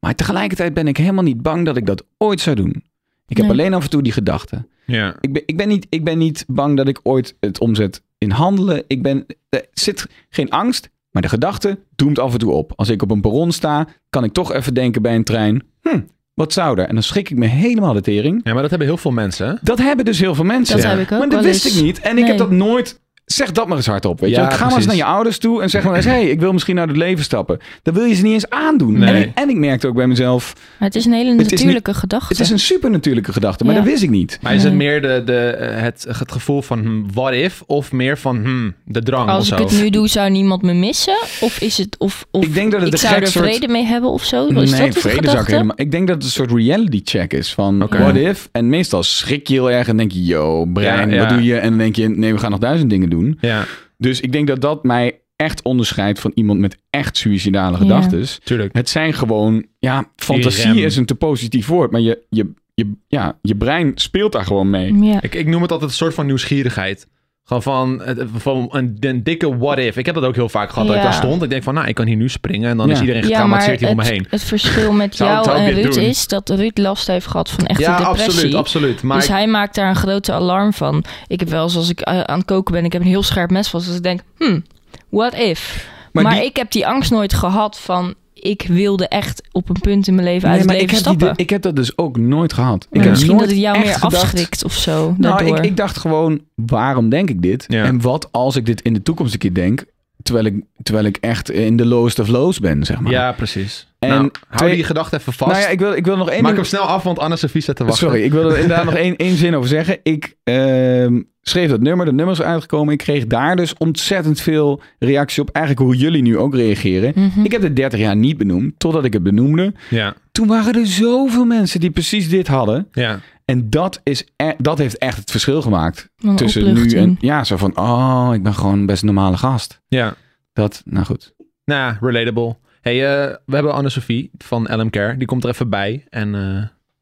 Maar 0.00 0.14
tegelijkertijd 0.14 0.74
ben 0.74 0.88
ik 0.88 0.96
helemaal 0.96 1.22
niet 1.24 1.42
bang 1.42 1.64
dat 1.66 1.76
ik 1.76 1.86
dat 1.86 2.04
ooit 2.18 2.40
zou 2.40 2.56
doen. 2.56 2.82
Ik 3.26 3.36
heb 3.36 3.46
Nee. 3.46 3.50
alleen 3.50 3.74
af 3.74 3.84
en 3.84 3.90
toe 3.90 4.02
die 4.02 4.12
gedachte. 4.12 4.66
Ja. 4.86 5.16
Ik 5.20 5.32
ben, 5.32 5.42
ik, 5.46 5.56
ben 5.56 5.68
niet, 5.68 5.86
ik 5.88 6.04
ben 6.04 6.18
niet 6.18 6.44
bang 6.48 6.76
dat 6.76 6.88
ik 6.88 7.00
ooit 7.02 7.36
het 7.40 7.58
omzet 7.60 8.02
in 8.18 8.30
handelen. 8.30 8.84
Ik 8.86 9.02
ben, 9.02 9.26
er 9.48 9.66
zit 9.72 10.06
geen 10.30 10.50
angst, 10.50 10.90
maar 11.10 11.22
de 11.22 11.28
gedachte 11.28 11.78
doemt 11.96 12.18
af 12.18 12.32
en 12.32 12.38
toe 12.38 12.52
op. 12.52 12.72
Als 12.76 12.88
ik 12.88 13.02
op 13.02 13.10
een 13.10 13.20
perron 13.20 13.52
sta, 13.52 13.86
kan 14.10 14.24
ik 14.24 14.32
toch 14.32 14.52
even 14.52 14.74
denken 14.74 15.02
bij 15.02 15.14
een 15.14 15.24
trein. 15.24 15.62
Hm, 15.82 16.00
wat 16.34 16.52
zou 16.52 16.78
er? 16.80 16.86
En 16.86 16.94
dan 16.94 17.02
schrik 17.02 17.30
ik 17.30 17.36
me 17.36 17.46
helemaal 17.46 17.92
de 17.92 18.00
tering. 18.00 18.40
ja, 18.44 18.52
maar 18.52 18.60
dat 18.62 18.70
hebben 18.70 18.88
heel 18.88 18.96
veel 18.96 19.10
mensen. 19.10 19.46
hè? 19.48 19.54
Dat 19.62 19.78
hebben 19.78 20.04
dus 20.04 20.18
heel 20.18 20.34
veel 20.34 20.44
mensen. 20.44 20.74
Dat 20.76 20.84
Ja. 20.84 20.90
heb 20.90 20.98
ik 21.00 21.12
ook 21.12 21.18
maar 21.18 21.28
dat 21.28 21.44
wist 21.44 21.64
eens. 21.64 21.76
ik 21.76 21.82
niet. 21.84 22.00
En 22.00 22.18
ik 22.18 22.26
heb 22.26 22.38
dat 22.38 22.50
nooit... 22.50 23.00
Zeg 23.24 23.52
dat 23.52 23.68
maar 23.68 23.76
eens 23.76 23.86
hardop. 23.86 24.20
Weet 24.20 24.30
Ja, 24.30 24.48
je? 24.50 24.54
Ga 24.56 24.66
maar 24.66 24.76
eens 24.76 24.86
naar 24.86 24.96
je 24.96 25.04
ouders 25.04 25.38
toe 25.38 25.62
en 25.62 25.70
zeg 25.70 25.84
maar 25.84 25.94
eens... 25.96 26.04
hey, 26.04 26.24
ik 26.28 26.40
wil 26.40 26.52
misschien 26.52 26.78
uit 26.78 26.88
het 26.88 26.96
leven 26.96 27.24
stappen. 27.24 27.58
Dan 27.82 27.94
wil 27.94 28.04
je 28.04 28.14
ze 28.14 28.22
niet 28.22 28.32
eens 28.32 28.50
aandoen. 28.50 28.98
Nee. 28.98 29.08
En, 29.14 29.22
ik, 29.22 29.30
en 29.34 29.48
ik 29.48 29.56
merkte 29.56 29.86
ook 29.86 29.94
bij 29.94 30.06
mezelf... 30.06 30.52
Maar 30.78 30.88
het 30.88 30.96
is 30.96 31.04
een 31.04 31.12
hele 31.12 31.34
natuurlijke 31.34 31.94
gedachte. 31.94 32.32
Het 32.32 32.40
is 32.42 32.50
een 32.50 32.58
supernatuurlijke 32.58 33.32
gedachte, 33.32 33.64
maar 33.64 33.74
Ja. 33.74 33.80
dat 33.80 33.88
wist 33.90 34.02
ik 34.02 34.10
niet. 34.10 34.38
Maar 34.42 34.54
is 34.54 34.64
het 34.64 34.72
meer 34.74 35.02
de, 35.02 35.22
de, 35.24 35.38
eh, 35.38 35.80
het, 35.82 36.06
het 36.18 36.32
gevoel 36.32 36.62
van 36.62 36.78
hm, 36.78 37.02
what 37.12 37.32
if? 37.32 37.62
Of 37.66 37.92
meer 37.92 38.18
van 38.18 38.36
hm, 38.44 38.70
de 38.92 39.02
drang 39.02 39.28
Als 39.28 39.52
of 39.52 39.58
ik 39.60 39.68
zo? 39.68 39.74
het 39.74 39.82
nu 39.84 39.90
doe, 39.90 40.08
zou 40.08 40.30
niemand 40.30 40.62
me 40.62 40.72
missen? 40.72 41.16
Of 41.40 41.60
is 41.60 41.78
het 41.78 41.96
of, 41.98 42.26
of 42.30 42.44
Ik 42.44 42.54
denk 42.54 42.70
dat 42.72 42.80
het 42.80 42.88
ik 42.88 42.94
een 42.94 43.08
zou 43.08 43.20
er 43.20 43.26
soort- 43.26 43.44
vrede 43.48 43.68
mee 43.68 43.84
hebben 43.84 44.10
of 44.10 44.24
zo? 44.24 44.46
Is 44.46 44.70
nee, 44.70 44.90
dat 44.90 44.98
vrede 44.98 45.28
zou 45.30 45.42
ik 45.42 45.46
helemaal... 45.48 45.76
Ik 45.76 45.90
denk 45.90 46.06
dat 46.06 46.16
het 46.16 46.24
een 46.24 46.30
soort 46.30 46.52
reality 46.52 47.00
check 47.04 47.32
is 47.32 47.52
van 47.54 47.78
what 47.88 48.16
if. 48.16 48.48
En 48.52 48.68
meestal 48.68 49.02
schrik 49.02 49.48
je 49.48 49.54
heel 49.54 49.70
erg 49.70 49.88
en 49.88 49.96
denk 49.96 50.12
je, 50.12 50.24
yo, 50.24 50.64
brein, 50.64 51.08
Ja, 51.08 51.14
ja. 51.14 51.20
wat 51.20 51.28
doe 51.28 51.42
je? 51.42 51.56
En 51.58 51.68
dan 51.68 51.78
denk 51.78 51.96
je, 51.96 52.08
nee, 52.08 52.32
we 52.32 52.38
gaan 52.38 52.50
nog 52.50 52.60
duizend 52.60 52.90
dingen 52.90 53.10
doen. 53.10 53.11
Ja, 53.40 53.64
Dus 53.98 54.20
ik 54.20 54.32
denk 54.32 54.46
dat 54.46 54.60
dat 54.60 54.84
mij 54.84 55.20
echt 55.36 55.62
onderscheidt 55.62 56.20
van 56.20 56.32
iemand 56.34 56.60
met 56.60 56.76
echt 56.90 57.16
suïcidale 57.16 57.72
Ja. 57.72 57.82
gedachten. 57.82 58.26
tuurlijk. 58.44 58.76
Het 58.76 58.88
zijn 58.88 59.12
gewoon, 59.12 59.66
ja, 59.78 60.04
fantasie 60.16 60.82
is 60.84 60.96
een 60.96 61.04
te 61.06 61.14
positief 61.14 61.66
woord, 61.66 61.90
maar 61.90 62.00
je, 62.00 62.22
je, 62.28 62.52
je, 62.74 62.92
ja, 63.08 63.38
je 63.42 63.56
brein 63.56 63.92
speelt 63.94 64.32
daar 64.32 64.44
gewoon 64.44 64.70
mee. 64.70 64.94
Ja. 64.94 65.22
Ik, 65.22 65.34
ik 65.34 65.46
noem 65.46 65.62
het 65.62 65.72
altijd 65.72 65.90
een 65.90 65.96
soort 65.96 66.14
van 66.14 66.26
nieuwsgierigheid. 66.26 67.08
Gewoon 67.44 67.62
van, 67.62 68.02
van 68.36 68.68
een, 68.72 68.96
een 69.00 69.22
dikke 69.22 69.56
what 69.58 69.78
if. 69.78 69.96
Ik 69.96 70.06
heb 70.06 70.14
dat 70.14 70.24
ook 70.24 70.34
heel 70.34 70.48
vaak 70.48 70.70
gehad. 70.70 70.86
Dat 70.86 70.96
ik 70.96 71.02
Ja. 71.02 71.08
daar 71.08 71.18
stond. 71.18 71.42
Ik 71.42 71.50
denk 71.50 71.62
van, 71.62 71.74
nou, 71.74 71.86
ik 71.88 71.94
kan 71.94 72.06
hier 72.06 72.16
nu 72.16 72.28
springen. 72.28 72.70
En 72.70 72.76
dan 72.76 72.86
Ja. 72.86 72.92
is 72.92 73.00
iedereen 73.00 73.20
Ja, 73.22 73.26
getraumatiseerd 73.28 73.80
hier 73.80 73.88
om 73.88 73.96
me 73.96 74.02
het, 74.02 74.10
heen. 74.12 74.26
het 74.30 74.42
verschil 74.44 74.92
met 74.92 75.16
jou 75.16 75.50
en 75.50 75.70
Ruud 75.72 75.94
doen? 75.94 76.04
is 76.04 76.26
dat 76.26 76.48
Ruud 76.50 76.78
last 76.78 77.06
heeft 77.06 77.26
gehad 77.26 77.50
van 77.50 77.66
echte 77.66 77.82
ja, 77.82 77.96
depressie. 77.98 78.26
absoluut, 78.26 78.54
absoluut. 78.54 79.02
Maar 79.02 79.16
dus 79.16 79.26
ik- 79.26 79.32
hij 79.32 79.46
maakt 79.46 79.74
daar 79.74 79.88
een 79.88 79.96
grote 79.96 80.32
alarm 80.32 80.72
van. 80.72 81.04
Ik 81.26 81.40
heb 81.40 81.48
wel 81.48 81.62
eens 81.62 81.76
als 81.76 81.88
ik 81.88 82.00
eh, 82.00 82.20
aan 82.20 82.38
het 82.38 82.46
koken 82.46 82.74
ben, 82.74 82.84
ik 82.84 82.92
heb 82.92 83.02
een 83.02 83.08
heel 83.08 83.22
scherp 83.22 83.50
mes 83.50 83.68
vast. 83.68 83.86
Dus 83.86 83.96
ik 83.96 84.02
denk, 84.02 84.20
hmm, 84.38 84.64
what 85.08 85.34
if? 85.34 85.90
Maar 86.12 86.22
Maar, 86.22 86.34
die- 86.34 86.44
ik 86.44 86.56
heb 86.56 86.70
die 86.70 86.86
angst 86.86 87.10
nooit 87.10 87.34
gehad 87.34 87.78
van... 87.80 88.14
Ik 88.42 88.64
wilde 88.68 89.08
echt 89.08 89.42
op 89.52 89.68
een 89.68 89.80
punt 89.80 90.08
in 90.08 90.14
mijn 90.14 90.26
leven 90.26 90.48
Nee, 90.48 90.56
uit 90.58 90.66
maar 90.66 90.74
het 90.74 90.84
ik 90.84 90.90
leven 90.90 91.10
heb, 91.10 91.18
die, 91.18 91.44
ik 91.44 91.50
heb 91.50 91.62
dat 91.62 91.76
dus 91.76 91.98
ook 91.98 92.16
nooit 92.16 92.52
gehad. 92.52 92.86
Ik 92.90 93.00
heb 93.00 93.10
misschien 93.10 93.30
nooit 93.36 93.42
dat 93.44 93.50
het 93.50 93.60
jou 93.60 93.78
meer 93.78 93.86
gedacht- 93.94 94.14
afschrikt 94.14 94.64
of 94.64 94.72
zo. 94.72 95.14
Nou, 95.18 95.44
ik, 95.44 95.64
ik 95.64 95.76
dacht 95.76 95.96
gewoon, 95.96 96.40
waarom 96.54 97.08
denk 97.08 97.30
ik 97.30 97.42
dit? 97.42 97.64
Ja. 97.68 97.84
En 97.84 98.00
wat 98.00 98.28
als 98.32 98.56
ik 98.56 98.66
dit 98.66 98.80
in 98.80 98.94
de 98.94 99.02
toekomst 99.02 99.32
een 99.32 99.38
keer 99.38 99.54
denk, 99.54 99.84
terwijl 100.22 100.46
ik, 100.46 100.54
terwijl 100.82 101.06
ik 101.06 101.16
echt 101.20 101.50
in 101.50 101.76
de 101.76 101.86
lowest 101.86 102.18
of 102.18 102.28
lows 102.28 102.58
ben, 102.58 102.84
zeg 102.84 103.00
maar. 103.00 103.12
ja, 103.12 103.32
precies. 103.32 103.86
En 103.98 104.08
nou, 104.08 104.30
hou 104.48 104.70
die 104.70 104.84
gedachte 104.84 105.16
even 105.16 105.32
vast. 105.32 105.50
Nou 105.50 105.62
ja, 105.62 105.68
ik 105.68 105.78
wil, 105.78 105.92
ik 105.92 106.04
wil 106.04 106.16
nog 106.16 106.28
één 106.30 106.42
Maak 106.42 106.52
ding- 106.54 106.56
hem 106.56 106.78
snel 106.78 106.82
af, 106.88 107.02
want 107.02 107.18
Anne-Sophie 107.18 107.60
zit 107.62 107.76
te 107.76 107.84
wachten. 107.84 108.06
Sorry, 108.06 108.22
ik 108.22 108.32
wil 108.32 108.50
er 108.50 108.58
inderdaad 108.58 108.84
nog 108.84 108.94
één, 108.94 109.16
één 109.16 109.36
zin 109.36 109.54
over 109.54 109.68
zeggen. 109.68 109.98
Ik 110.02 110.36
ehm, 110.44 111.20
schreef 111.42 111.70
dat 111.70 111.80
nummer, 111.80 112.06
dat 112.06 112.14
nummer 112.14 112.34
is 112.34 112.42
uitgekomen. 112.42 112.92
Ik 112.92 112.98
kreeg 112.98 113.26
daar 113.26 113.56
dus 113.56 113.74
ontzettend 113.78 114.40
veel 114.40 114.80
reactie 114.98 115.42
op. 115.42 115.50
Eigenlijk 115.50 115.86
hoe 115.86 115.96
jullie 115.96 116.22
nu 116.22 116.38
ook 116.38 116.54
reageren. 116.54 117.12
Mhm. 117.16 117.44
Ik 117.44 117.52
heb 117.52 117.62
het 117.62 117.76
30 117.76 117.98
jaar 118.00 118.16
niet 118.16 118.36
benoemd, 118.38 118.72
totdat 118.78 119.04
ik 119.04 119.12
het 119.12 119.22
benoemde. 119.22 119.72
Ja, 119.90 120.14
Toen 120.32 120.46
waren 120.46 120.74
er 120.74 120.86
zoveel 120.86 121.44
mensen 121.44 121.80
die 121.80 121.90
precies 121.90 122.28
dit 122.28 122.46
hadden. 122.46 122.88
ja. 122.92 123.20
En 123.52 123.70
dat, 123.70 124.00
is 124.02 124.24
e- 124.36 124.54
dat 124.58 124.78
heeft 124.78 124.98
echt 124.98 125.16
het 125.18 125.30
verschil 125.30 125.62
gemaakt. 125.62 126.08
Een 126.18 126.36
tussen 126.36 126.74
nu 126.74 126.90
en... 126.90 127.16
Ja, 127.20 127.44
zo 127.44 127.56
van, 127.56 127.76
oh, 127.78 128.30
ik 128.32 128.42
ben 128.42 128.54
gewoon 128.54 128.86
best 128.86 129.00
een 129.02 129.06
normale 129.06 129.36
gast. 129.36 129.80
Ja, 129.88 130.14
Dat, 130.52 130.82
nou 130.84 131.04
goed. 131.06 131.34
nou 131.64 131.80
ja, 131.80 131.98
relatable. 132.00 132.56
hey, 132.80 132.94
eh, 132.94 133.36
we 133.46 133.54
hebben 133.54 133.72
Anne-Sophie 133.72 134.30
van 134.38 134.68
LM 134.70 134.90
Care. 134.90 135.16
Die 135.16 135.26
komt 135.26 135.44
er 135.44 135.50
even 135.50 135.68
bij. 135.70 136.04
En 136.08 136.34
eh, 136.34 136.40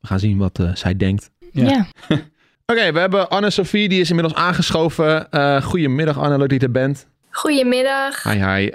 we 0.01 0.07
gaan 0.07 0.19
zien 0.19 0.39
wat 0.39 0.59
eh, 0.59 0.75
zij 0.75 0.97
denkt. 0.97 1.31
Ja. 1.53 1.65
Ja. 1.69 1.87
Oké, 2.73 2.93
we 2.93 2.99
hebben 2.99 3.29
Anne-Sophie. 3.29 3.89
Die 3.89 4.01
is 4.01 4.09
inmiddels 4.09 4.39
aangeschoven. 4.39 5.31
Eh 5.31 5.63
goedemiddag 5.63 6.19
Anne, 6.19 6.39
leuk 6.39 6.49
dat 6.49 6.61
je 6.61 6.67
er 6.67 6.73
bent. 6.73 7.07
Goedemiddag. 7.31 8.23
Hi, 8.23 8.45
hi. 8.45 8.71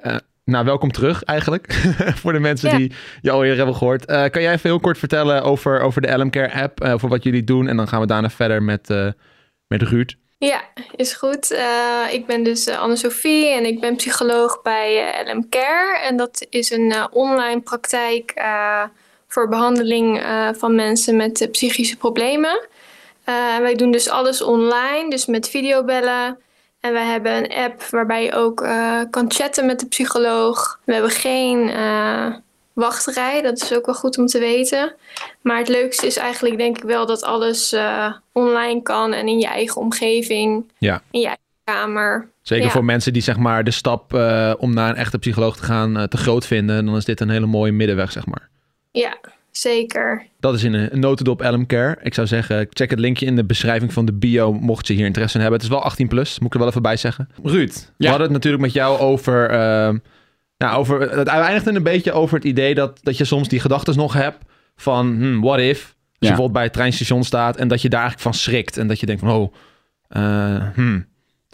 Nou, 0.46 0.66
welkom 0.66 0.92
terug 0.92 1.24
eigenlijk. 1.24 1.74
Voor 2.22 2.34
de 2.34 2.40
mensen 2.40 2.70
Ja. 2.70 2.78
die 2.78 2.92
je 3.22 3.32
al 3.32 3.42
eerder 3.42 3.58
hebben 3.58 3.76
gehoord. 3.76 4.06
Eh, 4.06 4.24
kan 4.30 4.42
jij 4.42 4.54
even 4.54 4.70
heel 4.70 4.80
kort 4.80 4.98
vertellen 4.98 5.44
over, 5.44 5.80
over 5.82 6.02
de 6.02 6.12
LM 6.18 6.30
Care 6.30 6.54
app? 6.54 6.82
over 6.82 7.10
wat 7.10 7.24
jullie 7.24 7.44
doen? 7.44 7.68
En 7.68 7.78
dan 7.78 7.88
gaan 7.88 8.00
we 8.02 8.08
daarna 8.08 8.30
verder 8.30 8.64
met, 8.64 8.90
eh 8.90 9.08
met 9.68 9.82
Ruud. 9.82 10.16
Ja, 10.38 10.62
is 10.96 11.14
goed. 11.14 11.58
Ik 12.12 12.26
ben 12.26 12.44
dus 12.44 12.70
Anne-Sophie 12.70 13.48
en 13.50 13.66
ik 13.66 13.80
ben 13.80 13.96
psycholoog 13.96 14.62
bij 14.62 15.14
LM 15.26 15.50
Care. 15.50 16.00
En 16.00 16.18
dat 16.18 16.46
is 16.50 16.72
een 16.72 16.94
online 17.12 17.62
praktijk 17.62 18.34
voor 19.28 19.50
behandeling 19.50 20.20
eh, 20.20 20.50
van 20.54 20.76
mensen 20.76 21.16
met 21.16 21.48
psychische 21.52 21.98
problemen. 21.98 22.68
Wij 23.62 23.76
doen 23.76 23.92
dus 23.92 24.10
alles 24.10 24.42
online, 24.42 25.10
dus 25.10 25.26
met 25.26 25.50
videobellen. 25.50 26.38
En 26.86 26.94
wij 26.94 27.06
hebben 27.06 27.36
een 27.36 27.54
app 27.64 27.84
waarbij 27.84 28.24
je 28.24 28.34
ook 28.34 28.62
eh, 28.62 29.02
kan 29.10 29.32
chatten 29.32 29.66
met 29.66 29.80
de 29.80 29.88
psycholoog. 29.88 30.80
We 30.84 30.94
hebben 30.94 31.12
geen 31.12 31.70
eh, 31.70 32.34
wachtrij, 32.74 33.42
dat 33.42 33.62
is 33.62 33.74
ook 33.74 33.86
wel 33.86 33.96
goed 33.96 34.18
om 34.18 34.26
te 34.26 34.40
weten. 34.40 34.96
Maar 35.42 35.58
het 35.58 35.68
leukste 35.68 36.06
is 36.06 36.18
eigenlijk 36.18 36.58
denk 36.58 36.78
ik 36.78 36.84
wel 36.84 37.06
dat 37.06 37.24
alles 37.24 37.72
eh, 37.74 38.14
online 38.32 38.82
kan 38.82 39.14
en 39.14 39.28
in 39.28 39.40
je 39.40 39.48
eigen 39.48 39.82
omgeving, 39.82 40.72
Ja. 40.78 41.02
in 41.12 41.20
je 41.20 41.26
eigen 41.26 41.44
kamer. 41.64 42.28
Zeker 42.42 42.66
Ja. 42.66 42.72
voor 42.72 42.86
mensen 42.86 43.14
die 43.14 43.22
zeg 43.22 43.38
maar 43.38 43.64
de 43.64 43.72
stap 43.72 44.14
om 44.60 44.74
naar 44.74 44.90
een 44.90 44.96
echte 44.96 45.18
psycholoog 45.20 45.56
te 45.58 45.64
gaan 45.64 46.08
te 46.10 46.18
groot 46.18 46.46
vinden. 46.46 46.86
Dan 46.86 46.96
is 46.96 47.06
dit 47.06 47.20
een 47.22 47.30
hele 47.30 47.46
mooie 47.46 47.72
middenweg, 47.72 48.12
zeg 48.12 48.26
maar. 48.26 48.50
Ja, 48.92 49.18
zeker. 49.58 50.26
Dat 50.40 50.54
is 50.54 50.64
in 50.64 50.74
een, 50.74 51.00
notendop 51.00 51.42
LM 51.42 51.66
Care. 51.66 51.98
Ik 52.02 52.14
zou 52.14 52.28
zeggen, 52.28 52.68
check 52.70 52.90
het 52.90 53.00
linkje 53.00 53.26
in 53.26 53.36
de 53.36 53.46
beschrijving 53.46 53.94
van 53.94 54.06
de 54.06 54.14
bio, 54.14 54.54
mocht 54.54 54.88
je 54.88 54.94
hier 54.94 55.06
interesse 55.06 55.36
in 55.36 55.42
hebben. 55.42 55.62
Het 55.62 55.70
is 55.70 55.76
wel 55.76 55.86
18 55.86 56.08
plus, 56.08 56.40
moet 56.40 56.48
ik 56.48 56.54
er 56.54 56.60
wel 56.60 56.68
even 56.68 56.82
bij 56.82 56.98
zeggen. 56.98 57.30
Ruud, 57.44 57.92
we 57.98 58.08
hadden 58.08 58.24
het 58.24 58.36
natuurlijk 58.36 58.64
met 58.64 58.74
jou 58.74 59.00
over... 59.00 59.50
eh, 59.50 59.94
nou, 60.58 60.78
over 60.78 61.18
het 61.18 61.28
eindigde 61.28 61.72
een 61.72 61.84
beetje 61.84 62.12
over 62.12 62.36
het 62.36 62.46
idee 62.46 62.76
dat, 62.76 63.00
dat 63.04 63.18
je 63.18 63.26
soms 63.26 63.48
die 63.48 63.60
gedachten 63.60 63.98
nog 63.98 64.14
hebt 64.14 64.38
van, 64.76 65.08
hmm, 65.08 65.42
what 65.42 65.60
if? 65.60 65.84
Als 65.84 65.94
je 66.20 66.28
bijvoorbeeld 66.28 66.52
bij 66.52 66.64
het 66.64 66.74
treinstation 66.74 67.24
staat 67.24 67.58
en 67.58 67.68
dat 67.68 67.82
je 67.82 67.90
daar 67.90 68.02
eigenlijk 68.02 68.30
van 68.30 68.42
schrikt. 68.42 68.78
En 68.78 68.88
dat 68.88 69.00
je 69.00 69.06
denkt 69.06 69.22
van, 69.22 69.32
oh, 69.32 69.54
eh, 70.08 70.68
hmm, 70.74 71.06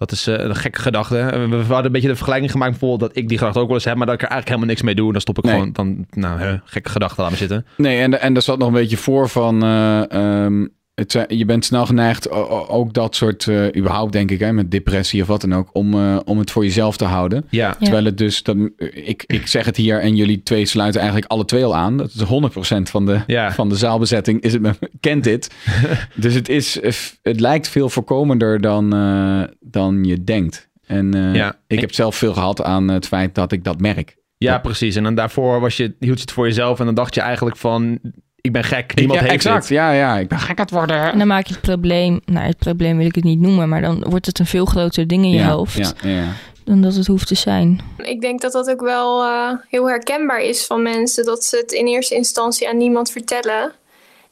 dat 0.02 0.12
is 0.12 0.28
eh, 0.28 0.40
een 0.46 0.56
gekke 0.56 0.80
gedachte. 0.82 1.16
We, 1.16 1.48
we 1.48 1.56
hadden 1.56 1.86
een 1.86 1.92
beetje 1.92 2.08
de 2.08 2.16
vergelijking 2.16 2.52
gemaakt 2.52 2.72
bijvoorbeeld 2.72 3.00
dat 3.14 3.18
ik 3.24 3.28
die 3.30 3.38
gedachte 3.38 3.60
ook 3.60 3.66
wel 3.68 3.76
eens 3.76 3.86
heb, 3.86 3.96
maar 3.96 4.06
dat 4.06 4.16
ik 4.16 4.22
er 4.22 4.28
eigenlijk 4.30 4.48
helemaal 4.56 4.70
niks 4.76 4.82
mee 4.86 4.96
doe. 4.96 5.06
En 5.06 5.12
dan 5.12 5.22
stop 5.22 5.38
ik 5.38 5.44
Nee. 5.44 5.54
gewoon, 5.54 5.72
dan, 5.72 6.06
nou, 6.10 6.40
hè, 6.40 6.56
gekke 6.64 6.90
gedachte, 6.90 7.22
laat 7.22 7.32
me 7.32 7.38
zitten. 7.38 7.66
Nee, 7.78 8.02
en, 8.02 8.22
en 8.22 8.36
er 8.36 8.42
zat 8.42 8.58
nog 8.58 8.68
een 8.68 8.74
beetje 8.74 8.98
voor 8.98 9.30
van... 9.30 9.64
eh, 9.64 10.12
ehm, 10.12 10.68
het, 11.02 11.12
zijn- 11.12 11.38
je 11.38 11.46
bent 11.46 11.66
snel 11.66 11.86
geneigd, 11.86 12.30
ook 12.70 12.94
dat 12.94 13.16
soort, 13.16 13.48
eh, 13.48 13.66
überhaupt 13.78 14.12
denk 14.12 14.32
ik, 14.32 14.40
hè, 14.40 14.54
met 14.54 14.72
depressie 14.72 15.22
of 15.22 15.28
wat 15.28 15.42
dan 15.42 15.54
ook, 15.56 15.70
om, 15.74 15.94
eh, 15.94 16.20
om 16.26 16.38
het 16.40 16.52
voor 16.52 16.64
jezelf 16.64 16.98
te 16.98 17.06
houden. 17.06 17.46
Ja. 17.50 17.76
Terwijl 17.80 18.06
het 18.06 18.18
dus, 18.18 18.44
dat, 18.44 18.58
ik, 18.94 19.24
ik 19.28 19.48
zeg 19.48 19.66
het 19.66 19.78
hier 19.78 20.00
en 20.00 20.16
jullie 20.16 20.44
twee 20.44 20.66
sluiten 20.66 21.02
eigenlijk 21.02 21.32
alle 21.32 21.46
twee 21.46 21.66
al 21.66 21.76
aan. 21.76 21.98
Dat 21.98 22.12
is 22.14 22.22
100% 22.22 22.90
van 22.90 23.06
de, 23.06 23.20
Ja. 23.28 23.52
van 23.54 23.70
de 23.70 23.76
zaalbezetting 23.76 24.42
is 24.42 24.54
het, 24.54 24.62
me- 24.62 24.90
kent 25.00 25.24
dit. 25.24 25.50
dus 26.16 26.34
het, 26.34 26.50
is, 26.50 26.80
eh, 26.80 26.92
het 27.22 27.40
lijkt 27.40 27.68
veel 27.68 27.90
voorkomender 27.90 28.62
dan, 28.62 28.94
eh, 28.94 29.42
dan 29.60 30.04
je 30.04 30.24
denkt. 30.24 30.70
En 30.86 31.14
eh, 31.14 31.36
Ja. 31.36 31.56
ik 31.68 31.80
heb 31.80 31.94
zelf 31.94 32.16
veel 32.16 32.34
gehad 32.34 32.64
aan 32.64 32.88
het 32.88 33.08
feit 33.08 33.36
dat 33.36 33.52
ik 33.52 33.64
dat 33.64 33.80
merk. 33.80 34.20
Ja, 34.38 34.52
Ja. 34.52 34.60
precies. 34.60 34.96
En 34.96 35.04
dan 35.04 35.16
daarvoor 35.16 35.60
was 35.60 35.78
je, 35.78 35.84
hield 35.84 36.16
je 36.16 36.22
het 36.22 36.32
voor 36.32 36.46
jezelf 36.48 36.80
en 36.80 36.86
dan 36.86 36.96
dacht 36.96 37.16
je 37.16 37.22
eigenlijk 37.22 37.58
van, 37.58 38.00
ik 38.42 38.52
ben 38.52 38.64
gek, 38.64 38.96
niemand 38.96 39.20
ja, 39.20 39.26
heeft 39.26 39.36
exact. 39.36 39.62
dit. 39.68 39.78
Ja, 39.78 39.92
ja, 39.92 40.18
ik 40.18 40.28
ben 40.28 40.40
gek 40.40 40.58
aan 40.58 40.66
het 40.66 40.74
worden. 40.74 41.12
En 41.12 41.18
dan 41.18 41.28
maak 41.28 41.48
je 41.48 41.54
het 41.54 41.62
probleem... 41.62 42.22
Nou, 42.26 42.46
het 42.46 42.58
probleem 42.58 42.98
wil 42.98 43.06
ik 43.06 43.16
het 43.16 43.24
niet 43.24 43.40
noemen... 43.40 43.70
maar 43.70 43.82
dan 43.82 44.04
wordt 44.10 44.26
het 44.26 44.40
een 44.40 44.46
veel 44.46 44.66
groter 44.66 45.08
ding 45.08 45.24
in 45.24 45.32
je 45.32 45.44
hoofd... 45.44 45.78
Ja, 45.78 46.10
ja. 46.10 46.24
dan 46.64 46.82
dat 46.82 46.96
het 46.96 47.08
hoeft 47.08 47.28
te 47.28 47.36
zijn. 47.36 47.82
Ik 47.98 48.22
denk 48.22 48.42
dat 48.42 48.52
dat 48.52 48.70
ook 48.70 48.82
wel 48.82 49.24
eh, 49.24 49.52
heel 49.70 49.88
herkenbaar 49.90 50.42
is 50.42 50.66
van 50.66 50.82
mensen. 50.82 51.26
Dat 51.26 51.44
ze 51.44 51.58
het 51.58 51.72
in 51.72 51.88
eerste 51.88 52.16
instantie 52.16 52.70
aan 52.70 52.78
niemand 52.78 53.12
vertellen. 53.12 53.72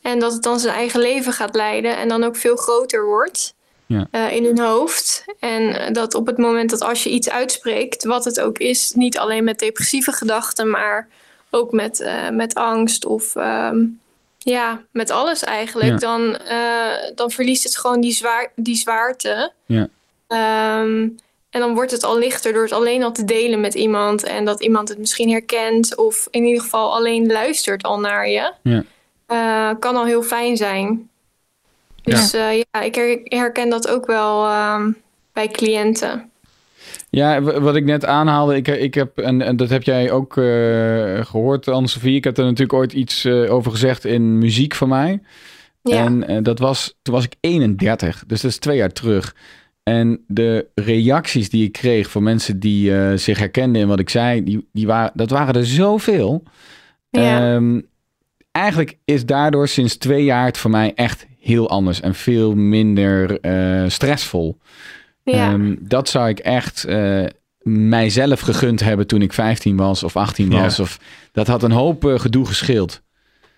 En 0.02 0.20
dat 0.20 0.34
het 0.34 0.44
dan 0.44 0.60
zijn 0.60 0.76
eigen 0.76 1.00
leven 1.00 1.34
gaat 1.34 1.56
leiden. 1.56 1.98
En 1.98 2.08
dan 2.08 2.24
ook 2.24 2.36
veel 2.36 2.56
groter 2.56 3.06
wordt 3.06 3.54
Ja. 3.86 4.08
eh, 4.12 4.36
in 4.36 4.44
hun 4.44 4.60
hoofd. 4.60 5.26
En 5.40 5.94
dat 5.94 6.14
op 6.14 6.26
het 6.28 6.38
moment 6.38 6.70
dat 6.70 6.82
als 6.82 7.04
je 7.04 7.10
iets 7.10 7.30
uitspreekt, 7.30 8.04
wat 8.04 8.26
het 8.26 8.40
ook 8.40 8.58
is, 8.58 8.92
niet 8.96 9.18
alleen 9.18 9.44
met 9.44 9.60
depressieve 9.60 10.12
gedachten, 10.12 10.70
maar 10.70 11.08
ook 11.50 11.72
met, 11.72 12.00
eh, 12.00 12.30
met 12.30 12.54
angst 12.54 13.06
of 13.06 13.36
ehm, 13.36 13.86
ja, 14.38 14.82
met 14.92 15.10
alles 15.10 15.44
eigenlijk. 15.44 15.90
Ja. 15.90 15.96
Dan, 15.98 16.36
eh, 16.38 17.12
dan 17.16 17.32
verliest 17.32 17.64
het 17.64 17.78
gewoon 17.78 18.02
die, 18.02 18.12
zwaar, 18.12 18.52
die 18.56 18.76
zwaarte. 18.76 19.52
Ja. 19.66 19.88
Ehm, 20.28 21.08
en 21.50 21.60
dan 21.60 21.74
wordt 21.74 21.92
het 21.92 22.04
al 22.04 22.18
lichter 22.18 22.54
door 22.54 22.64
het 22.64 22.72
alleen 22.72 23.04
al 23.04 23.12
te 23.12 23.26
delen 23.26 23.60
met 23.60 23.74
iemand. 23.74 24.24
En 24.24 24.46
dat 24.46 24.62
iemand 24.62 24.90
het 24.90 24.98
misschien 24.98 25.30
herkent. 25.30 25.96
Of 25.96 26.28
in 26.32 26.44
ieder 26.44 26.62
geval 26.62 26.94
alleen 26.94 27.28
luistert 27.32 27.84
al 27.84 28.00
naar 28.00 28.30
je. 28.30 28.54
Ja. 28.64 28.84
Eh, 29.26 29.80
kan 29.80 29.96
al 29.96 30.06
heel 30.06 30.24
fijn 30.24 30.58
zijn. 30.58 31.10
Dus 32.04 32.32
ja, 32.32 32.50
ja 32.50 32.82
ik 32.82 32.96
her- 32.96 33.22
herken 33.24 33.70
dat 33.70 33.88
ook 33.88 34.06
wel 34.06 34.46
ehm, 34.46 34.92
bij 35.34 35.48
cliënten. 35.48 36.29
Ja, 37.10 37.42
wat 37.42 37.76
ik 37.76 37.86
net 37.86 38.06
aanhaalde, 38.06 38.56
ik, 38.56 38.68
ik 38.68 38.94
heb, 38.94 39.18
en, 39.18 39.42
en 39.42 39.56
dat 39.56 39.70
heb 39.70 39.84
jij 39.84 40.12
ook 40.12 40.38
eh, 40.38 41.26
gehoord, 41.26 41.68
Anne-Sophie. 41.68 42.16
Ik 42.16 42.24
heb 42.24 42.38
er 42.38 42.44
natuurlijk 42.44 42.74
ooit 42.74 42.94
iets 42.94 43.26
eh, 43.26 43.54
over 43.54 43.72
gezegd 43.72 44.06
in 44.06 44.38
muziek 44.38 44.76
van 44.76 44.90
mij. 44.90 45.22
Ja, 45.82 46.06
En 46.06 46.28
eh, 46.28 46.38
dat 46.42 46.60
was, 46.60 46.98
toen 47.02 47.14
was 47.14 47.24
ik 47.24 47.36
31, 47.40 48.24
dus 48.28 48.42
dat 48.42 48.52
is 48.52 48.58
twee 48.58 48.78
jaar 48.78 48.92
terug. 48.92 49.36
En 49.84 50.24
de 50.28 50.68
reacties 50.76 51.50
die 51.50 51.66
ik 51.66 51.72
kreeg 51.72 52.10
van 52.10 52.24
mensen 52.24 52.60
die 52.60 53.18
zich 53.18 53.38
herkenden 53.38 53.82
in 53.82 53.88
wat 53.88 54.00
ik 54.00 54.10
zei, 54.10 54.44
die, 54.44 54.68
die 54.74 54.88
waren, 54.88 55.12
dat 55.14 55.30
waren 55.30 55.54
er 55.54 55.66
zoveel. 55.66 56.44
ja. 57.10 57.54
Ehm, 57.54 57.82
eigenlijk 58.52 58.98
is 59.06 59.26
daardoor 59.26 59.68
sinds 59.68 59.98
twee 59.98 60.24
jaar 60.24 60.46
het 60.46 60.58
voor 60.58 60.72
mij 60.72 60.94
echt 60.96 61.28
heel 61.40 61.70
anders 61.70 62.02
en 62.02 62.16
veel 62.16 62.56
minder 62.56 63.40
stressvol. 63.92 64.58
Ja. 65.36 65.52
Ehm, 65.52 65.76
dat 65.80 66.10
zou 66.10 66.30
ik 66.30 66.40
echt 66.40 66.84
eh, 66.84 67.24
mijzelf 67.64 68.40
gegund 68.40 68.80
hebben 68.80 69.08
toen 69.08 69.22
ik 69.22 69.34
15 69.34 69.78
was 69.78 70.04
of 70.04 70.16
18 70.16 70.52
Ja. 70.52 70.62
was. 70.62 70.80
Of, 70.80 71.00
dat 71.32 71.48
had 71.48 71.64
een 71.64 71.72
hoop 71.72 72.06
eh, 72.06 72.20
gedoe 72.20 72.46
gescheeld. 72.46 73.02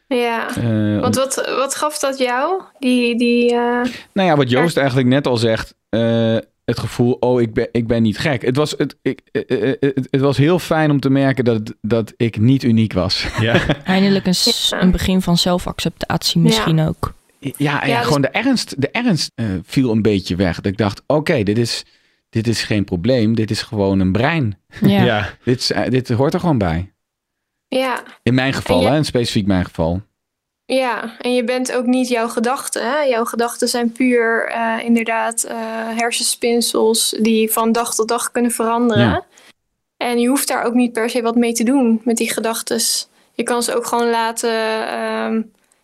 ja. 0.07 0.47
Eh, 0.55 0.99
Want 1.01 1.15
wat, 1.15 1.51
wat 1.57 1.75
gaf 1.75 1.99
dat 1.99 2.17
jou? 2.17 2.61
Die, 2.79 3.17
die, 3.17 3.49
eh, 3.51 3.83
Nou 4.13 4.27
ja, 4.29 4.35
wat 4.35 4.49
Joost 4.49 4.77
eigenlijk 4.77 5.07
net 5.07 5.27
al 5.27 5.37
zegt. 5.37 5.75
eh, 5.89 6.37
het 6.65 6.79
gevoel, 6.79 7.17
oh, 7.19 7.41
ik 7.41 7.53
ben, 7.53 7.67
ik 7.71 7.87
ben 7.87 8.01
niet 8.01 8.17
gek. 8.17 8.41
Het 8.41 8.55
was, 8.55 8.73
het, 8.77 8.95
ik, 9.01 9.19
het, 9.31 10.07
het 10.11 10.21
was 10.21 10.37
heel 10.37 10.59
fijn 10.59 10.91
om 10.91 10.99
te 10.99 11.09
merken 11.09 11.45
dat, 11.45 11.73
dat 11.81 12.13
ik 12.17 12.39
niet 12.39 12.63
uniek 12.63 12.93
was. 12.93 13.25
Ja. 13.39 13.55
Eindelijk 13.83 14.25
een, 14.25 14.33
een 14.79 14.91
begin 14.91 15.21
van 15.21 15.37
zelfacceptatie 15.37 16.41
misschien 16.41 16.79
ook. 16.87 17.13
Ja, 17.57 17.81
en 17.83 17.89
ja, 17.89 17.97
dus- 17.97 18.05
gewoon 18.05 18.21
de 18.21 18.27
ernst, 18.29 18.81
de 18.81 18.89
ernst 18.91 19.31
eh, 19.35 19.45
viel 19.63 19.91
een 19.91 20.01
beetje 20.01 20.35
weg. 20.35 20.55
Dat 20.55 20.65
ik 20.71 20.77
dacht, 20.77 21.01
oké, 21.07 21.43
dit 21.43 21.57
is, 21.57 21.83
dit 22.29 22.47
is 22.47 22.63
geen 22.63 22.83
probleem, 22.83 23.35
dit 23.35 23.51
is 23.51 23.61
gewoon 23.61 23.99
een 23.99 24.11
brein. 24.11 24.59
Ja. 24.81 25.03
Ja. 25.03 25.29
Dit, 25.43 25.71
eh, 25.71 25.89
dit 25.89 26.09
hoort 26.09 26.33
er 26.33 26.39
gewoon 26.39 26.57
bij. 26.57 26.91
Ja, 27.67 28.03
In 28.23 28.33
mijn 28.33 28.53
geval, 28.53 28.77
En 28.77 28.83
je- 28.83 28.89
hè, 28.89 28.95
in 28.95 29.05
specifiek 29.05 29.45
mijn 29.47 29.65
geval. 29.65 30.01
ja, 30.65 31.17
en 31.19 31.33
je 31.33 31.43
bent 31.43 31.71
ook 31.71 31.85
niet 31.85 32.07
jouw 32.07 32.27
gedachten. 32.27 32.91
Hè? 32.91 32.97
Jouw 33.01 33.25
gedachten 33.25 33.67
zijn 33.67 33.91
puur 33.91 34.47
eh, 34.47 34.75
inderdaad 34.85 35.43
eh, 35.43 35.55
hersenspinsels 35.97 37.15
die 37.21 37.51
van 37.51 37.71
dag 37.71 37.95
tot 37.95 38.07
dag 38.07 38.31
kunnen 38.31 38.51
veranderen. 38.51 39.03
Ja. 39.03 39.25
En 39.97 40.19
je 40.19 40.27
hoeft 40.27 40.47
daar 40.47 40.63
ook 40.63 40.73
niet 40.73 40.93
per 40.93 41.09
se 41.09 41.21
wat 41.21 41.35
mee 41.35 41.53
te 41.53 41.63
doen 41.63 42.01
met 42.03 42.17
die 42.17 42.31
gedachten. 42.33 42.79
Je 43.33 43.43
kan 43.43 43.63
ze 43.63 43.75
ook 43.75 43.85
gewoon 43.85 44.09
laten, 44.09 44.87
ehm, 44.87 45.41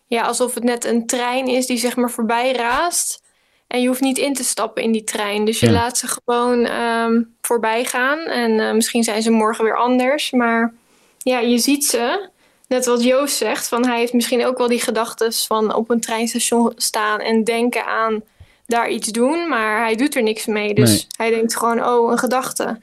ja, 0.08 0.22
alsof 0.22 0.54
het 0.54 0.64
net 0.64 0.84
een 0.84 1.06
trein 1.06 1.46
is 1.48 1.66
die 1.66 1.78
zeg 1.78 1.96
maar 1.96 2.10
voorbij 2.10 2.52
raast. 2.52 3.22
En 3.66 3.80
je 3.80 3.86
hoeft 3.88 4.00
niet 4.00 4.18
in 4.18 4.34
te 4.34 4.44
stappen 4.44 4.82
in 4.82 4.92
die 4.92 5.04
trein. 5.04 5.44
Dus 5.44 5.60
je 5.60 5.66
Ja. 5.66 5.72
laat 5.72 5.98
ze 5.98 6.06
gewoon 6.06 6.64
ehm, 6.64 7.22
voorbij 7.40 7.84
gaan. 7.84 8.18
En 8.18 8.60
eh, 8.60 8.72
misschien 8.74 9.04
zijn 9.04 9.22
ze 9.22 9.30
morgen 9.30 9.64
weer 9.64 9.76
anders. 9.76 10.30
Maar 10.30 10.74
ja, 11.18 11.38
je 11.38 11.58
ziet 11.58 11.84
ze. 11.84 12.28
Net 12.68 12.86
wat 12.86 13.02
Joost 13.02 13.36
zegt, 13.36 13.68
van 13.68 13.86
hij 13.86 13.98
heeft 13.98 14.12
misschien 14.12 14.46
ook 14.46 14.58
wel 14.58 14.68
die 14.68 14.80
gedachten 14.80 15.32
van 15.32 15.74
op 15.74 15.90
een 15.90 16.00
treinstation 16.00 16.72
staan 16.76 17.20
en 17.20 17.44
denken 17.44 17.84
aan 17.86 18.22
daar 18.66 18.88
iets 18.90 19.08
doen, 19.08 19.48
maar 19.48 19.78
hij 19.84 19.96
doet 19.96 20.16
er 20.16 20.22
niks 20.22 20.46
mee. 20.46 20.74
Dus 20.74 20.90
Nee. 20.90 21.06
hij 21.16 21.30
denkt 21.30 21.56
gewoon, 21.56 21.84
oh, 21.84 22.10
een 22.10 22.18
gedachte. 22.18 22.80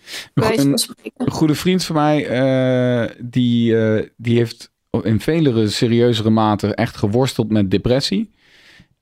Een 1.18 1.32
goede 1.32 1.56
vriend 1.56 1.84
van 1.86 1.96
mij, 1.96 2.28
eh, 2.28 3.16
die, 3.20 3.78
eh, 3.78 4.08
die 4.18 4.38
heeft 4.38 4.72
in 5.04 5.20
vele 5.20 5.68
serieuzere 5.68 6.30
mate 6.30 6.76
echt 6.76 6.98
geworsteld 6.98 7.50
met 7.50 7.72
depressie. 7.72 8.30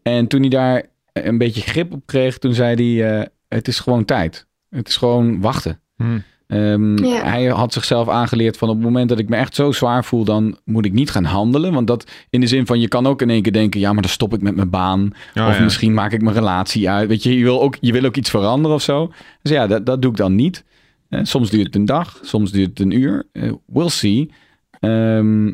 En 0.02 0.28
toen 0.28 0.40
hij 0.42 0.50
daar 0.50 0.84
een 1.14 1.38
beetje 1.38 1.62
grip 1.62 1.94
op 1.94 2.02
kreeg, 2.06 2.38
toen 2.38 2.54
zei 2.54 2.76
hij, 2.98 3.20
eh, 3.20 3.28
het 3.48 3.68
is 3.68 3.80
gewoon 3.80 4.06
tijd. 4.06 4.48
Het 4.70 4.88
is 4.88 4.98
gewoon 4.98 5.42
wachten. 5.42 5.80
Hm. 5.96 6.20
Ehm, 6.48 7.04
Ja. 7.06 7.24
Hij 7.24 7.46
had 7.46 7.74
zichzelf 7.74 8.10
aangeleerd 8.10 8.58
van 8.58 8.70
op 8.70 8.76
het 8.76 8.84
moment 8.84 9.10
dat 9.10 9.20
ik 9.20 9.30
me 9.30 9.36
echt 9.36 9.56
zo 9.56 9.72
zwaar 9.72 10.06
voel, 10.06 10.24
dan 10.24 10.58
moet 10.66 10.86
ik 10.86 10.94
niet 10.94 11.12
gaan 11.12 11.24
handelen. 11.24 11.74
Want 11.74 11.88
dat 11.88 12.12
in 12.30 12.42
de 12.42 12.48
zin 12.48 12.66
van 12.66 12.80
je 12.80 12.88
kan 12.88 13.08
ook 13.08 13.22
in 13.22 13.30
één 13.30 13.42
keer 13.42 13.52
denken, 13.52 13.80
ja, 13.80 13.94
maar 13.94 14.02
dan 14.02 14.12
stop 14.12 14.34
ik 14.34 14.42
met 14.42 14.56
mijn 14.56 14.70
baan. 14.70 15.12
Oh, 15.36 15.48
of 15.48 15.58
ja. 15.58 15.64
misschien 15.64 15.94
maak 15.94 16.12
ik 16.12 16.22
mijn 16.22 16.36
relatie 16.36 16.90
uit. 16.90 17.08
Weet 17.08 17.24
je, 17.24 17.38
je 17.38 17.44
wil 17.44 17.62
ook, 17.62 17.78
je 17.80 17.92
wil 17.92 18.04
ook 18.06 18.16
iets 18.18 18.30
veranderen 18.30 18.76
of 18.76 18.82
zo. 18.82 19.12
Dus 19.42 19.52
ja, 19.52 19.68
dat, 19.68 19.86
dat 19.86 20.02
doe 20.02 20.12
ik 20.12 20.18
dan 20.18 20.36
niet. 20.36 20.64
Eh, 21.10 21.20
soms 21.24 21.50
duurt 21.50 21.66
het 21.66 21.76
een 21.76 21.86
dag, 21.86 22.20
soms 22.22 22.52
duurt 22.52 22.70
het 22.70 22.80
een 22.80 22.92
uur. 22.92 23.28
Eh, 23.32 23.52
we'll 23.66 23.90
see. 23.90 24.32
Ehm, 24.80 25.52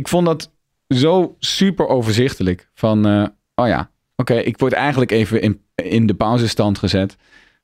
ik 0.00 0.08
vond 0.08 0.26
dat 0.26 0.50
zo 0.88 1.36
super 1.38 1.86
overzichtelijk. 1.88 2.68
Van, 2.74 3.06
eh, 3.06 3.24
oh 3.54 3.66
ja, 3.66 3.90
oké, 4.16 4.34
ik 4.34 4.58
word 4.58 4.72
eigenlijk 4.72 5.10
even 5.10 5.40
in, 5.42 5.60
in 5.74 6.06
de 6.06 6.14
pauzestand 6.14 6.78
gezet. 6.78 7.16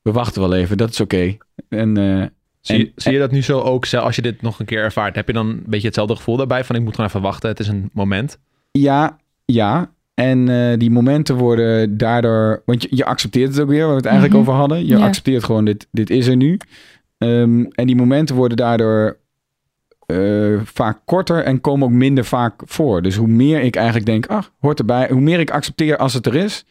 We 0.03 0.12
wachten 0.12 0.40
wel 0.42 0.55
even, 0.55 0.77
dat 0.77 0.90
is 0.90 1.01
oké. 1.01 1.37
En 1.68 1.96
eh, 1.96 2.25
Zie, 2.61 2.79
je- 2.79 2.85
En- 2.85 2.92
zie 2.96 3.12
je 3.12 3.18
dat 3.18 3.31
nu 3.31 3.42
zo 3.42 3.61
ook, 3.61 3.85
zelf- 3.85 4.05
als 4.05 4.16
je 4.16 4.22
dit 4.22 4.42
nog 4.42 4.59
een 4.61 4.66
keer 4.66 4.83
ervaart, 4.83 5.14
heb 5.14 5.27
je 5.27 5.33
dan 5.33 5.46
een 5.49 5.62
beetje 5.66 5.87
hetzelfde 5.87 6.16
gevoel 6.16 6.37
daarbij 6.37 6.64
van 6.64 6.77
ik 6.77 6.83
moet 6.83 6.94
gewoon 6.94 7.11
even 7.11 7.20
wachten, 7.22 7.49
het 7.49 7.61
is 7.61 7.68
een 7.68 7.90
moment. 7.92 8.38
Ja, 8.70 9.16
ja. 9.44 9.90
En 10.14 10.49
eh, 10.49 10.79
die 10.79 10.90
momenten 10.90 11.37
worden 11.37 11.96
daardoor... 11.96 12.62
Want 12.64 12.83
je, 12.83 12.88
je 12.90 13.05
accepteert 13.05 13.49
het 13.51 13.61
ook 13.61 13.68
weer, 13.68 13.81
waar 13.81 13.88
we 13.90 13.94
het 13.96 14.05
eigenlijk 14.07 14.35
Mhm. 14.35 14.42
over 14.49 14.61
hadden. 14.61 14.87
Je 14.87 14.96
Ja. 14.99 15.07
accepteert 15.07 15.44
gewoon, 15.44 15.64
dit, 15.64 15.88
dit 15.90 16.11
is 16.11 16.27
er 16.27 16.37
nu. 16.37 16.59
Ehm, 17.18 17.64
en 17.70 17.87
die 17.87 17.96
momenten 17.96 18.37
worden 18.37 18.57
daardoor 18.57 19.18
eh, 20.07 20.61
vaak 20.64 20.99
korter 21.05 21.42
en 21.45 21.61
komen 21.61 21.87
ook 21.87 21.92
minder 21.95 22.25
vaak 22.25 22.62
voor. 22.64 23.03
Dus 23.03 23.16
hoe 23.16 23.29
meer 23.29 23.61
ik 23.61 23.77
eigenlijk 23.77 24.07
denk, 24.07 24.27
ach, 24.27 24.53
hoort 24.61 24.79
erbij. 24.79 25.09
Hoe 25.11 25.21
meer 25.21 25.40
ik 25.40 25.51
accepteer 25.51 25.97
als 25.97 26.14
het 26.14 26.27
er 26.27 26.35
is. 26.35 26.64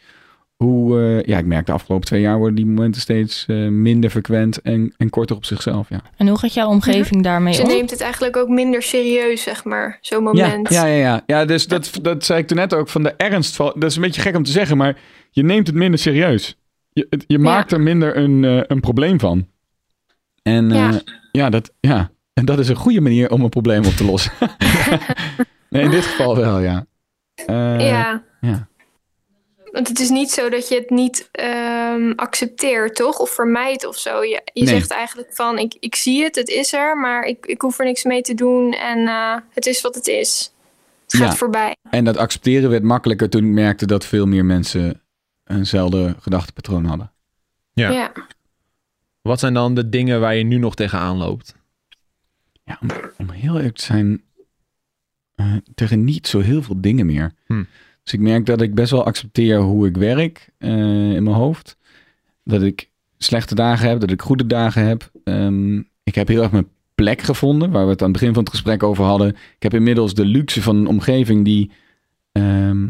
Hoe, 0.56 1.00
eh, 1.02 1.24
ja, 1.24 1.38
ik 1.38 1.46
merk 1.46 1.66
de 1.66 1.72
afgelopen 1.72 2.06
twee 2.08 2.22
jaar 2.22 2.38
worden 2.38 2.56
die 2.56 2.66
momenten 2.66 3.02
steeds 3.02 3.46
eh, 3.48 3.68
minder 3.68 4.10
frequent 4.10 4.62
en, 4.62 4.94
en 4.98 5.10
korter 5.10 5.36
op 5.36 5.46
zichzelf. 5.46 5.90
Ja. 5.90 6.02
En 6.18 6.28
hoe 6.28 6.38
gaat 6.40 6.54
jouw 6.54 6.68
omgeving 6.70 7.24
daarmee 7.24 7.54
Dus 7.54 7.62
je 7.62 7.68
om? 7.68 7.74
neemt 7.76 7.90
het 7.92 8.02
eigenlijk 8.02 8.38
ook 8.38 8.48
minder 8.48 8.82
serieus, 8.82 9.42
zeg 9.44 9.64
maar, 9.64 9.98
zo'n 10.02 10.24
moment. 10.24 10.70
ja, 10.70 10.86
ja, 10.86 10.96
ja. 10.98 11.24
ja 11.26 11.46
dus 11.46 11.68
dat, 11.68 11.92
dat 12.02 12.26
zei 12.26 12.40
ik 12.40 12.48
toen 12.48 12.58
net 12.58 12.74
ook 12.74 12.90
van 12.90 13.04
de 13.04 13.14
ernst 13.18 13.56
van. 13.56 13.72
Dat 13.76 13.90
is 13.90 13.96
een 13.96 14.02
beetje 14.02 14.22
gek 14.22 14.36
om 14.36 14.44
te 14.44 14.52
zeggen, 14.52 14.78
maar 14.78 14.98
je 15.32 15.44
neemt 15.44 15.68
het 15.68 15.76
minder 15.76 16.00
serieus. 16.00 16.58
Je, 16.90 17.08
het- 17.10 17.24
je 17.28 17.40
maakt 17.40 17.72
er 17.72 17.82
minder 17.82 18.18
een, 18.18 18.64
een 18.72 18.80
probleem 18.80 19.20
van. 19.20 19.48
En 20.44 20.72
eh, 20.72 20.78
ja. 20.78 21.02
Ja. 21.32 21.50
dat, 21.50 21.72
ja, 21.80 22.12
en 22.36 22.46
dat 22.46 22.60
is 22.60 22.68
een 22.70 22.76
goede 22.76 23.02
manier 23.02 23.30
om 23.32 23.42
een 23.42 23.50
probleem 23.50 23.86
op 23.86 23.94
te 23.94 24.06
lossen. 24.06 24.32
nee, 25.70 25.84
in 25.84 25.90
dit 25.90 26.04
geval 26.06 26.36
wel, 26.36 26.60
ja. 26.60 26.86
Eh, 27.36 27.90
ja. 27.90 28.24
ja. 28.42 28.68
Want 29.72 29.88
het 29.88 30.00
is 30.00 30.10
niet 30.10 30.32
zo 30.32 30.50
dat 30.50 30.68
je 30.68 30.76
het 30.76 30.90
niet 30.90 31.30
ehm, 31.32 32.12
accepteert, 32.16 32.96
toch? 32.96 33.20
Of 33.20 33.30
vermijdt 33.30 33.86
of 33.88 33.98
zo. 33.98 34.24
Je, 34.24 34.42
je 34.54 34.64
Nee. 34.64 34.74
zegt 34.74 34.92
eigenlijk 34.92 35.34
van, 35.34 35.58
ik, 35.58 35.76
ik 35.80 35.96
zie 35.96 36.24
het, 36.24 36.36
het 36.36 36.50
is 36.50 36.74
er, 36.74 36.98
maar 36.98 37.24
ik, 37.24 37.46
ik 37.46 37.62
hoef 37.62 37.80
er 37.80 37.86
niks 37.86 38.04
mee 38.04 38.22
te 38.22 38.34
doen 38.34 38.72
en 38.74 39.08
eh, 39.08 39.36
het 39.54 39.66
is 39.66 39.82
wat 39.82 39.96
het 39.96 40.08
is. 40.08 40.54
Het 41.06 41.16
gaat 41.16 41.32
Ja. 41.32 41.36
voorbij. 41.38 41.76
En 41.90 42.06
dat 42.06 42.18
accepteren 42.18 42.70
werd 42.70 42.84
makkelijker 42.84 43.30
toen 43.30 43.44
ik 43.46 43.52
merkte 43.52 43.86
dat 43.86 44.06
veel 44.06 44.26
meer 44.26 44.46
mensen 44.46 45.02
eenzelfde 45.46 46.16
gedachtepatroon 46.22 46.86
hadden. 46.86 47.12
Ja. 47.74 47.90
Ja. 47.92 48.12
Wat 49.22 49.40
zijn 49.40 49.54
dan 49.54 49.76
de 49.76 49.90
dingen 49.90 50.20
waar 50.20 50.36
je 50.36 50.44
nu 50.44 50.58
nog 50.58 50.76
tegenaan 50.76 51.18
loopt? 51.18 51.56
Ja, 52.66 52.78
om, 52.82 52.90
om 53.18 53.30
heel 53.30 53.56
eerlijk 53.58 53.76
te 53.76 53.84
zijn, 53.84 54.22
eh, 55.36 55.54
tegen 55.76 56.04
niet 56.04 56.28
zo 56.28 56.40
heel 56.40 56.62
veel 56.64 56.82
dingen 56.82 57.06
meer. 57.06 57.34
Hm. 57.46 57.64
Dus 58.04 58.14
ik 58.14 58.20
merk 58.20 58.46
dat 58.46 58.62
ik 58.62 58.76
best 58.76 58.92
wel 58.92 59.06
accepteer 59.06 59.60
hoe 59.60 59.88
ik 59.88 59.98
werk 59.98 60.50
eh, 60.58 60.70
in 61.14 61.24
mijn 61.24 61.36
hoofd. 61.36 61.78
Dat 62.44 62.62
ik 62.62 62.90
slechte 63.18 63.56
dagen 63.56 63.90
heb, 63.90 64.00
dat 64.00 64.12
ik 64.12 64.22
goede 64.22 64.48
dagen 64.48 64.86
heb. 64.88 65.12
Ehm, 65.24 65.78
ik 66.04 66.16
heb 66.16 66.28
heel 66.28 66.42
erg 66.42 66.52
mijn 66.52 66.68
plek 66.96 67.22
gevonden, 67.22 67.72
waar 67.72 67.86
we 67.86 67.92
het 67.92 68.02
aan 68.02 68.10
het 68.10 68.18
begin 68.20 68.34
van 68.34 68.44
het 68.44 68.52
gesprek 68.54 68.84
over 68.84 69.04
hadden. 69.04 69.30
Ik 69.30 69.64
heb 69.64 69.74
inmiddels 69.74 70.14
de 70.14 70.26
luxe 70.26 70.62
van 70.62 70.76
een 70.76 70.88
omgeving 70.88 71.46
die 71.46 71.72
ehm, 72.32 72.90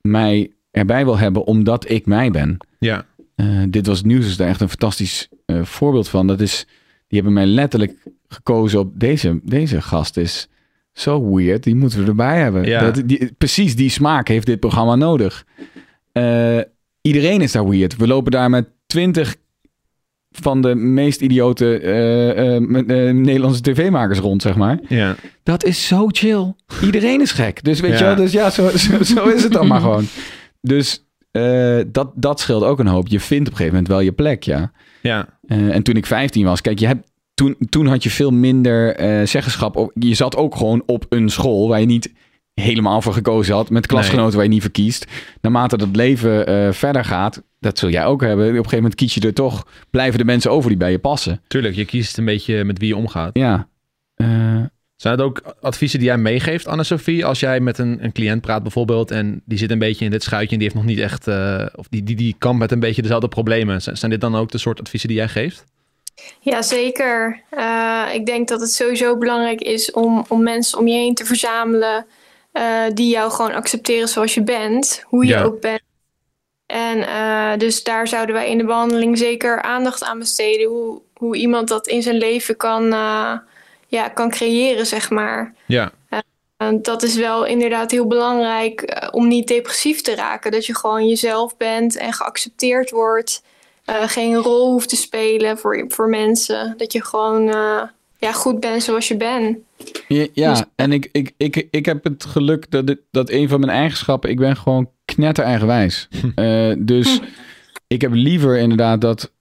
mij 0.00 0.52
erbij 0.70 1.04
wil 1.04 1.18
hebben 1.18 1.44
omdat 1.44 1.90
ik 1.90 2.06
mij 2.06 2.30
ben. 2.30 2.56
Ja, 2.78 3.06
Eh, 3.34 3.62
dit 3.68 3.86
was 3.86 4.02
nieuws, 4.02 4.26
is 4.26 4.36
daar 4.36 4.48
echt 4.48 4.60
een 4.60 4.68
fantastisch 4.68 5.28
eh, 5.46 5.62
voorbeeld 5.62 6.08
van. 6.08 6.26
Dat 6.26 6.40
is, 6.40 6.66
die 7.06 7.16
hebben 7.18 7.32
mij 7.32 7.46
letterlijk 7.46 7.96
gekozen 8.28 8.78
op 8.80 8.90
deze, 9.00 9.40
deze 9.42 9.80
gast 9.82 10.16
is 10.16 10.48
zo 10.92 11.34
weird, 11.34 11.62
die 11.62 11.74
moeten 11.74 12.00
we 12.02 12.06
erbij 12.06 12.40
hebben. 12.40 12.64
Ja. 12.64 12.90
Dat, 12.90 13.02
die, 13.08 13.32
precies 13.38 13.76
die 13.76 13.90
smaak 13.90 14.28
heeft 14.28 14.46
dit 14.46 14.60
programma 14.60 14.94
nodig. 14.94 15.44
Eh, 16.12 16.58
iedereen 17.00 17.40
is 17.40 17.52
daar 17.52 17.68
weird. 17.68 17.96
We 17.96 18.06
lopen 18.06 18.32
daar 18.32 18.50
met 18.50 18.68
twintig 18.86 19.36
van 20.30 20.62
de 20.62 20.74
meest 20.74 21.20
idiote 21.20 21.78
eh, 21.78 22.56
eh, 22.56 22.62
Nederlandse 23.14 23.60
tv-makers 23.60 24.18
rond, 24.18 24.42
zeg 24.42 24.56
maar. 24.56 24.78
ja. 24.88 25.16
Dat 25.42 25.64
is 25.64 25.86
zo 25.86 26.06
chill. 26.08 26.54
Iedereen 26.82 27.20
is 27.20 27.32
gek. 27.32 27.64
Dus 27.64 27.80
weet 27.80 27.90
Ja. 27.90 27.98
je 27.98 28.04
wel, 28.04 28.14
dus 28.14 28.32
ja, 28.32 28.50
zo, 28.50 28.68
zo, 28.76 29.02
zo 29.02 29.24
is 29.28 29.42
het 29.42 29.52
dan 29.52 29.66
maar 29.66 29.80
gewoon. 29.80 30.04
Dus 30.60 31.04
dat, 31.86 32.12
dat 32.14 32.40
scheelt 32.40 32.62
ook 32.62 32.78
een 32.78 32.86
hoop. 32.86 33.08
Je 33.08 33.20
vindt 33.20 33.46
op 33.48 33.52
een 33.52 33.56
gegeven 33.58 33.72
moment 33.72 33.88
wel 33.88 34.00
je 34.00 34.12
plek, 34.12 34.42
ja. 34.42 34.72
ja. 35.02 35.38
En 35.46 35.82
toen 35.82 35.96
ik 35.96 36.06
15 36.06 36.44
was, 36.44 36.60
kijk, 36.60 36.78
je 36.78 36.86
hebt, 36.86 37.10
toen, 37.34 37.56
toen 37.68 37.86
had 37.86 38.02
je 38.02 38.10
veel 38.10 38.30
minder 38.30 38.96
eh, 38.96 39.26
zeggenschap. 39.26 39.92
Je 39.94 40.14
zat 40.14 40.36
ook 40.36 40.56
gewoon 40.56 40.82
op 40.86 41.06
een 41.08 41.28
school 41.28 41.68
waar 41.68 41.80
je 41.80 41.86
niet 41.86 42.12
helemaal 42.54 43.02
voor 43.02 43.12
gekozen 43.12 43.54
had. 43.54 43.70
Met 43.70 43.86
klasgenoten 43.86 44.34
waar 44.34 44.44
je 44.44 44.50
niet 44.50 44.62
verkiest. 44.62 45.06
Naarmate 45.40 45.76
dat 45.76 45.96
leven 45.96 46.46
eh, 46.46 46.72
verder 46.72 47.04
gaat, 47.04 47.42
dat 47.60 47.78
zul 47.78 47.88
jij 47.90 48.04
ook 48.04 48.20
hebben. 48.20 48.44
Op 48.44 48.50
een 48.50 48.56
gegeven 48.56 48.76
moment 48.76 48.94
kies 48.94 49.14
je 49.14 49.20
er 49.20 49.34
toch, 49.34 49.66
blijven 49.90 50.18
de 50.18 50.24
mensen 50.24 50.50
over 50.50 50.68
die 50.68 50.78
bij 50.78 50.90
je 50.90 50.98
passen. 50.98 51.40
Tuurlijk, 51.46 51.74
je 51.74 51.84
kiest 51.84 52.18
een 52.18 52.24
beetje 52.24 52.64
met 52.64 52.78
wie 52.78 52.88
je 52.88 52.96
omgaat. 52.96 53.30
Ja. 53.32 53.68
Eh, 54.14 54.26
Zijn 54.96 55.14
het 55.14 55.20
ook 55.20 55.56
adviezen 55.60 55.98
die 55.98 56.08
jij 56.08 56.18
meegeeft, 56.18 56.66
Anne-Sophie? 56.66 57.24
Als 57.24 57.40
jij 57.40 57.60
met 57.60 57.78
een, 57.78 58.04
een 58.04 58.12
cliënt 58.12 58.40
praat 58.40 58.62
bijvoorbeeld 58.62 59.10
en 59.10 59.42
die 59.44 59.58
zit 59.58 59.70
een 59.70 59.78
beetje 59.78 60.04
in 60.04 60.10
dit 60.10 60.22
schuitje 60.22 60.52
en 60.52 60.58
die 60.58 60.68
heeft 60.68 60.80
nog 60.80 60.90
niet 60.90 60.98
echt, 60.98 61.28
of 61.76 61.88
die, 61.88 62.02
die, 62.02 62.16
die 62.16 62.34
kampt 62.38 62.58
met 62.58 62.72
een 62.72 62.80
beetje 62.80 63.02
dezelfde 63.02 63.28
problemen. 63.28 63.82
Zijn, 63.82 63.96
zijn 63.96 64.10
dit 64.10 64.20
dan 64.20 64.36
ook 64.36 64.50
de 64.50 64.58
soort 64.58 64.80
adviezen 64.80 65.08
die 65.08 65.18
jij 65.18 65.28
geeft? 65.28 65.64
Ja, 66.40 66.62
zeker. 66.62 67.42
Eh, 67.50 68.04
ik 68.12 68.26
denk 68.26 68.48
dat 68.48 68.60
het 68.60 68.72
sowieso 68.72 69.18
belangrijk 69.18 69.60
is 69.60 69.90
om, 69.90 70.24
om 70.28 70.42
mensen 70.42 70.78
om 70.78 70.86
je 70.86 70.94
heen 70.94 71.14
te 71.14 71.24
verzamelen 71.24 72.06
eh, 72.52 72.82
die 72.94 73.08
jou 73.08 73.30
gewoon 73.30 73.52
accepteren 73.52 74.08
zoals 74.08 74.34
je 74.34 74.42
bent, 74.42 75.04
hoe 75.06 75.24
je 75.24 75.32
Ja. 75.32 75.42
ook 75.42 75.60
bent. 75.60 75.82
En 76.66 77.06
eh, 77.06 77.58
dus 77.58 77.82
daar 77.82 78.08
zouden 78.08 78.34
wij 78.34 78.48
in 78.48 78.58
de 78.58 78.64
behandeling 78.64 79.18
zeker 79.18 79.62
aandacht 79.62 80.04
aan 80.04 80.18
besteden, 80.18 80.68
hoe, 80.68 81.00
hoe 81.14 81.36
iemand 81.36 81.68
dat 81.68 81.86
in 81.86 82.02
zijn 82.02 82.16
leven 82.16 82.56
kan, 82.56 82.84
ja, 83.86 84.08
kan 84.14 84.30
creëren, 84.30 84.86
zeg 84.86 85.10
maar. 85.10 85.54
Ja, 85.66 85.92
dat 86.80 87.02
is 87.02 87.14
wel 87.14 87.44
inderdaad 87.44 87.90
heel 87.90 88.06
belangrijk 88.06 89.08
om 89.10 89.28
niet 89.28 89.48
depressief 89.48 90.00
te 90.00 90.14
raken. 90.14 90.50
Dat 90.50 90.66
je 90.66 90.76
gewoon 90.76 91.08
jezelf 91.08 91.56
bent 91.56 91.96
en 91.96 92.12
geaccepteerd 92.12 92.90
wordt. 92.90 93.42
Eh, 93.84 94.08
geen 94.08 94.34
rol 94.34 94.70
hoeft 94.70 94.88
te 94.88 94.96
spelen 94.96 95.58
voor, 95.58 95.84
voor 95.88 96.08
mensen. 96.08 96.74
Dat 96.76 96.92
je 96.92 97.04
gewoon 97.04 97.48
eh, 97.48 97.82
ja, 98.18 98.32
goed 98.32 98.60
bent 98.60 98.82
zoals 98.82 99.08
je 99.08 99.16
bent. 99.16 99.58
Ja, 100.08 100.18
Dus- 100.18 100.28
ja, 100.32 100.64
en 100.76 100.92
ik, 100.92 101.08
ik, 101.12 101.32
ik, 101.36 101.68
ik 101.70 101.86
heb 101.86 102.04
het 102.04 102.24
geluk 102.24 102.70
dat, 102.70 102.86
dit, 102.86 102.98
dat 103.10 103.30
een 103.30 103.48
van 103.48 103.60
mijn 103.60 103.72
eigenschappen, 103.72 104.30
ik 104.30 104.38
ben 104.38 104.56
gewoon 104.56 104.90
knetter 105.04 105.44
eigenwijs. 105.44 106.08
Eh, 106.34 106.72
dus 106.78 107.20
ik 107.86 108.00
heb 108.00 108.12
liever 108.12 108.58
inderdaad 108.58 109.00
dat 109.00 109.32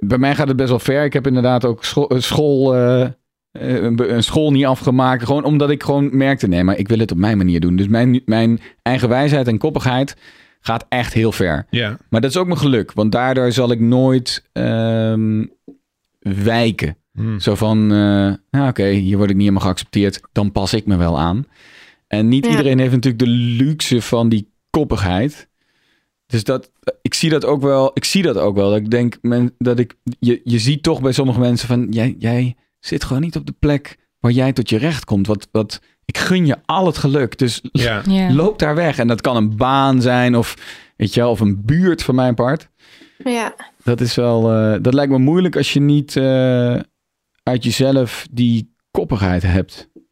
bij 0.00 0.18
mij 0.18 0.34
gaat 0.34 0.48
het 0.48 0.56
best 0.56 0.68
wel 0.68 0.78
ver. 0.78 1.04
Ik 1.04 1.12
heb 1.12 1.26
inderdaad 1.26 1.64
ook 1.64 1.84
school, 2.08 2.74
eh, 2.74 3.00
eh, 3.02 3.10
eh, 3.86 3.92
een 3.96 4.22
school 4.22 4.50
niet 4.50 4.64
afgemaakt. 4.66 5.24
Gewoon 5.24 5.44
omdat 5.44 5.70
ik 5.70 5.82
gewoon 5.82 6.16
merkte, 6.16 6.46
nee, 6.48 6.64
maar 6.64 6.78
ik 6.78 6.88
wil 6.88 6.98
het 6.98 7.10
op 7.10 7.18
mijn 7.18 7.36
manier 7.36 7.60
doen. 7.60 7.76
Dus 7.76 7.88
mijn, 7.88 8.22
mijn 8.24 8.60
eigen 8.82 9.08
wijsheid 9.08 9.48
en 9.48 9.58
koppigheid 9.58 10.16
gaat 10.60 10.86
echt 10.88 11.12
heel 11.12 11.32
ver. 11.32 11.66
Ja. 11.70 11.98
Maar 12.10 12.20
dat 12.20 12.30
is 12.30 12.36
ook 12.36 12.46
mijn 12.46 12.58
geluk, 12.58 12.92
want 12.92 13.12
daardoor 13.12 13.52
zal 13.52 13.70
ik 13.70 13.80
nooit 13.80 14.44
ehm, 14.52 15.44
wijken. 16.20 16.96
Hm. 17.12 17.38
Zo 17.38 17.54
van, 17.54 17.82
eh, 17.82 18.32
nou, 18.50 18.68
oké, 18.68 18.86
hier 18.86 19.16
word 19.16 19.30
ik 19.30 19.36
niet 19.36 19.46
helemaal 19.46 19.66
geaccepteerd. 19.66 20.20
Dan 20.32 20.52
pas 20.52 20.72
ik 20.72 20.86
me 20.86 20.96
wel 20.96 21.18
aan. 21.18 21.46
En 22.06 22.28
niet 22.28 22.44
Ja. 22.44 22.50
iedereen 22.50 22.78
heeft 22.78 22.92
natuurlijk 22.92 23.24
de 23.24 23.30
luxe 23.30 24.02
van 24.02 24.28
die 24.28 24.48
koppigheid. 24.70 25.48
Dus 26.26 26.44
dat, 26.44 26.70
ik 27.02 27.14
zie 27.14 27.30
dat 27.30 27.44
ook 27.44 27.62
wel. 27.62 27.90
Ik 27.94 28.04
zie 28.04 28.22
dat 28.22 28.36
ook 28.36 28.56
wel. 28.56 28.68
Dat 28.70 28.78
ik 28.78 28.90
denk 28.90 29.18
men, 29.22 29.54
dat 29.58 29.78
ik. 29.78 29.94
Je, 30.18 30.40
je 30.44 30.58
ziet 30.58 30.82
toch 30.82 31.00
bij 31.00 31.12
sommige 31.12 31.40
mensen 31.40 31.68
van. 31.68 31.86
Jij, 31.90 32.14
jij 32.18 32.56
zit 32.80 33.04
gewoon 33.04 33.22
niet 33.22 33.36
op 33.36 33.46
de 33.46 33.54
plek 33.58 33.96
waar 34.20 34.32
jij 34.32 34.52
tot 34.52 34.68
je 34.70 34.78
recht 34.78 35.04
komt. 35.04 35.26
Wat, 35.26 35.48
wat, 35.52 35.80
ik 36.08 36.18
gun 36.18 36.46
je 36.46 36.56
al 36.66 36.86
het 36.86 36.98
geluk. 36.98 37.38
Dus 37.38 37.60
Ja. 37.72 38.02
Ja. 38.08 38.32
loop 38.32 38.58
daar 38.58 38.74
weg. 38.74 38.98
En 38.98 39.06
dat 39.08 39.20
kan 39.20 39.36
een 39.36 39.56
baan 39.56 40.02
zijn 40.02 40.36
of, 40.36 40.54
weet 40.96 41.14
je 41.14 41.20
wel, 41.20 41.30
of 41.30 41.40
een 41.40 41.64
buurt 41.64 42.02
van 42.02 42.14
mijn 42.14 42.34
part. 42.34 42.68
Ja, 43.24 43.54
Dat 43.82 44.00
is 44.00 44.14
wel. 44.14 44.52
eh, 44.52 44.76
dat 44.82 44.94
lijkt 44.94 45.12
me 45.12 45.18
moeilijk 45.18 45.56
als 45.56 45.72
je 45.72 45.80
niet 45.80 46.16
eh, 46.16 46.74
uit 47.42 47.64
jezelf 47.64 48.26
die 48.30 48.74
koppigheid 48.90 49.42
hebt. 49.42 49.88
Nou, 49.94 50.04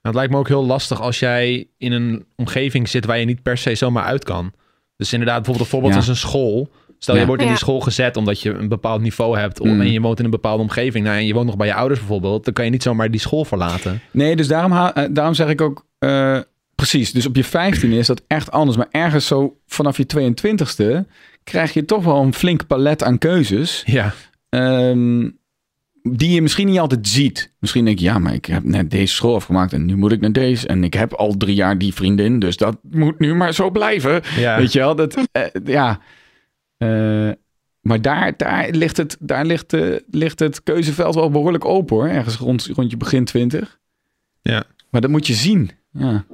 het 0.00 0.14
lijkt 0.14 0.32
me 0.32 0.38
ook 0.38 0.48
heel 0.48 0.66
lastig 0.66 1.00
als 1.00 1.18
jij 1.18 1.68
in 1.76 1.92
een 1.92 2.26
omgeving 2.36 2.88
zit 2.88 3.04
waar 3.04 3.18
je 3.18 3.24
niet 3.24 3.42
per 3.42 3.58
se 3.58 3.74
zomaar 3.74 4.04
uit 4.04 4.24
kan. 4.24 4.52
Dus 4.96 5.12
inderdaad, 5.12 5.36
bijvoorbeeld 5.36 5.64
een 5.66 5.70
voorbeeld 5.72 5.94
Ja. 5.94 6.00
is 6.00 6.08
een 6.08 6.16
school. 6.28 6.70
Stel, 6.98 7.16
je 7.16 7.26
wordt 7.26 7.42
in 7.42 7.48
die 7.48 7.56
school 7.56 7.80
gezet 7.80 8.16
omdat 8.16 8.40
je 8.40 8.50
een 8.50 8.68
bepaald 8.68 9.00
niveau 9.00 9.38
hebt. 9.38 9.64
Mm. 9.64 9.80
En 9.80 9.92
je 9.92 10.00
woont 10.00 10.18
in 10.18 10.24
een 10.24 10.30
bepaalde 10.30 10.62
omgeving. 10.62 11.04
Nou, 11.04 11.16
en 11.16 11.26
je 11.26 11.34
woont 11.34 11.46
nog 11.46 11.56
bij 11.56 11.66
je 11.66 11.74
ouders 11.74 11.98
bijvoorbeeld. 12.00 12.44
Dan 12.44 12.54
kan 12.54 12.64
je 12.64 12.70
niet 12.70 12.82
zomaar 12.82 13.10
die 13.10 13.20
school 13.20 13.44
verlaten. 13.44 14.00
Nee, 14.10 14.36
dus 14.36 14.48
daarom, 14.48 14.72
ha- 14.72 14.94
eh, 14.94 15.04
daarom 15.10 15.34
zeg 15.34 15.48
ik 15.48 15.60
ook. 15.60 15.86
eh, 15.98 16.38
precies. 16.74 17.12
Dus 17.12 17.26
op 17.26 17.36
je 17.36 17.44
15 17.44 17.92
is 17.92 18.06
dat 18.06 18.22
echt 18.26 18.50
anders. 18.50 18.76
Maar 18.76 18.88
ergens 18.90 19.26
zo 19.26 19.56
vanaf 19.66 19.96
je 19.96 20.06
22ste 20.06 21.06
krijg 21.44 21.72
je 21.72 21.84
toch 21.84 22.04
wel 22.04 22.22
een 22.22 22.34
flink 22.34 22.66
palet 22.66 23.02
aan 23.04 23.18
keuzes. 23.18 23.82
Ja, 23.86 24.14
ehm, 24.48 25.28
die 26.02 26.30
je 26.30 26.42
misschien 26.42 26.66
niet 26.66 26.78
altijd 26.78 27.08
ziet. 27.08 27.52
Misschien 27.58 27.84
denk 27.84 27.98
je, 27.98 28.04
ja, 28.04 28.18
maar 28.18 28.34
ik 28.34 28.44
heb 28.44 28.64
net 28.64 28.90
deze 28.90 29.14
school 29.14 29.34
afgemaakt 29.34 29.72
en 29.72 29.84
nu 29.84 29.96
moet 29.96 30.12
ik 30.12 30.20
naar 30.20 30.32
deze. 30.32 30.66
En 30.66 30.84
ik 30.84 30.94
heb 30.94 31.12
al 31.12 31.36
drie 31.36 31.54
jaar 31.54 31.78
die 31.78 31.94
vriendin, 31.94 32.38
dus 32.38 32.56
dat 32.56 32.76
moet 32.90 33.18
nu 33.18 33.34
maar 33.34 33.52
zo 33.54 33.70
blijven. 33.70 34.20
ja. 34.36 34.56
Weet 34.58 34.72
je 34.72 34.78
wel? 34.78 34.94
Dat, 34.94 35.14
eh, 35.32 35.42
ja. 35.64 36.00
Eh, 36.78 37.30
maar 37.80 38.02
daar, 38.02 38.36
daar, 38.36 38.70
ligt 38.70 38.96
het, 38.96 39.16
daar 39.20 39.44
ligt, 39.44 39.72
eh, 39.72 39.96
ligt 40.10 40.38
het 40.38 40.62
keuzeveld 40.62 41.14
wel 41.14 41.30
behoorlijk 41.30 41.64
open 41.64 41.96
hoor. 41.96 42.08
Ergens 42.08 42.36
rond, 42.36 42.66
rond 42.74 42.90
je 42.90 42.96
begin 42.96 43.24
20. 43.24 43.78
Ja. 44.42 44.64
Maar 44.90 45.00
dat 45.00 45.10
moet 45.10 45.26
je 45.26 45.34
zien. 45.34 45.70
Ja. 45.92 46.24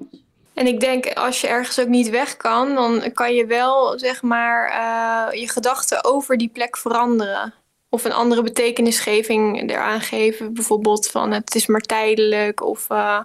en 0.55 0.67
ik 0.67 0.81
denk 0.81 1.07
als 1.07 1.41
je 1.41 1.47
ergens 1.47 1.81
ook 1.81 1.89
niet 1.89 2.11
weg 2.11 2.37
kan, 2.37 2.75
dan 2.75 3.13
kan 3.13 3.35
je 3.35 3.47
wel 3.47 3.99
zeg 3.99 4.23
maar 4.23 4.69
eh, 4.69 5.41
je 5.41 5.49
gedachten 5.49 6.05
over 6.05 6.37
die 6.37 6.49
plek 6.49 6.77
veranderen. 6.77 7.55
Of 7.89 8.05
een 8.05 8.13
andere 8.13 8.43
betekenisgeving 8.43 9.71
eraan 9.71 10.01
geven. 10.01 10.55
Bijvoorbeeld 10.55 11.07
van 11.07 11.33
het 11.33 11.55
is 11.55 11.67
maar 11.67 11.81
tijdelijk. 11.81 12.63
Of 12.63 12.91
eh, 12.91 13.21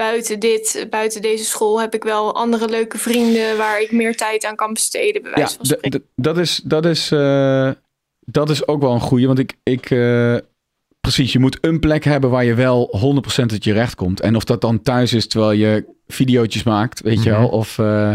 buiten 0.00 0.38
dit, 0.40 0.86
buiten 0.90 1.22
deze 1.22 1.44
school 1.44 1.80
heb 1.80 1.94
ik 1.94 2.02
wel 2.04 2.34
andere 2.34 2.68
leuke 2.68 2.98
vrienden 2.98 3.56
waar 3.56 3.80
ik 3.80 3.92
meer 3.92 4.16
tijd 4.16 4.44
aan 4.44 4.56
kan 4.56 4.72
besteden. 4.72 5.22
Bij 5.22 5.32
Ja, 5.36 5.48
van 5.48 6.02
dat 6.16 6.38
is, 6.38 6.60
dat, 6.64 6.86
is, 6.86 7.10
eh, 7.12 7.70
dat 8.20 8.50
is 8.50 8.68
ook 8.68 8.80
wel 8.80 8.92
een 8.92 9.00
goeie. 9.00 9.26
Want 9.26 9.38
ik, 9.38 9.56
ik 9.62 9.90
eh, 9.90 10.36
precies, 11.00 11.32
je 11.32 11.38
moet 11.38 11.58
een 11.60 11.80
plek 11.80 12.04
hebben 12.04 12.30
waar 12.30 12.44
je 12.44 12.54
wel 12.54 12.88
100% 13.42 13.46
tot 13.46 13.64
je 13.64 13.72
recht 13.72 13.94
komt. 13.94 14.20
En 14.20 14.36
of 14.36 14.44
dat 14.44 14.60
dan 14.60 14.82
thuis 14.82 15.12
is 15.12 15.26
terwijl 15.28 15.52
je 15.52 15.84
videootjes 16.06 16.62
maakt, 16.62 17.00
weet 17.00 17.22
je 17.22 17.30
Mhm. 17.30 17.38
wel. 17.38 17.48
Of 17.48 17.78
eh, 17.78 18.14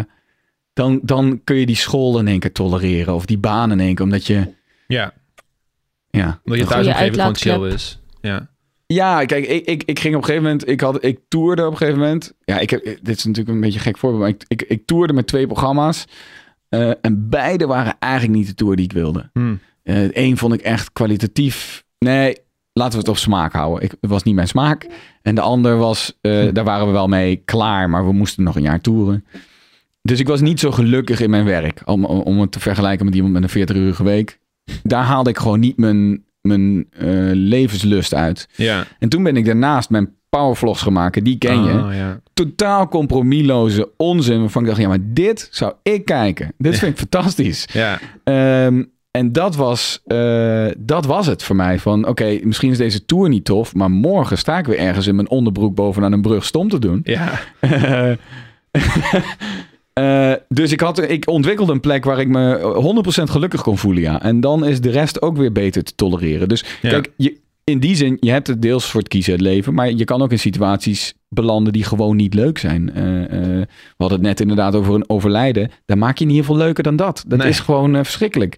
dan, 0.74 1.00
dan 1.04 1.42
kun 1.44 1.56
je 1.56 1.66
die 1.66 1.76
school 1.76 2.20
in 2.20 2.28
één 2.28 2.40
keer 2.40 2.52
tolereren. 2.52 3.14
Of 3.14 3.26
die 3.26 3.38
baan 3.38 3.72
in 3.72 3.80
één 3.80 3.96
keer, 3.96 4.06
omdat 4.06 4.26
je... 4.26 4.54
ja. 4.88 5.14
Ja, 6.10 6.40
Omdat 6.44 6.60
je 6.60 6.66
Goeie 6.66 6.68
thuisomgeving 6.68 7.16
gewoon 7.16 7.36
chill 7.36 7.74
is. 7.74 8.00
Ja. 8.22 8.55
Ja, 8.88 9.26
kijk, 9.26 9.48
ik, 9.48 9.66
ik, 9.66 9.84
ik 9.86 10.00
ging 10.00 10.16
op 10.16 10.22
een 10.22 10.28
gegeven 10.28 10.48
moment, 10.48 10.70
ik, 10.70 10.82
had, 10.82 11.04
ik 11.04 11.20
toerde 11.28 11.66
op 11.66 11.72
een 11.72 11.78
gegeven 11.78 12.00
moment. 12.00 12.34
Ja, 12.44 12.60
ik 12.60 12.70
heb, 12.70 12.84
dit 12.84 13.18
is 13.18 13.24
natuurlijk 13.26 13.56
een 13.56 13.62
beetje 13.62 13.78
een 13.78 13.86
gek 13.86 13.98
voorbeeld, 13.98 14.22
maar 14.22 14.32
ik, 14.32 14.44
ik, 14.48 14.62
ik 14.62 14.86
toerde 14.86 15.14
met 15.14 15.28
twee 15.28 15.46
programma's. 15.48 16.06
Eh, 16.70 16.92
en 17.02 17.30
beide 17.30 17.66
waren 17.68 17.96
eigenlijk 18.00 18.34
niet 18.34 18.48
de 18.48 18.54
tour 18.56 18.76
die 18.76 18.86
ik 18.86 18.92
wilde. 18.94 19.30
Hm. 19.34 19.56
Eén 20.14 20.38
vond 20.38 20.54
ik 20.54 20.62
echt 20.62 20.94
kwalitatief. 20.94 21.84
Nee, 22.00 22.38
laten 22.74 22.94
we 22.94 23.00
het 23.00 23.08
op 23.08 23.18
smaak 23.18 23.54
houden. 23.54 23.84
Ik, 23.84 23.92
het 24.02 24.10
was 24.10 24.24
niet 24.24 24.36
mijn 24.36 24.48
smaak. 24.48 24.88
En 25.22 25.36
de 25.36 25.42
ander 25.42 25.78
was, 25.78 26.18
eh, 26.22 26.40
Hm. 26.40 26.54
daar 26.54 26.64
waren 26.64 26.86
we 26.88 26.92
wel 26.92 27.08
mee 27.08 27.42
klaar, 27.46 27.90
maar 27.90 28.06
we 28.06 28.14
moesten 28.14 28.44
nog 28.44 28.56
een 28.56 28.62
jaar 28.62 28.82
toeren. 28.82 29.26
Dus 30.02 30.20
ik 30.20 30.28
was 30.28 30.42
niet 30.42 30.60
zo 30.60 30.72
gelukkig 30.72 31.20
in 31.22 31.30
mijn 31.30 31.46
werk. 31.46 31.82
Om, 31.86 32.06
om, 32.06 32.20
om 32.20 32.40
het 32.40 32.52
te 32.52 32.60
vergelijken 32.60 33.06
met 33.06 33.16
iemand 33.16 33.34
met 33.34 33.56
een 33.56 33.68
40-urige 33.68 34.04
week. 34.04 34.40
Daar 34.84 35.04
haalde 35.04 35.30
ik 35.30 35.38
gewoon 35.38 35.60
niet 35.60 35.78
mijn, 35.78 36.24
mijn 36.46 36.88
eh, 36.90 37.08
levenslust 37.32 38.14
uit. 38.14 38.48
Ja. 38.56 38.86
En 39.00 39.10
toen 39.10 39.24
ben 39.24 39.38
ik 39.38 39.46
daarnaast 39.46 39.90
mijn 39.90 40.10
powervlogs 40.30 40.90
maken. 40.90 41.24
Die 41.24 41.38
ken 41.38 41.64
je. 41.64 41.74
Oh, 41.74 41.94
ja. 41.94 42.20
Totaal 42.34 42.88
compromisloze 42.88 43.90
onzin. 43.98 44.40
Waarvan 44.40 44.62
ik 44.62 44.68
dacht, 44.68 44.82
ja, 44.82 44.88
maar 44.88 45.00
dit 45.02 45.48
zou 45.52 45.74
ik 45.84 46.06
kijken. 46.06 46.54
Dit 46.58 46.78
vind 46.78 46.92
ik 46.92 46.98
fantastisch. 46.98 47.68
Ja. 47.74 48.00
Ehm, 48.24 48.84
en 49.12 49.32
dat 49.32 49.56
was, 49.56 50.02
eh, 50.06 50.68
dat 50.78 51.06
was 51.06 51.26
het 51.26 51.44
voor 51.44 51.56
mij. 51.56 51.80
Van 51.80 52.08
oké, 52.08 52.40
misschien 52.44 52.72
is 52.72 52.78
deze 52.78 53.06
tour 53.06 53.30
niet 53.30 53.46
tof. 53.46 53.74
Maar 53.74 53.92
morgen 53.92 54.38
sta 54.38 54.58
ik 54.58 54.66
weer 54.66 54.78
ergens 54.78 55.08
in 55.08 55.16
mijn 55.16 55.30
onderbroek 55.30 55.76
bovenaan 55.76 56.12
een 56.12 56.22
brug 56.22 56.46
stom 56.46 56.70
te 56.70 56.80
doen. 56.80 57.00
Ja. 57.04 57.40
Eh, 59.96 60.34
dus 60.50 60.72
ik, 60.72 60.80
had, 60.80 61.10
ik 61.10 61.30
ontwikkelde 61.30 61.72
een 61.72 61.80
plek 61.80 62.06
waar 62.06 62.20
ik 62.20 62.28
me 62.28 63.04
100% 63.20 63.24
gelukkig 63.32 63.62
kon 63.62 63.78
voelen. 63.78 64.02
Ja. 64.02 64.22
En 64.22 64.40
dan 64.40 64.66
is 64.66 64.82
de 64.82 64.90
rest 64.90 65.22
ook 65.22 65.38
weer 65.38 65.52
beter 65.52 65.84
te 65.84 65.96
tolereren. 65.96 66.48
Dus 66.50 66.64
Ja. 66.82 66.90
kijk, 66.90 67.12
je, 67.18 67.38
in 67.64 67.80
die 67.80 67.96
zin, 67.96 68.18
je 68.20 68.32
hebt 68.32 68.48
het 68.48 68.62
deels 68.62 68.86
voor 68.86 69.00
het 69.00 69.10
kiezen, 69.10 69.34
het 69.34 69.42
leven. 69.42 69.74
Maar 69.74 69.92
je 69.92 70.04
kan 70.04 70.22
ook 70.22 70.32
in 70.32 70.40
situaties 70.40 71.14
belanden 71.30 71.74
die 71.74 71.84
gewoon 71.84 72.16
niet 72.16 72.34
leuk 72.34 72.58
zijn. 72.58 72.94
Eh, 72.94 73.24
eh, 73.24 73.30
we 73.62 73.68
hadden 73.98 74.18
het 74.18 74.28
net 74.28 74.40
inderdaad 74.42 74.76
over 74.76 74.94
een 74.96 75.10
overlijden. 75.10 75.72
Daar 75.86 75.98
maak 75.98 76.18
je 76.18 76.26
niet 76.26 76.36
heel 76.36 76.44
veel 76.44 76.58
leuker 76.58 76.84
dan 76.84 76.96
dat. 76.96 77.24
Dat 77.28 77.40
Nee. 77.40 77.48
is 77.48 77.60
gewoon 77.60 77.96
eh, 77.96 78.04
verschrikkelijk. 78.04 78.58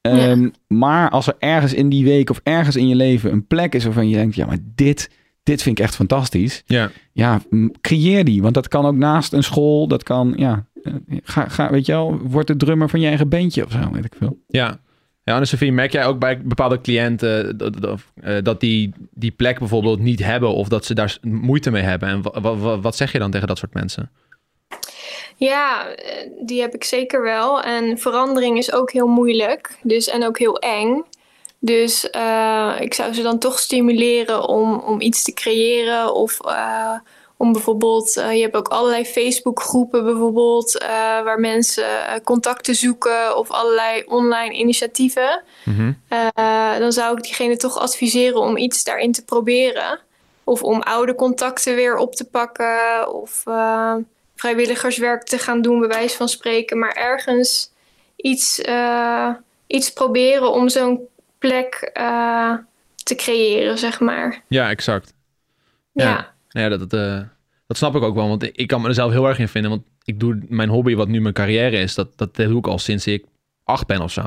Ehm, 0.00 0.48
Maar 0.68 1.10
als 1.10 1.26
er 1.26 1.34
ergens 1.38 1.74
in 1.74 1.88
die 1.88 2.04
week 2.04 2.30
of 2.30 2.40
ergens 2.42 2.76
in 2.76 2.88
je 2.88 2.94
leven 2.94 3.32
een 3.32 3.46
plek 3.46 3.74
is 3.74 3.84
waarvan 3.84 4.08
je 4.08 4.16
denkt, 4.16 4.34
ja, 4.34 4.46
maar 4.46 4.58
dit, 4.74 5.10
dit 5.42 5.62
vind 5.62 5.78
ik 5.78 5.84
echt 5.84 5.94
fantastisch. 5.94 6.62
Ja. 6.66 6.90
Ja, 7.12 7.40
creëer 7.80 8.24
die. 8.24 8.42
Want 8.42 8.54
dat 8.54 8.68
kan 8.68 8.86
ook 8.86 8.96
naast 8.96 9.32
een 9.32 9.42
school. 9.42 9.88
Dat 9.88 10.02
kan, 10.02 10.32
ja, 10.36 10.66
eh, 10.73 10.73
ga, 11.22 11.48
ga, 11.48 11.70
weet 11.70 11.86
je 11.86 11.92
wel, 11.92 12.18
word 12.22 12.46
de 12.46 12.56
drummer 12.56 12.88
van 12.88 13.00
je 13.00 13.06
eigen 13.06 13.28
bandje 13.28 13.64
of 13.64 13.72
zo, 13.72 13.90
weet 13.92 14.04
ik 14.04 14.14
veel. 14.18 14.38
Ja. 14.48 14.78
Ja, 15.24 15.32
Anne-Sophie, 15.32 15.72
merk 15.72 15.92
jij 15.92 16.06
ook 16.06 16.18
bij 16.18 16.42
bepaalde 16.42 16.80
cliënten 16.80 17.58
dat, 17.58 17.80
dat, 17.80 18.00
eh, 18.20 18.36
dat 18.42 18.60
die 18.60 18.92
die 19.10 19.30
plek 19.30 19.58
bijvoorbeeld 19.58 19.98
niet 20.00 20.24
hebben 20.24 20.54
of 20.54 20.68
dat 20.68 20.84
ze 20.84 20.94
daar 20.94 21.18
moeite 21.22 21.70
mee 21.70 21.82
hebben? 21.82 22.08
En 22.08 22.22
wa- 22.42 22.56
wa- 22.56 22.80
wat 22.80 22.96
zeg 22.96 23.12
je 23.12 23.18
dan 23.18 23.30
tegen 23.30 23.46
dat 23.48 23.58
soort 23.58 23.74
mensen? 23.74 24.10
Ja, 25.36 25.86
eh, 25.88 26.30
die 26.46 26.60
heb 26.60 26.74
ik 26.74 26.84
zeker 26.84 27.22
wel. 27.22 27.62
En 27.62 27.98
verandering 27.98 28.58
is 28.58 28.72
ook 28.72 28.92
heel 28.92 29.06
moeilijk. 29.06 29.78
Dus, 29.82 30.08
en 30.08 30.24
ook 30.26 30.38
heel 30.38 30.58
eng. 30.58 31.02
Dus 31.58 32.10
eh, 32.10 32.72
ik 32.78 32.94
zou 32.94 33.12
ze 33.12 33.22
dan 33.22 33.38
toch 33.38 33.58
stimuleren 33.58 34.48
om, 34.48 34.78
om 34.78 35.00
iets 35.00 35.22
te 35.22 35.32
creëren. 35.32 36.14
Of 36.14 36.40
eh, 36.46 36.94
om 37.44 37.52
bijvoorbeeld, 37.52 38.16
eh, 38.16 38.32
je 38.32 38.42
hebt 38.42 38.56
ook 38.56 38.68
allerlei 38.68 39.04
Facebookgroepen 39.04 40.04
bijvoorbeeld, 40.04 40.78
eh, 40.78 40.88
waar 41.22 41.40
mensen 41.40 42.06
eh, 42.06 42.20
contacten 42.24 42.74
zoeken 42.74 43.36
of 43.36 43.50
allerlei 43.50 44.02
online 44.06 44.54
initiatieven. 44.54 45.42
Mhm. 45.64 45.92
Dan 46.78 46.92
zou 46.92 47.16
ik 47.16 47.22
diegene 47.22 47.56
toch 47.56 47.78
adviseren 47.78 48.40
om 48.40 48.56
iets 48.56 48.84
daarin 48.84 49.12
te 49.12 49.24
proberen. 49.24 50.00
Of 50.44 50.62
om 50.62 50.80
oude 50.80 51.14
contacten 51.14 51.74
weer 51.74 51.96
op 51.96 52.14
te 52.14 52.24
pakken. 52.24 53.12
Of 53.12 53.42
vrijwilligerswerk 54.36 55.22
te 55.22 55.38
gaan 55.38 55.62
doen, 55.62 55.78
bij 55.78 55.88
wijze 55.88 56.16
van 56.16 56.28
spreken. 56.28 56.78
Maar 56.78 56.92
ergens 56.92 57.72
iets, 58.16 58.62
iets 59.66 59.92
proberen 59.92 60.52
om 60.52 60.68
zo'n 60.68 61.00
plek 61.38 61.90
te 63.02 63.14
creëren, 63.14 63.78
zeg 63.78 64.00
maar. 64.00 64.42
Ja, 64.48 64.70
exact. 64.70 65.14
Ja. 65.92 66.04
Ja. 66.04 66.34
Ja, 66.54 66.68
dat, 66.68 66.92
eh, 66.92 67.20
dat 67.80 67.90
snap 67.90 68.02
ik 68.02 68.08
ook 68.08 68.14
wel. 68.14 68.28
Want 68.28 68.58
ik- 68.58 68.66
kan 68.66 68.80
me 68.82 68.88
er 68.88 68.94
zelf 68.94 69.12
heel 69.12 69.28
erg 69.28 69.38
in 69.38 69.48
vinden. 69.48 69.70
Want 69.70 69.82
ik 70.04 70.20
doe 70.20 70.38
mijn 70.48 70.68
hobby, 70.68 70.94
wat 70.94 71.08
nu 71.08 71.20
mijn 71.20 71.34
carrière 71.34 71.76
is, 71.76 71.94
dat, 71.94 72.08
dat 72.16 72.34
doe 72.36 72.58
ik 72.58 72.66
al 72.66 72.78
sinds 72.78 73.06
ik 73.06 73.24
acht 73.64 73.86
ben 73.86 74.00
of 74.00 74.12
zo. 74.12 74.22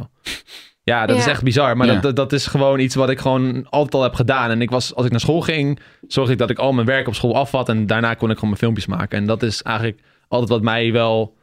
Ja, 0.83 1.05
dat 1.05 1.17
is 1.17 1.27
echt 1.27 1.43
bizar. 1.43 1.77
Maar 1.77 1.87
Ja. 1.87 1.99
dat, 1.99 2.15
dat, 2.15 2.33
is 2.33 2.47
gewoon 2.47 2.79
iets 2.79 2.95
wat 2.95 3.09
ik 3.09 3.19
gewoon 3.19 3.69
altijd 3.69 3.93
al 3.95 4.03
heb 4.03 4.13
gedaan. 4.13 4.49
En 4.49 4.61
ik 4.61 4.69
was, 4.69 4.95
als 4.95 5.05
ik 5.05 5.11
naar 5.11 5.19
school 5.19 5.41
ging, 5.41 5.79
zorgde 6.07 6.33
ik 6.33 6.39
dat 6.39 6.49
ik 6.49 6.57
al 6.59 6.73
mijn 6.73 6.87
werk 6.87 7.07
op 7.07 7.15
school 7.15 7.35
afvat. 7.35 7.69
En 7.69 7.85
daarna 7.87 8.13
kon 8.13 8.27
ik 8.29 8.33
gewoon 8.35 8.49
mijn 8.49 8.61
filmpjes 8.61 8.85
maken. 8.85 9.17
En 9.17 9.25
dat 9.25 9.43
is 9.43 9.61
eigenlijk 9.61 9.99
altijd 10.27 10.49
wat 10.49 10.61
mij 10.61 10.91
wel... 10.91 11.35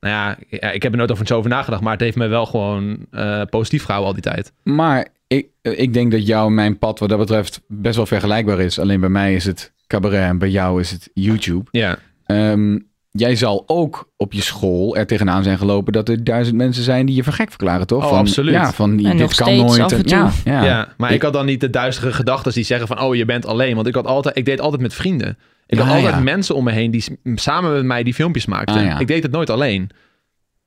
Nou 0.00 0.14
ja, 0.14 0.36
ik 0.72 0.82
heb 0.82 0.92
er 0.92 0.98
nooit 0.98 1.10
over 1.12 1.26
zo 1.26 1.36
over 1.36 1.50
nagedacht. 1.50 1.82
Maar 1.82 1.92
het 1.92 2.00
heeft 2.00 2.16
me 2.16 2.26
wel 2.26 2.46
gewoon 2.46 3.06
eh, 3.10 3.42
positief 3.50 3.84
gehouden 3.84 4.08
al 4.14 4.20
die 4.20 4.32
tijd. 4.32 4.52
Maar 4.62 5.08
ik, 5.26 5.46
ik 5.62 5.92
denk 5.92 6.10
dat 6.12 6.26
jou 6.26 6.46
en 6.46 6.54
mijn 6.54 6.78
pad 6.78 6.98
wat 6.98 7.08
dat 7.08 7.18
betreft 7.18 7.60
best 7.68 7.96
wel 7.96 8.06
vergelijkbaar 8.06 8.60
is. 8.60 8.78
Alleen 8.78 9.00
bij 9.00 9.08
mij 9.08 9.34
is 9.34 9.44
het 9.44 9.72
cabaret 9.92 10.28
en 10.28 10.38
bij 10.38 10.48
jou 10.50 10.80
is 10.80 10.90
het 10.90 11.10
YouTube. 11.14 11.64
Ja. 11.70 11.96
Ehm, 12.26 12.78
jij 13.10 13.36
zal 13.36 13.62
ook 13.66 14.10
op 14.16 14.32
je 14.32 14.42
school 14.42 14.96
er 14.96 15.06
tegenaan 15.06 15.42
zijn 15.42 15.58
gelopen 15.58 15.92
dat 15.92 16.08
er 16.08 16.24
duizend 16.24 16.56
mensen 16.56 16.82
zijn 16.82 17.06
die 17.06 17.16
je 17.16 17.22
voor 17.24 17.32
gek 17.32 17.48
verklaren, 17.48 17.86
toch? 17.86 18.02
Oh, 18.02 18.08
van, 18.08 18.18
absoluut. 18.18 18.54
Ja, 18.54 18.72
van 18.72 18.96
die, 18.96 19.06
En 19.06 19.16
dit 19.16 19.20
nog 19.20 19.34
kan 19.34 19.56
nooit. 19.56 19.80
af 19.80 19.92
en 19.92 20.02
toe. 20.02 20.16
Ja, 20.16 20.30
ja. 20.44 20.64
Ja, 20.64 20.88
maar 20.96 21.10
ik, 21.10 21.16
Ik- 21.16 21.22
had 21.22 21.32
dan 21.32 21.46
niet 21.46 21.60
de 21.60 21.70
duistere 21.70 22.12
gedachten 22.12 22.52
die 22.52 22.64
zeggen 22.64 22.86
van, 22.86 23.00
oh, 23.00 23.14
je 23.14 23.24
bent 23.24 23.46
alleen. 23.46 23.74
Want 23.74 23.86
ik, 23.86 23.94
had 23.94 24.06
altijd, 24.06 24.36
ik 24.36 24.44
deed 24.44 24.60
altijd 24.60 24.82
met 24.82 24.94
vrienden. 24.94 25.38
Ik 25.66 25.78
had 25.78 25.88
altijd 25.88 26.14
ja. 26.14 26.20
mensen 26.20 26.54
om 26.54 26.64
me 26.64 26.72
heen 26.72 26.90
die 26.90 27.04
samen 27.34 27.72
met 27.72 27.84
mij 27.84 28.02
die 28.02 28.14
filmpjes 28.14 28.46
maakten. 28.46 28.76
Ah, 28.76 28.84
ja. 28.84 28.98
Ik 28.98 29.06
deed 29.06 29.22
het 29.22 29.32
nooit 29.32 29.50
alleen. 29.50 29.90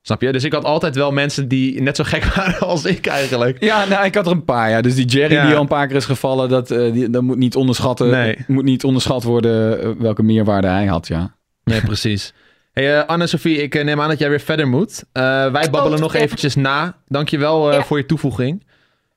Snap 0.06 0.20
je? 0.22 0.32
Dus 0.32 0.44
ik 0.44 0.52
had 0.52 0.64
altijd 0.64 0.94
wel 0.94 1.12
mensen 1.12 1.48
die 1.48 1.82
net 1.82 1.96
zo 1.96 2.04
gek 2.04 2.24
waren 2.34 2.58
als 2.66 2.84
ik 2.84 3.06
eigenlijk. 3.06 3.62
Ja, 3.64 3.84
nou, 3.84 4.04
ik 4.04 4.14
had 4.14 4.26
er 4.26 4.32
een 4.32 4.44
paar, 4.44 4.70
ja. 4.70 4.80
Dus 4.80 4.94
die 4.94 5.04
Jerry 5.04 5.34
Ja. 5.34 5.46
die 5.46 5.54
al 5.54 5.60
een 5.60 5.66
paar 5.68 5.86
keer 5.86 5.96
is 5.96 6.04
gevallen, 6.04 6.48
dat, 6.48 6.70
eh, 6.70 6.92
die, 6.92 7.10
dat 7.10 7.22
moet, 7.22 7.36
niet 7.36 7.54
onderschatten, 7.56 8.10
Nee. 8.10 8.36
moet 8.46 8.64
niet 8.64 8.84
onderschat 8.84 9.22
worden 9.22 9.82
eh, 9.82 9.90
welke 9.98 10.22
meerwaarde 10.22 10.66
hij 10.66 10.86
had, 10.86 11.06
ja. 11.06 11.34
Nee, 11.64 11.80
precies. 11.80 12.32
Hey, 12.72 12.98
eh, 12.98 13.06
Anne-Sophie, 13.06 13.62
ik 13.62 13.84
neem 13.84 14.00
aan 14.00 14.08
dat 14.08 14.18
jij 14.18 14.28
weer 14.28 14.40
verder 14.40 14.68
moet. 14.68 15.04
Eh, 15.12 15.22
wij 15.52 15.70
babbelen 15.70 16.00
nog 16.00 16.14
eventjes 16.14 16.54
na. 16.54 16.96
Dankjewel 17.06 17.68
uh, 17.70 17.74
Ja. 17.76 17.82
voor 17.82 17.98
je 17.98 18.06
toevoeging. 18.06 18.64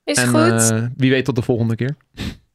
Is 0.04 0.18
en 0.18 0.28
goed. 0.28 0.74
wie 0.98 1.12
weet 1.12 1.26
tot 1.26 1.36
de 1.36 1.42
volgende 1.42 1.76
keer. 1.76 1.96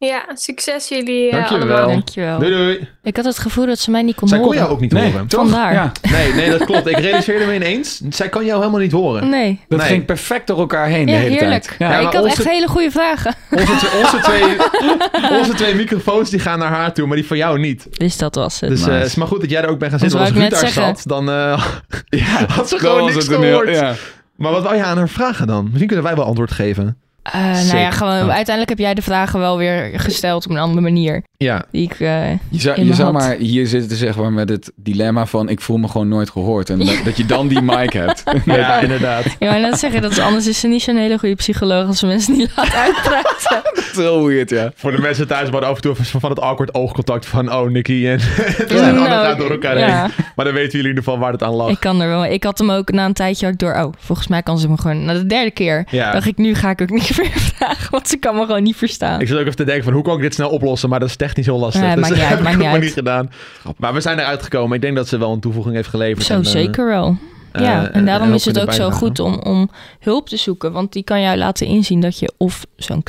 Ja, 0.07 0.25
succes 0.35 0.89
jullie 0.89 1.31
eh, 1.31 1.33
Dankjewel. 1.37 1.77
allemaal. 1.77 1.89
Dankjewel. 1.89 2.39
Doei 2.39 2.51
doei. 2.53 2.89
Ik 3.03 3.17
had 3.17 3.25
het 3.25 3.39
gevoel 3.39 3.67
dat 3.67 3.79
ze 3.79 3.91
mij 3.91 4.03
niet 4.03 4.15
kon 4.17 4.29
Zij 4.29 4.39
kon 4.39 4.47
horen. 4.47 4.61
jou 4.63 4.73
ook 4.73 4.81
niet 4.81 4.93
horen. 4.93 5.27
toch? 5.27 5.41
Vandaar. 5.41 5.73
Ja, 5.73 5.93
Nee, 6.13 6.33
nee, 6.33 6.51
dat 6.51 6.65
klopt. 6.65 6.87
Ik 6.87 6.99
realiseerde 6.99 7.45
me 7.45 7.55
ineens. 7.55 8.01
Zij 8.11 8.29
kan 8.29 8.45
jou 8.45 8.59
helemaal 8.59 8.81
niet 8.81 8.93
horen. 8.93 9.29
Nee. 9.29 9.61
dat 9.69 9.79
Nee. 9.79 9.89
ging 9.89 10.05
perfect 10.05 10.47
door 10.47 10.59
elkaar 10.59 10.87
heen 10.87 11.01
Ja, 11.07 11.13
de 11.13 11.13
hele 11.13 11.31
heerlijk. 11.37 11.63
tijd. 11.63 11.77
Ja, 11.79 11.91
Ja. 12.01 12.07
ik 12.09 12.15
had 12.15 12.23
onze- 12.25 12.37
echt 12.37 12.45
hele 12.51 12.67
goede 12.69 12.91
vragen. 12.91 13.35
Onze, 13.51 13.77
twee- 13.77 14.03
onze, 14.03 14.19
twee, 14.19 14.45
onze 15.39 15.55
twee 15.55 15.75
microfoons 15.75 16.31
die 16.31 16.41
gaan 16.41 16.59
naar 16.59 16.71
haar 16.71 16.93
toe, 16.93 17.07
maar 17.07 17.17
die 17.17 17.27
van 17.27 17.37
jou 17.37 17.59
niet. 17.59 17.87
Dus 17.99 18.17
dat 18.17 18.35
was 18.35 18.61
het. 18.61 18.71
Dus 18.71 18.81
eh, 18.81 18.87
Nice. 18.87 18.99
het 18.99 19.07
is 19.09 19.15
maar 19.15 19.27
goed 19.27 19.41
dat 19.41 19.51
jij 19.51 19.63
er 19.63 19.69
ook 19.69 19.79
bent 19.79 19.91
gaan 19.91 20.01
zitten. 20.01 20.19
als 20.21 20.31
Ruud 20.31 20.51
daar 20.51 20.59
zeggen. 20.61 20.83
zat, 20.97 21.03
dan 21.07 21.31
eh, 21.31 21.65
Ja, 22.25 22.47
had 22.49 22.69
ze 22.69 22.79
gewoon 22.79 23.13
niks 23.13 23.29
gehoord. 23.29 23.69
ja. 23.69 23.95
Maar 24.37 24.53
wat 24.53 24.63
wou 24.63 24.77
je 24.77 24.83
aan 24.85 24.97
haar 24.97 25.09
vragen 25.09 25.47
dan? 25.47 25.65
Misschien 25.65 25.87
kunnen 25.87 26.05
wij 26.05 26.15
wel 26.15 26.25
antwoord 26.25 26.51
geven. 26.51 26.99
Eh, 27.33 27.43
nou 27.43 27.79
ja, 27.79 27.91
gewoon, 27.91 28.13
Oh. 28.23 28.29
uiteindelijk 28.35 28.69
heb 28.69 28.79
jij 28.79 28.95
de 28.95 29.03
vragen 29.03 29.41
wel 29.41 29.57
weer 29.59 29.91
gesteld 30.01 30.45
op 30.45 30.51
een 30.51 30.59
andere 30.59 30.81
manier. 30.81 31.23
Ja, 31.37 31.65
Die 31.71 31.83
ik, 31.83 31.93
eh, 32.01 32.31
Je 32.31 32.61
zou, 32.61 32.85
je 32.85 32.95
zou 32.95 33.13
maar 33.13 33.37
hier 33.37 33.67
zitten 33.67 33.89
te 33.89 33.97
zeggen 33.97 34.23
maar 34.23 34.33
met 34.33 34.49
het 34.49 34.73
dilemma 34.77 35.27
van 35.27 35.49
ik 35.49 35.61
voel 35.61 35.77
me 35.77 35.89
gewoon 35.89 36.09
nooit 36.09 36.31
gehoord. 36.31 36.71
En 36.71 36.79
dat, 36.79 36.97
dat 37.05 37.17
je 37.17 37.27
dan 37.27 37.49
die 37.49 37.61
mic 37.63 37.93
hebt. 37.93 38.23
ja, 38.45 38.79
inderdaad. 38.81 39.25
ja, 39.39 39.51
maar 39.51 39.61
net 39.61 39.79
zeggen, 39.79 40.03
dat 40.03 40.11
is, 40.11 40.19
anders 40.19 40.47
is 40.47 40.61
ze 40.61 40.69
niet 40.69 40.83
zo'n 40.83 40.97
hele 40.97 41.19
goede 41.19 41.35
psycholoog 41.35 41.87
als 41.87 41.99
ze 41.99 42.07
mensen 42.07 42.37
niet 42.37 42.51
laat 42.57 42.75
uitpraten. 42.75 43.63
Dat 43.75 44.03
is 44.03 44.09
heel 44.11 44.27
weird, 44.27 44.51
ja. 44.51 44.73
Voor 44.75 44.91
de 44.93 44.99
mensen 44.99 45.27
thuis, 45.29 45.51
maar 45.51 45.65
af 45.65 45.77
en 45.77 45.83
toe 45.83 45.93
even 45.93 46.21
van 46.21 46.31
het 46.31 46.41
awkward 46.41 46.75
oogcontact 46.75 47.27
van, 47.27 47.53
oh, 47.53 47.71
Nicky 47.71 48.07
en, 48.07 48.19
en 48.69 48.77
Nou, 48.77 48.99
Anne 48.99 49.09
gaan 49.09 49.39
door 49.39 49.51
elkaar 49.51 49.79
ja. 49.79 50.03
heen. 50.03 50.11
Maar 50.37 50.45
dan 50.45 50.55
weten 50.55 50.71
jullie 50.73 50.91
in 50.91 50.97
ieder 50.97 51.05
geval 51.05 51.19
waar 51.19 51.33
het 51.33 51.43
aan 51.43 51.55
lag. 51.55 51.71
Ik 51.71 51.81
kan 51.81 52.01
er 52.01 52.09
wel. 52.09 52.25
Ik 52.25 52.45
had 52.45 52.59
hem 52.59 52.71
ook 52.71 52.93
na 52.93 53.05
een 53.05 53.13
tijdje 53.13 53.47
ook 53.47 53.59
door. 53.59 53.75
Oh, 53.75 53.93
volgens 53.99 54.29
mij 54.29 54.43
kan 54.43 54.59
ze 54.59 54.69
me 54.69 54.79
gewoon. 54.79 55.05
Na 55.05 55.13
de 55.13 55.27
derde 55.27 55.51
keer 55.51 55.87
Ja. 55.91 56.13
dacht 56.13 56.27
ik, 56.27 56.37
nu 56.37 56.55
ga 56.55 56.71
ik 56.71 56.81
ook 56.81 56.91
niet 56.91 57.03
vragen, 57.55 57.91
want 57.91 58.09
ze 58.09 58.17
kan 58.17 58.35
me 58.35 58.41
gewoon 58.41 58.63
niet 58.63 58.77
verstaan. 58.77 59.21
Ik 59.21 59.27
zit 59.27 59.37
ook 59.37 59.43
even 59.43 59.57
te 59.57 59.65
denken 59.65 59.85
van 59.85 59.93
hoe 59.93 60.03
kan 60.03 60.17
ik 60.17 60.23
dit 60.23 60.35
snel 60.35 60.51
oplossen, 60.51 60.89
maar 60.89 61.01
dat 61.01 61.09
is 61.09 61.17
technisch 61.17 61.47
heel 61.47 61.59
lastig. 61.59 61.95
Dus 61.95 61.95
dat 62.09 62.19
uit, 62.19 62.29
heb 62.29 62.39
ik 62.39 62.59
maar 62.59 62.79
niet 62.79 62.93
gedaan. 62.93 63.31
Maar 63.77 63.95
we 63.95 64.01
zijn 64.01 64.19
eruit 64.19 64.43
gekomen. 64.43 64.77
Ik 64.77 64.83
denk 64.83 64.97
dat 64.97 65.09
ze 65.09 65.19
wel 65.19 65.33
een 65.33 65.41
toevoeging 65.41 65.75
heeft 65.75 65.89
geleverd. 65.89 66.27
Zo 66.27 66.33
En, 66.33 66.43
eh, 66.43 66.47
zeker 66.47 66.87
wel. 66.87 67.19
Eh, 67.55 67.63
ja, 67.63 67.91
en 67.91 68.05
daarom 68.05 68.29
ook 68.29 68.35
is 68.35 68.45
het 68.45 68.61
ook 68.61 68.73
zo 68.73 68.91
goed 68.91 69.19
om, 69.19 69.35
om 69.35 69.71
hulp 69.99 70.29
te 70.29 70.37
zoeken. 70.37 70.73
Want 70.73 70.93
die 70.93 71.03
kan 71.03 71.21
jou 71.21 71.37
laten 71.37 71.67
inzien 71.67 72.01
dat 72.01 72.19
je 72.19 72.33
of 72.37 72.67
zo'n 72.77 73.03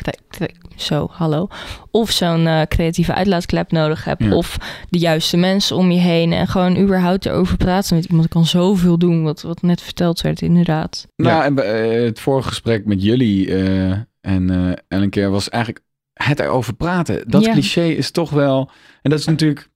zo, 0.75 1.07
hallo, 1.11 1.47
of 1.91 2.11
zo'n 2.11 2.47
eh, 2.47 2.61
creatieve 2.61 3.13
uitlaatklep 3.13 3.71
nodig 3.71 4.03
hebt. 4.03 4.23
Ja. 4.23 4.35
Of 4.35 4.57
de 4.89 4.99
juiste 4.99 5.37
mensen 5.37 5.75
om 5.75 5.91
je 5.91 5.99
heen. 5.99 6.33
En 6.33 6.47
gewoon 6.47 6.77
überhaupt 6.77 7.25
erover 7.25 7.57
praten 7.57 7.95
met 7.95 8.05
iemand 8.05 8.27
kan 8.27 8.45
zoveel 8.45 8.97
doen. 8.97 9.23
Wat, 9.23 9.41
wat 9.41 9.61
net 9.61 9.81
verteld 9.81 10.21
werd, 10.21 10.41
inderdaad. 10.41 11.07
Nou, 11.15 11.43
en 11.43 11.55
bij, 11.55 11.97
eh, 11.97 12.05
het 12.05 12.19
vorige 12.19 12.47
gesprek 12.47 12.85
met 12.85 13.03
jullie 13.03 13.55
eh, 13.55 13.91
en 14.21 14.49
eh 14.49 14.71
Ellen 14.87 15.09
keer 15.09 15.29
was 15.29 15.49
eigenlijk 15.49 15.83
het 16.13 16.39
erover 16.39 16.73
praten. 16.73 17.29
Dat 17.29 17.45
Ja. 17.45 17.51
cliché 17.51 17.85
is 17.85 18.11
toch 18.11 18.29
wel... 18.29 18.69
En 19.01 19.09
dat 19.09 19.19
is 19.19 19.25
natuurlijk 19.25 19.69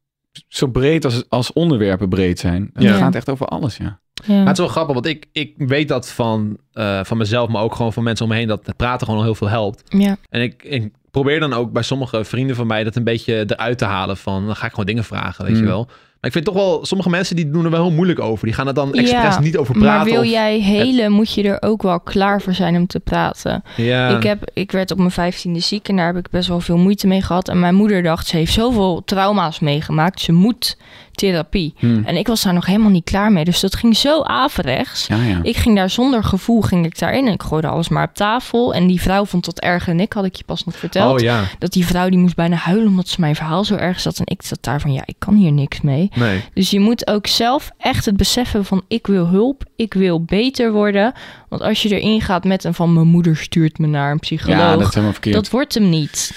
zo 0.48 0.68
breed 0.68 1.06
als, 1.06 1.24
als 1.30 1.54
onderwerpen 1.54 2.10
breed 2.10 2.40
zijn. 2.40 2.70
Het 2.74 2.84
Ja. 2.84 2.98
gaat 2.98 3.16
echt 3.16 3.30
over 3.30 3.46
alles, 3.46 3.78
ja. 3.78 4.00
Ja. 4.26 4.34
Maar 4.38 4.44
het 4.48 4.54
is 4.58 4.60
wel 4.64 4.68
grappig, 4.68 4.94
want 4.94 5.06
ik, 5.06 5.26
ik 5.32 5.54
weet 5.58 5.88
dat 5.88 6.12
van, 6.12 6.58
eh, 6.74 7.00
van 7.04 7.18
mezelf, 7.18 7.50
maar 7.50 7.62
ook 7.64 7.76
gewoon 7.76 7.94
van 7.94 8.04
mensen 8.04 8.26
om 8.26 8.32
me 8.32 8.38
heen, 8.38 8.48
dat 8.48 8.66
het 8.66 8.76
praten 8.78 9.06
gewoon 9.06 9.20
al 9.20 9.26
heel 9.26 9.36
veel 9.36 9.50
helpt. 9.50 9.84
ja. 9.98 10.18
En 10.30 10.42
ik, 10.42 10.64
ik 10.64 10.92
probeer 11.12 11.40
dan 11.40 11.54
ook 11.54 11.72
bij 11.72 11.84
sommige 11.84 12.24
vrienden 12.24 12.56
van 12.56 12.68
mij 12.68 12.84
dat 12.84 12.96
een 12.96 13.04
beetje 13.04 13.44
eruit 13.48 13.78
te 13.78 13.86
halen 13.86 14.18
van, 14.18 14.46
dan 14.46 14.56
ga 14.56 14.66
ik 14.66 14.70
gewoon 14.72 14.86
dingen 14.86 15.04
vragen, 15.04 15.46
weet 15.46 15.54
Hmm. 15.54 15.64
je 15.64 15.70
wel. 15.70 15.86
Maar 15.86 16.30
ik 16.30 16.36
vind 16.36 16.46
toch 16.46 16.64
wel, 16.64 16.86
sommige 16.86 17.10
mensen 17.10 17.36
die 17.36 17.50
doen 17.50 17.66
er 17.66 17.72
wel 17.72 17.84
heel 17.86 17.96
moeilijk 17.96 18.20
over. 18.20 18.46
Die 18.46 18.54
gaan 18.54 18.68
er 18.68 18.74
dan 18.74 18.94
expres 18.94 19.34
Ja, 19.36 19.40
niet 19.40 19.58
over 19.58 19.74
praten. 19.78 19.96
Maar 19.96 20.06
wil 20.22 20.24
jij 20.32 20.60
helen, 20.60 21.12
moet 21.12 21.34
je 21.34 21.44
er 21.44 21.62
ook 21.70 21.82
wel 21.82 22.00
klaar 22.00 22.42
voor 22.42 22.54
zijn 22.54 22.76
om 22.76 22.88
te 22.88 23.00
praten. 23.00 23.64
Ja, 23.76 24.10
Ik, 24.18 24.24
heb, 24.24 24.50
ik 24.54 24.72
werd 24.72 24.92
op 24.92 24.98
mijn 24.98 25.12
vijftiende 25.12 25.60
ziek 25.60 25.88
en 25.88 25.96
daar 25.96 26.06
heb 26.06 26.18
ik 26.18 26.30
best 26.30 26.48
wel 26.48 26.60
veel 26.60 26.78
moeite 26.78 27.08
mee 27.08 27.22
gehad. 27.22 27.50
En 27.50 27.60
mijn 27.60 27.76
moeder 27.76 28.04
dacht, 28.04 28.28
ze 28.28 28.38
heeft 28.38 28.54
zoveel 28.54 29.02
trauma's 29.06 29.60
meegemaakt, 29.60 30.20
ze 30.22 30.32
moet 30.32 30.78
therapie. 31.20 31.74
Hm. 31.78 32.02
En 32.06 32.16
ik 32.16 32.28
was 32.28 32.42
daar 32.44 32.54
nog 32.54 32.66
helemaal 32.66 32.90
niet 32.90 33.04
klaar 33.04 33.32
mee. 33.32 33.46
Dus 33.46 33.60
dat 33.60 33.76
ging 33.76 33.98
zo 33.98 34.22
averechts. 34.22 35.08
Ja, 35.08 35.24
ja. 35.24 35.40
Ik 35.42 35.58
ging 35.58 35.76
daar 35.76 35.90
zonder 35.90 36.24
gevoel 36.24 36.62
ging 36.62 36.86
ik 36.86 37.00
daarin 37.00 37.28
en 37.28 37.34
ik 37.34 37.44
gooide 37.44 37.68
alles 37.68 37.90
maar 37.90 38.08
op 38.08 38.14
tafel. 38.14 38.74
En 38.74 38.88
die 38.88 39.02
vrouw 39.02 39.26
vond 39.26 39.46
dat 39.46 39.60
erger 39.60 39.94
dan 39.94 40.00
ik, 40.00 40.14
had 40.14 40.26
ik 40.26 40.36
je 40.36 40.44
pas 40.44 40.64
nog 40.64 40.76
verteld. 40.76 41.14
Oh 41.14 41.20
ja, 41.20 41.44
Dat 41.60 41.72
die 41.72 41.86
vrouw 41.86 42.10
die 42.10 42.20
moest 42.20 42.36
bijna 42.36 42.56
huilen 42.56 42.88
omdat 42.88 43.08
ze 43.08 43.20
mijn 43.20 43.36
verhaal 43.36 43.64
zo 43.64 43.76
erg 43.76 44.00
zat. 44.00 44.18
En 44.18 44.26
ik 44.26 44.42
zat 44.42 44.58
daar 44.62 44.82
van, 44.82 44.94
ja, 44.94 45.02
ik 45.06 45.16
kan 45.18 45.36
hier 45.36 45.52
niks 45.52 45.82
mee. 45.82 46.12
nee. 46.16 46.44
Dus 46.54 46.70
je 46.70 46.80
moet 46.80 47.08
ook 47.08 47.28
zelf 47.28 47.70
echt 47.78 48.06
het 48.06 48.18
beseffen 48.18 48.66
van 48.66 48.84
ik 48.88 49.08
wil 49.08 49.28
hulp, 49.28 49.64
ik 49.76 49.94
wil 49.94 50.24
beter 50.24 50.72
worden. 50.72 51.14
Want 51.50 51.62
als 51.62 51.82
je 51.82 52.00
erin 52.00 52.22
gaat 52.22 52.44
met 52.44 52.64
een 52.64 52.74
van 52.74 52.94
mijn 52.94 53.08
moeder 53.08 53.38
stuurt 53.38 53.78
me 53.78 53.88
naar 53.88 54.12
een 54.12 54.20
psycholoog, 54.20 54.94
dat 55.22 55.50
wordt 55.50 55.74
hem 55.74 55.90
niet. 55.90 56.32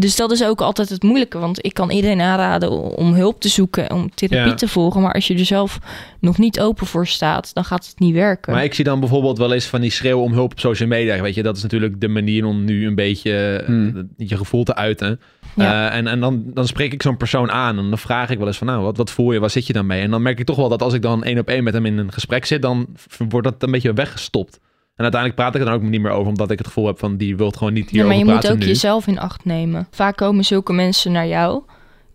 Dus 0.00 0.16
dat 0.16 0.30
is 0.32 0.44
ook 0.44 0.60
altijd 0.60 0.88
het 0.88 1.02
moeilijke, 1.02 1.38
want 1.38 1.64
ik 1.64 1.74
kan 1.74 1.90
iedereen 1.90 2.20
aanraden 2.20 2.70
om 2.96 3.12
hulp 3.14 3.40
te 3.40 3.48
zoeken, 3.48 3.92
om 3.92 4.10
therapie 4.14 4.50
Ja. 4.50 4.54
te 4.54 4.68
volgen. 4.68 5.00
Maar 5.02 5.12
als 5.12 5.26
je 5.26 5.34
er 5.34 5.44
zelf 5.44 5.78
nog 6.20 6.38
niet 6.38 6.60
open 6.60 6.86
voor 6.86 7.06
staat, 7.06 7.54
dan 7.54 7.64
gaat 7.64 7.86
het 7.86 7.98
niet 7.98 8.14
werken. 8.14 8.52
Maar 8.52 8.64
ik 8.64 8.74
zie 8.74 8.84
dan 8.84 9.00
bijvoorbeeld 9.00 9.38
wel 9.38 9.52
eens 9.52 9.66
van 9.66 9.80
die 9.80 9.90
schreeuwen 9.90 10.24
om 10.24 10.32
hulp 10.32 10.52
op 10.52 10.60
social 10.60 10.88
media. 10.88 11.22
Weet 11.22 11.34
je, 11.34 11.42
dat 11.42 11.56
is 11.56 11.62
natuurlijk 11.62 12.00
de 12.00 12.08
manier 12.08 12.44
om 12.44 12.64
nu 12.64 12.86
een 12.86 12.94
beetje 12.94 13.56
eh, 13.56 13.66
Hmm. 13.66 14.08
je 14.16 14.36
gevoel 14.36 14.64
te 14.64 14.74
uiten. 14.74 15.20
Ja. 15.56 15.90
Eh, 15.90 15.96
en 15.96 16.06
en 16.06 16.20
dan, 16.20 16.42
dan 16.54 16.66
spreek 16.66 16.92
ik 16.92 17.02
zo'n 17.02 17.16
persoon 17.16 17.50
aan 17.50 17.78
en 17.78 17.88
dan 17.88 17.98
vraag 17.98 18.30
ik 18.30 18.38
wel 18.38 18.46
eens 18.46 18.58
van, 18.58 18.66
nou, 18.66 18.82
wat, 18.82 18.96
wat 18.96 19.10
voel 19.10 19.32
je, 19.32 19.40
waar 19.40 19.50
zit 19.50 19.66
je 19.66 19.72
dan 19.72 19.86
mee? 19.86 20.02
En 20.02 20.10
dan 20.10 20.22
merk 20.22 20.38
ik 20.38 20.46
toch 20.46 20.56
wel 20.56 20.68
dat 20.68 20.82
als 20.82 20.94
ik 20.94 21.02
dan 21.02 21.24
één 21.24 21.38
op 21.38 21.48
één 21.48 21.64
met 21.64 21.74
hem 21.74 21.86
in 21.86 21.98
een 21.98 22.12
gesprek 22.12 22.44
zit, 22.44 22.62
dan 22.62 22.86
wordt 23.28 23.46
dat 23.46 23.62
een 23.62 23.70
beetje 23.70 23.92
weggestopt. 23.92 24.58
En 24.98 25.04
uiteindelijk 25.04 25.34
praat 25.40 25.54
ik 25.54 25.60
er 25.60 25.66
dan 25.66 25.74
ook 25.74 25.82
niet 25.90 26.00
meer 26.00 26.10
over, 26.10 26.28
omdat 26.28 26.50
ik 26.50 26.58
het 26.58 26.66
gevoel 26.66 26.86
heb 26.86 26.98
van, 26.98 27.16
die 27.16 27.36
wil 27.36 27.50
gewoon 27.50 27.72
niet 27.72 27.84
Ja, 27.84 27.90
hierover 27.90 28.16
maar 28.16 28.24
je 28.26 28.30
moet 28.30 28.40
praten 28.40 28.56
ook 28.58 28.62
nu. 28.62 28.66
jezelf 28.66 29.06
in 29.06 29.18
acht 29.18 29.44
nemen. 29.44 29.86
Vaak 29.90 30.16
komen 30.16 30.44
zulke 30.44 30.72
mensen 30.72 31.12
naar 31.12 31.26
jou. 31.26 31.62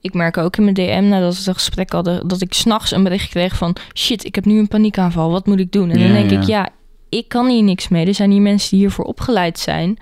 Ik 0.02 0.14
merk 0.14 0.38
ook 0.38 0.58
in 0.58 0.64
mijn 0.64 0.76
DM 0.76 1.06
nadat 1.10 1.36
we 1.38 1.42
het 1.46 1.54
gesprek 1.54 1.92
hadden, 1.92 2.28
dat 2.28 2.42
ik 2.42 2.54
s'nachts 2.54 2.92
een 2.92 3.04
bericht 3.04 3.30
kreeg 3.30 3.56
van 3.56 3.76
shit, 3.98 4.26
ik 4.26 4.36
heb 4.36 4.46
nu 4.46 4.60
een 4.60 4.68
paniekaanval, 4.68 5.32
wat 5.32 5.46
moet 5.46 5.60
ik 5.60 5.72
doen? 5.72 5.90
En 5.90 6.00
Ja, 6.00 6.06
dan 6.06 6.14
denk 6.16 6.30
ja. 6.32 6.40
ik, 6.42 6.48
ja, 6.48 6.70
ik 7.10 7.28
kan 7.28 7.48
hier 7.48 7.64
niks 7.64 7.88
mee. 7.88 8.06
Er 8.06 8.14
zijn 8.14 8.32
hier 8.32 8.42
mensen 8.42 8.70
die 8.70 8.80
hiervoor 8.80 9.06
opgeleid 9.06 9.60
zijn. 9.60 9.98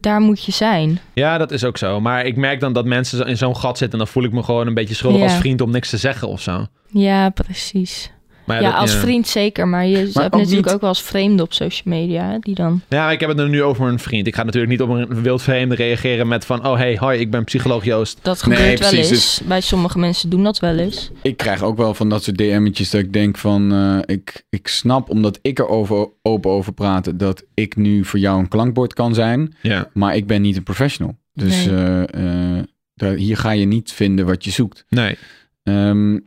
Daar 0.00 0.20
moet 0.20 0.44
je 0.44 0.52
zijn. 0.52 0.98
Ja, 1.14 1.38
dat 1.38 1.50
is 1.50 1.64
ook 1.64 1.78
zo. 1.78 2.00
Maar 2.00 2.24
ik 2.26 2.36
merk 2.36 2.60
dan 2.60 2.72
dat 2.72 2.84
mensen 2.84 3.26
in 3.26 3.36
zo'n 3.36 3.56
gat 3.56 3.78
zitten 3.78 3.98
en 3.98 4.04
dan 4.04 4.14
voel 4.14 4.24
ik 4.24 4.32
me 4.32 4.42
gewoon 4.42 4.66
een 4.66 4.74
beetje 4.74 4.94
schuldig 4.94 5.20
Ja. 5.20 5.26
als 5.26 5.36
vriend 5.36 5.60
om 5.60 5.70
niks 5.70 5.90
te 5.90 5.96
zeggen 5.96 6.28
of 6.28 6.40
zo. 6.40 6.66
Ja, 6.88 7.28
precies. 7.30 8.12
Maar 8.44 8.62
Ja, 8.62 8.70
dat- 8.70 8.80
als 8.80 8.94
vriend 8.96 9.28
zeker, 9.28 9.68
maar 9.68 9.86
je 9.86 9.96
hebt 9.96 10.08
ook 10.08 10.22
natuurlijk 10.22 10.50
niet- 10.50 10.70
ook 10.74 10.80
wel 10.80 10.88
eens 10.88 11.02
vreemden 11.02 11.44
op 11.44 11.52
social 11.52 11.94
media, 11.98 12.30
hè, 12.30 12.38
die 12.38 12.54
dan... 12.54 12.80
Ja, 12.88 13.10
ik 13.10 13.20
heb 13.20 13.28
het 13.28 13.38
er 13.38 13.48
nu 13.48 13.62
over 13.62 13.88
een 13.88 13.98
vriend. 13.98 14.26
Ik 14.26 14.34
ga 14.34 14.42
natuurlijk 14.42 14.72
niet 14.72 14.82
op 14.82 14.88
een 14.88 15.22
wildvreemde 15.22 15.74
reageren 15.74 16.28
met 16.28 16.44
van... 16.44 16.66
Oh, 16.66 16.76
hey, 16.76 16.96
hoi, 17.00 17.18
ik 17.20 17.30
ben 17.30 17.44
psycholoog 17.44 17.84
Joost. 17.84 18.18
Dat 18.22 18.46
Nee, 18.46 18.56
gebeurt 18.56 18.78
wel 18.80 18.88
precies, 18.90 19.10
eens. 19.10 19.40
Bij 19.44 19.60
sommige 19.60 19.98
mensen 19.98 20.30
doen 20.30 20.42
dat 20.44 20.58
wel 20.58 20.78
eens. 20.78 21.10
Ik 21.22 21.36
krijg 21.36 21.62
ook 21.62 21.76
wel 21.76 21.94
van 21.94 22.08
dat 22.08 22.22
soort 22.22 22.38
DM'tjes 22.38 22.90
dat 22.90 23.00
ik 23.00 23.12
denk 23.12 23.38
van... 23.38 23.72
eh, 23.72 23.98
ik, 24.16 24.44
ik 24.50 24.68
snap, 24.68 25.10
omdat 25.10 25.38
ik 25.42 25.58
er 25.58 25.68
over, 25.68 26.08
open 26.22 26.50
over 26.50 26.72
praat... 26.72 27.18
dat 27.18 27.44
ik 27.54 27.76
nu 27.76 28.04
voor 28.04 28.18
jou 28.18 28.38
een 28.38 28.48
klankbord 28.48 28.94
kan 28.94 29.14
zijn. 29.14 29.54
Ja. 29.62 29.88
Maar 29.92 30.16
ik 30.16 30.26
ben 30.26 30.42
niet 30.42 30.56
een 30.56 30.62
professional. 30.62 31.16
Dus 31.34 31.64
Nee. 31.66 31.74
eh, 31.76 32.56
eh, 32.58 32.64
daar, 32.94 33.12
hier 33.14 33.36
ga 33.36 33.50
je 33.50 33.64
niet 33.66 33.92
vinden 33.92 34.26
wat 34.26 34.44
je 34.44 34.50
zoekt. 34.50 34.84
Nee. 34.88 35.16
Ehm, 35.62 36.18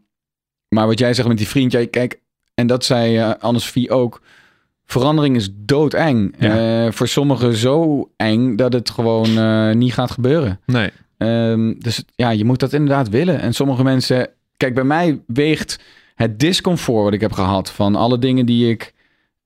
maar 0.75 0.87
wat 0.87 0.99
jij 0.99 1.13
zegt 1.13 1.27
met 1.27 1.37
die 1.37 1.47
vriend, 1.47 1.71
jij, 1.71 1.87
kijk, 1.87 2.19
en 2.53 2.67
dat 2.67 2.85
zei 2.85 3.17
eh 3.17 3.31
Anne-Sophie 3.39 3.91
ook. 3.91 4.21
Verandering 4.85 5.35
is 5.35 5.49
doodeng. 5.51 6.35
Ja. 6.39 6.85
Eh, 6.85 6.91
voor 6.91 7.07
sommigen 7.07 7.55
zo 7.55 8.09
eng 8.15 8.55
dat 8.55 8.73
het 8.73 8.89
gewoon 8.89 9.37
eh, 9.37 9.71
niet 9.71 9.93
gaat 9.93 10.11
gebeuren. 10.11 10.59
Nee. 10.65 10.91
Ehm, 11.17 11.73
dus 11.79 12.03
ja, 12.15 12.29
je 12.29 12.45
moet 12.45 12.59
dat 12.59 12.73
inderdaad 12.73 13.09
willen. 13.09 13.39
En 13.39 13.53
sommige 13.53 13.83
mensen, 13.83 14.29
kijk, 14.57 14.73
bij 14.73 14.83
mij 14.83 15.21
weegt 15.27 15.79
het 16.15 16.39
discomfort 16.39 17.03
wat 17.03 17.13
ik 17.13 17.21
heb 17.21 17.31
gehad 17.31 17.71
van 17.71 17.95
alle 17.95 18.19
dingen 18.19 18.45
die 18.45 18.69
ik 18.69 18.93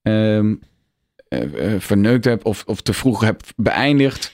ehm, 0.01 0.55
eh, 1.27 1.73
eh, 1.73 1.79
verneukt 1.81 2.25
heb 2.25 2.45
of, 2.45 2.63
of 2.65 2.81
te 2.81 2.93
vroeg 2.93 3.21
heb 3.21 3.41
beëindigd. 3.55 4.33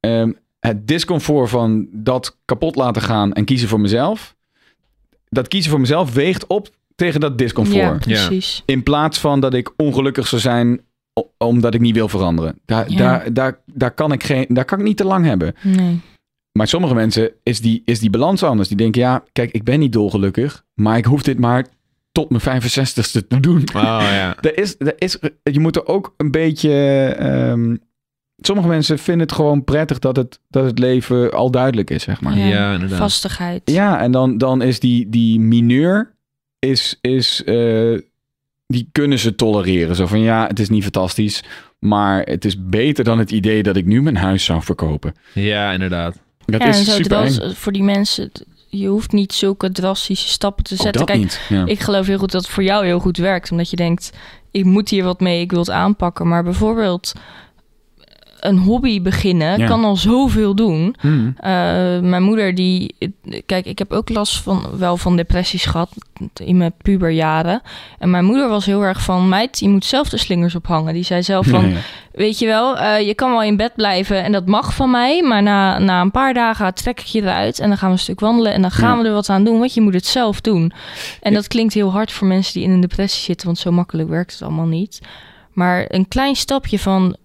Ehm, 0.00 0.32
het 0.60 0.86
discomfort 0.88 1.50
van 1.50 1.88
dat 1.92 2.36
kapot 2.44 2.76
laten 2.76 3.02
gaan 3.02 3.32
en 3.32 3.44
kiezen 3.44 3.68
voor 3.68 3.80
mezelf. 3.80 4.34
Dat 5.34 5.48
kiezen 5.48 5.70
voor 5.70 5.80
mezelf 5.80 6.14
weegt 6.14 6.46
op 6.46 6.68
tegen 6.94 7.20
dat 7.20 7.38
discomfort. 7.38 7.76
Ja, 8.04 8.26
precies. 8.26 8.62
In 8.66 8.82
plaats 8.82 9.18
van 9.18 9.40
dat 9.40 9.54
ik 9.54 9.72
ongelukkig 9.76 10.26
zou 10.26 10.40
zijn 10.40 10.80
omdat 11.38 11.74
ik 11.74 11.80
niet 11.80 11.94
wil 11.94 12.08
veranderen. 12.08 12.58
Daar, 12.64 12.90
Ja. 12.90 12.96
daar, 12.96 13.32
daar, 13.32 13.58
daar, 13.66 13.90
kan 13.94 14.12
ik 14.12 14.24
geen, 14.24 14.46
daar 14.48 14.64
kan 14.64 14.78
ik 14.78 14.84
niet 14.84 14.96
te 14.96 15.04
lang 15.04 15.24
hebben. 15.24 15.54
Nee. 15.62 16.00
Maar 16.52 16.68
sommige 16.68 16.94
mensen 16.94 17.30
is 17.42 17.60
die, 17.60 17.82
is 17.84 17.98
die 18.00 18.10
balans 18.10 18.42
anders. 18.42 18.68
Die 18.68 18.76
denken, 18.76 19.00
ja, 19.00 19.24
kijk, 19.32 19.50
ik 19.50 19.64
ben 19.64 19.78
niet 19.78 19.92
dolgelukkig. 19.92 20.64
Maar 20.74 20.96
ik 20.96 21.04
hoef 21.04 21.22
dit 21.22 21.38
maar 21.38 21.66
tot 22.12 22.30
mijn 22.30 22.62
65ste 22.62 23.26
te 23.28 23.40
doen. 23.40 23.62
Oh 23.74 23.82
ja. 24.00 24.36
Er 24.40 24.58
is, 24.58 24.74
er 24.78 24.94
is, 24.98 25.18
je 25.42 25.60
moet 25.60 25.76
er 25.76 25.86
ook 25.86 26.14
een 26.16 26.30
beetje... 26.30 26.70
ehm, 27.18 27.76
sommige 28.46 28.68
mensen 28.68 28.98
vinden 28.98 29.26
het 29.26 29.36
gewoon 29.36 29.64
prettig 29.64 29.98
dat 29.98 30.16
het, 30.16 30.40
dat 30.50 30.64
het 30.64 30.78
leven 30.78 31.30
al 31.32 31.50
duidelijk 31.50 31.90
is, 31.90 32.02
zeg 32.02 32.20
maar. 32.20 32.38
Ja, 32.38 32.46
Ja, 32.46 32.72
inderdaad. 32.72 32.98
Vastigheid. 32.98 33.62
Ja, 33.64 34.00
en 34.00 34.10
dan, 34.12 34.38
dan 34.38 34.62
is 34.62 34.80
die, 34.80 35.08
die 35.08 35.40
mineur, 35.40 36.12
is, 36.58 36.98
is, 37.00 37.44
eh, 37.44 37.98
die 38.66 38.88
kunnen 38.92 39.18
ze 39.18 39.34
tolereren. 39.34 39.96
Zo 39.96 40.06
van, 40.06 40.20
ja, 40.20 40.46
het 40.46 40.58
is 40.60 40.68
niet 40.68 40.82
fantastisch, 40.82 41.42
maar 41.78 42.22
het 42.22 42.44
is 42.44 42.56
beter 42.68 43.04
dan 43.04 43.18
het 43.18 43.30
idee 43.30 43.62
dat 43.62 43.76
ik 43.76 43.86
nu 43.86 44.02
mijn 44.02 44.16
huis 44.16 44.44
zou 44.44 44.62
verkopen. 44.62 45.14
Ja, 45.32 45.72
inderdaad. 45.72 46.16
Dat 46.46 46.60
ja, 46.60 46.66
en 46.66 46.72
is 46.72 46.84
zo 46.84 46.90
super 46.90 47.08
dras- 47.08 47.54
voor 47.54 47.72
die 47.72 47.82
mensen, 47.82 48.30
je 48.68 48.86
hoeft 48.88 49.12
niet 49.12 49.32
zulke 49.32 49.72
drastische 49.72 50.28
stappen 50.28 50.64
te 50.64 50.74
zetten. 50.76 50.92
dat 50.92 51.04
Kijk, 51.04 51.18
niet. 51.20 51.40
Ja. 51.48 51.66
ik 51.66 51.80
geloof 51.80 52.06
heel 52.06 52.18
goed 52.18 52.32
dat 52.32 52.42
het 52.42 52.50
voor 52.50 52.62
jou 52.62 52.84
heel 52.86 52.98
goed 52.98 53.16
werkt. 53.16 53.50
Omdat 53.50 53.70
je 53.70 53.76
denkt, 53.76 54.10
ik 54.50 54.64
moet 54.64 54.88
hier 54.88 55.04
wat 55.04 55.20
mee, 55.20 55.40
ik 55.40 55.50
wil 55.50 55.60
het 55.60 55.70
aanpakken. 55.70 56.28
Maar 56.28 56.42
bijvoorbeeld 56.44 57.12
een 58.46 58.58
hobby 58.58 59.02
beginnen 59.02 59.58
Ja. 59.58 59.66
kan 59.66 59.84
al 59.84 59.96
zoveel 59.96 60.54
doen. 60.54 60.94
Hmm. 61.00 61.34
Eh, 61.36 61.50
mijn 62.00 62.22
moeder 62.22 62.54
die... 62.54 62.94
Kijk, 63.46 63.66
ik 63.66 63.78
heb 63.78 63.92
ook 63.92 64.08
last 64.08 64.40
van, 64.42 64.66
wel 64.78 64.96
van 64.96 65.16
depressies 65.16 65.64
gehad 65.64 65.90
in 66.44 66.56
mijn 66.56 66.72
puberjaren. 66.82 67.62
En 67.98 68.10
mijn 68.10 68.24
moeder 68.24 68.48
was 68.48 68.66
heel 68.66 68.82
erg 68.82 69.02
van... 69.02 69.28
Meid, 69.28 69.58
je 69.58 69.68
moet 69.68 69.84
zelf 69.84 70.08
de 70.08 70.16
slingers 70.16 70.54
ophangen. 70.54 70.94
Die 70.94 71.02
zei 71.04 71.22
zelf 71.22 71.46
van... 71.54 71.72
Weet 72.12 72.38
je 72.38 72.46
wel, 72.46 72.78
eh, 72.78 73.06
je 73.06 73.14
kan 73.14 73.30
wel 73.30 73.42
in 73.42 73.56
bed 73.56 73.74
blijven 73.74 74.22
en 74.24 74.32
dat 74.32 74.46
mag 74.46 74.74
van 74.74 74.90
mij. 74.90 75.22
Maar 75.22 75.42
na, 75.42 75.78
na 75.78 76.00
een 76.00 76.10
paar 76.10 76.34
dagen 76.34 76.74
trek 76.74 77.00
ik 77.00 77.06
je 77.06 77.20
eruit 77.22 77.58
en 77.58 77.68
dan 77.68 77.78
gaan 77.78 77.88
we 77.88 77.94
een 77.94 78.00
stuk 78.00 78.20
wandelen. 78.20 78.52
En 78.52 78.62
dan 78.62 78.70
gaan 78.70 78.96
Ja. 78.96 79.02
we 79.02 79.08
er 79.08 79.14
wat 79.14 79.28
aan 79.28 79.44
doen, 79.44 79.58
want 79.58 79.74
je 79.74 79.80
moet 79.80 79.94
het 79.94 80.06
zelf 80.06 80.40
doen. 80.40 80.72
En 81.20 81.30
Ja. 81.30 81.36
dat 81.36 81.48
klinkt 81.48 81.74
heel 81.74 81.92
hard 81.92 82.12
voor 82.12 82.26
mensen 82.26 82.52
die 82.54 82.62
in 82.62 82.70
een 82.70 82.80
depressie 82.80 83.22
zitten, 83.22 83.46
want 83.46 83.58
zo 83.58 83.70
makkelijk 83.72 84.08
werkt 84.08 84.32
het 84.32 84.42
allemaal 84.42 84.66
niet. 84.66 85.00
Maar 85.52 85.84
een 85.88 86.08
klein 86.08 86.34
stapje 86.36 86.78
van, 86.78 87.16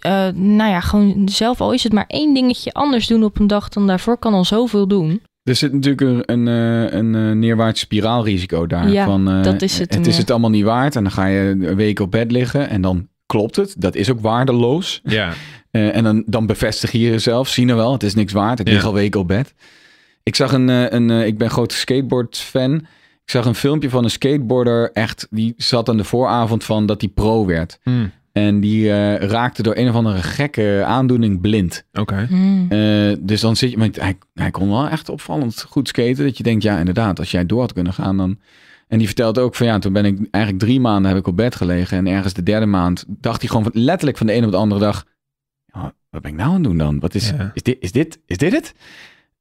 eh, 0.00 0.28
nou 0.34 0.70
ja, 0.70 0.80
gewoon 0.80 1.28
zelf, 1.28 1.60
al 1.60 1.72
is 1.72 1.82
het 1.82 1.92
maar 1.92 2.06
één 2.06 2.34
dingetje 2.34 2.72
anders 2.72 3.06
doen 3.06 3.24
op 3.24 3.38
een 3.38 3.46
dag 3.46 3.68
dan 3.68 3.86
daarvoor, 3.86 4.18
kan 4.18 4.34
al 4.34 4.44
zoveel 4.44 4.88
doen. 4.88 5.20
Er 5.48 5.56
zit 5.56 5.72
natuurlijk 5.72 6.00
een, 6.00 6.22
een, 6.26 6.48
eh, 6.48 6.98
een, 6.98 7.14
eh, 7.14 7.32
neerwaarts 7.32 7.80
spiraalrisico 7.80 8.66
daar. 8.66 8.90
Ja, 8.90 9.04
van, 9.04 9.30
eh, 9.30 9.42
dat 9.42 9.62
is 9.62 9.78
het 9.78 9.94
Het 9.94 10.06
is 10.06 10.18
het 10.18 10.30
allemaal 10.30 10.50
niet 10.50 10.64
waard. 10.64 10.96
En 10.96 11.02
dan 11.02 11.12
ga 11.12 11.26
je 11.26 11.40
een 11.48 11.76
week 11.76 12.00
op 12.00 12.10
bed 12.10 12.30
liggen 12.32 12.68
en 12.68 12.80
dan 12.80 13.08
klopt 13.26 13.56
het. 13.56 13.74
Dat 13.78 13.94
is 13.94 14.10
ook 14.10 14.20
waardeloos. 14.20 15.00
Ja. 15.04 15.32
Eh, 15.70 15.96
en 15.96 16.04
dan, 16.04 16.22
dan 16.26 16.46
bevestig 16.46 16.92
je 16.92 16.98
jezelf. 16.98 17.48
Zie 17.48 17.64
nou 17.64 17.78
wel, 17.78 17.92
het 17.92 18.02
is 18.02 18.14
niks 18.14 18.32
waard. 18.32 18.60
Ik 18.60 18.68
lig 18.68 18.84
al 18.84 18.92
weken 18.92 19.20
op 19.20 19.28
bed. 19.28 19.54
Ik 20.22 20.36
zag 20.36 20.52
een, 20.52 20.94
een 20.94 21.10
ik 21.10 21.38
ben 21.38 21.50
groot 21.50 21.72
skateboard-fan. 21.72 22.74
Ik 23.24 23.30
zag 23.30 23.46
een 23.46 23.54
filmpje 23.54 23.90
van 23.90 24.04
een 24.04 24.10
skateboarder. 24.10 24.92
Echt, 24.92 25.26
die 25.30 25.54
zat 25.56 25.88
aan 25.88 25.96
de 25.96 26.04
vooravond 26.04 26.64
van 26.64 26.86
dat 26.86 27.00
hij 27.00 27.10
pro 27.10 27.46
werd. 27.46 27.78
Hm. 27.82 28.06
En 28.32 28.60
die 28.60 28.92
eh, 28.92 29.28
raakte 29.28 29.62
door 29.62 29.76
een 29.76 29.88
of 29.88 29.94
andere 29.94 30.22
gekke 30.22 30.82
aandoening 30.86 31.40
blind. 31.40 31.84
Oké. 31.92 32.26
Hmm. 32.28 32.66
Eh, 32.68 33.16
dus 33.20 33.40
dan 33.40 33.56
zit 33.56 33.70
je, 33.70 33.78
maar 33.78 33.88
hij, 33.92 34.18
hij 34.34 34.50
kon 34.50 34.68
wel 34.68 34.88
echt 34.88 35.08
opvallend 35.08 35.62
goed 35.68 35.88
skaten. 35.88 36.24
Dat 36.24 36.36
je 36.36 36.42
denkt, 36.42 36.62
ja, 36.62 36.78
inderdaad, 36.78 37.18
als 37.18 37.30
jij 37.30 37.46
door 37.46 37.60
had 37.60 37.72
kunnen 37.72 37.92
gaan, 37.92 38.16
dan. 38.16 38.38
En 38.88 38.98
die 38.98 39.06
vertelt 39.06 39.38
ook 39.38 39.54
van 39.54 39.66
ja, 39.66 39.78
toen 39.78 39.92
ben 39.92 40.04
ik 40.04 40.18
eigenlijk 40.30 40.64
drie 40.64 40.80
maanden 40.80 41.10
heb 41.10 41.20
ik 41.20 41.26
op 41.26 41.36
bed 41.36 41.54
gelegen. 41.54 41.98
En 41.98 42.06
ergens 42.06 42.32
de 42.32 42.42
derde 42.42 42.66
maand 42.66 43.04
dacht 43.08 43.40
hij 43.40 43.48
gewoon 43.48 43.64
van, 43.64 43.72
letterlijk 43.74 44.18
van 44.18 44.26
de 44.26 44.32
ene 44.32 44.46
op 44.46 44.52
de 44.52 44.58
andere 44.58 44.80
dag. 44.80 45.04
Ja, 45.66 45.92
wat 46.10 46.22
ben 46.22 46.30
ik 46.30 46.36
nou 46.36 46.48
aan 46.48 46.54
het 46.54 46.64
doen 46.64 46.78
dan? 46.78 46.98
Wat 46.98 47.14
is, 47.14 47.30
Ja. 47.30 47.50
is, 47.54 47.62
dit, 47.62 47.76
is, 47.80 47.92
dit, 47.92 48.20
is 48.26 48.36
dit 48.36 48.52
het? 48.52 48.74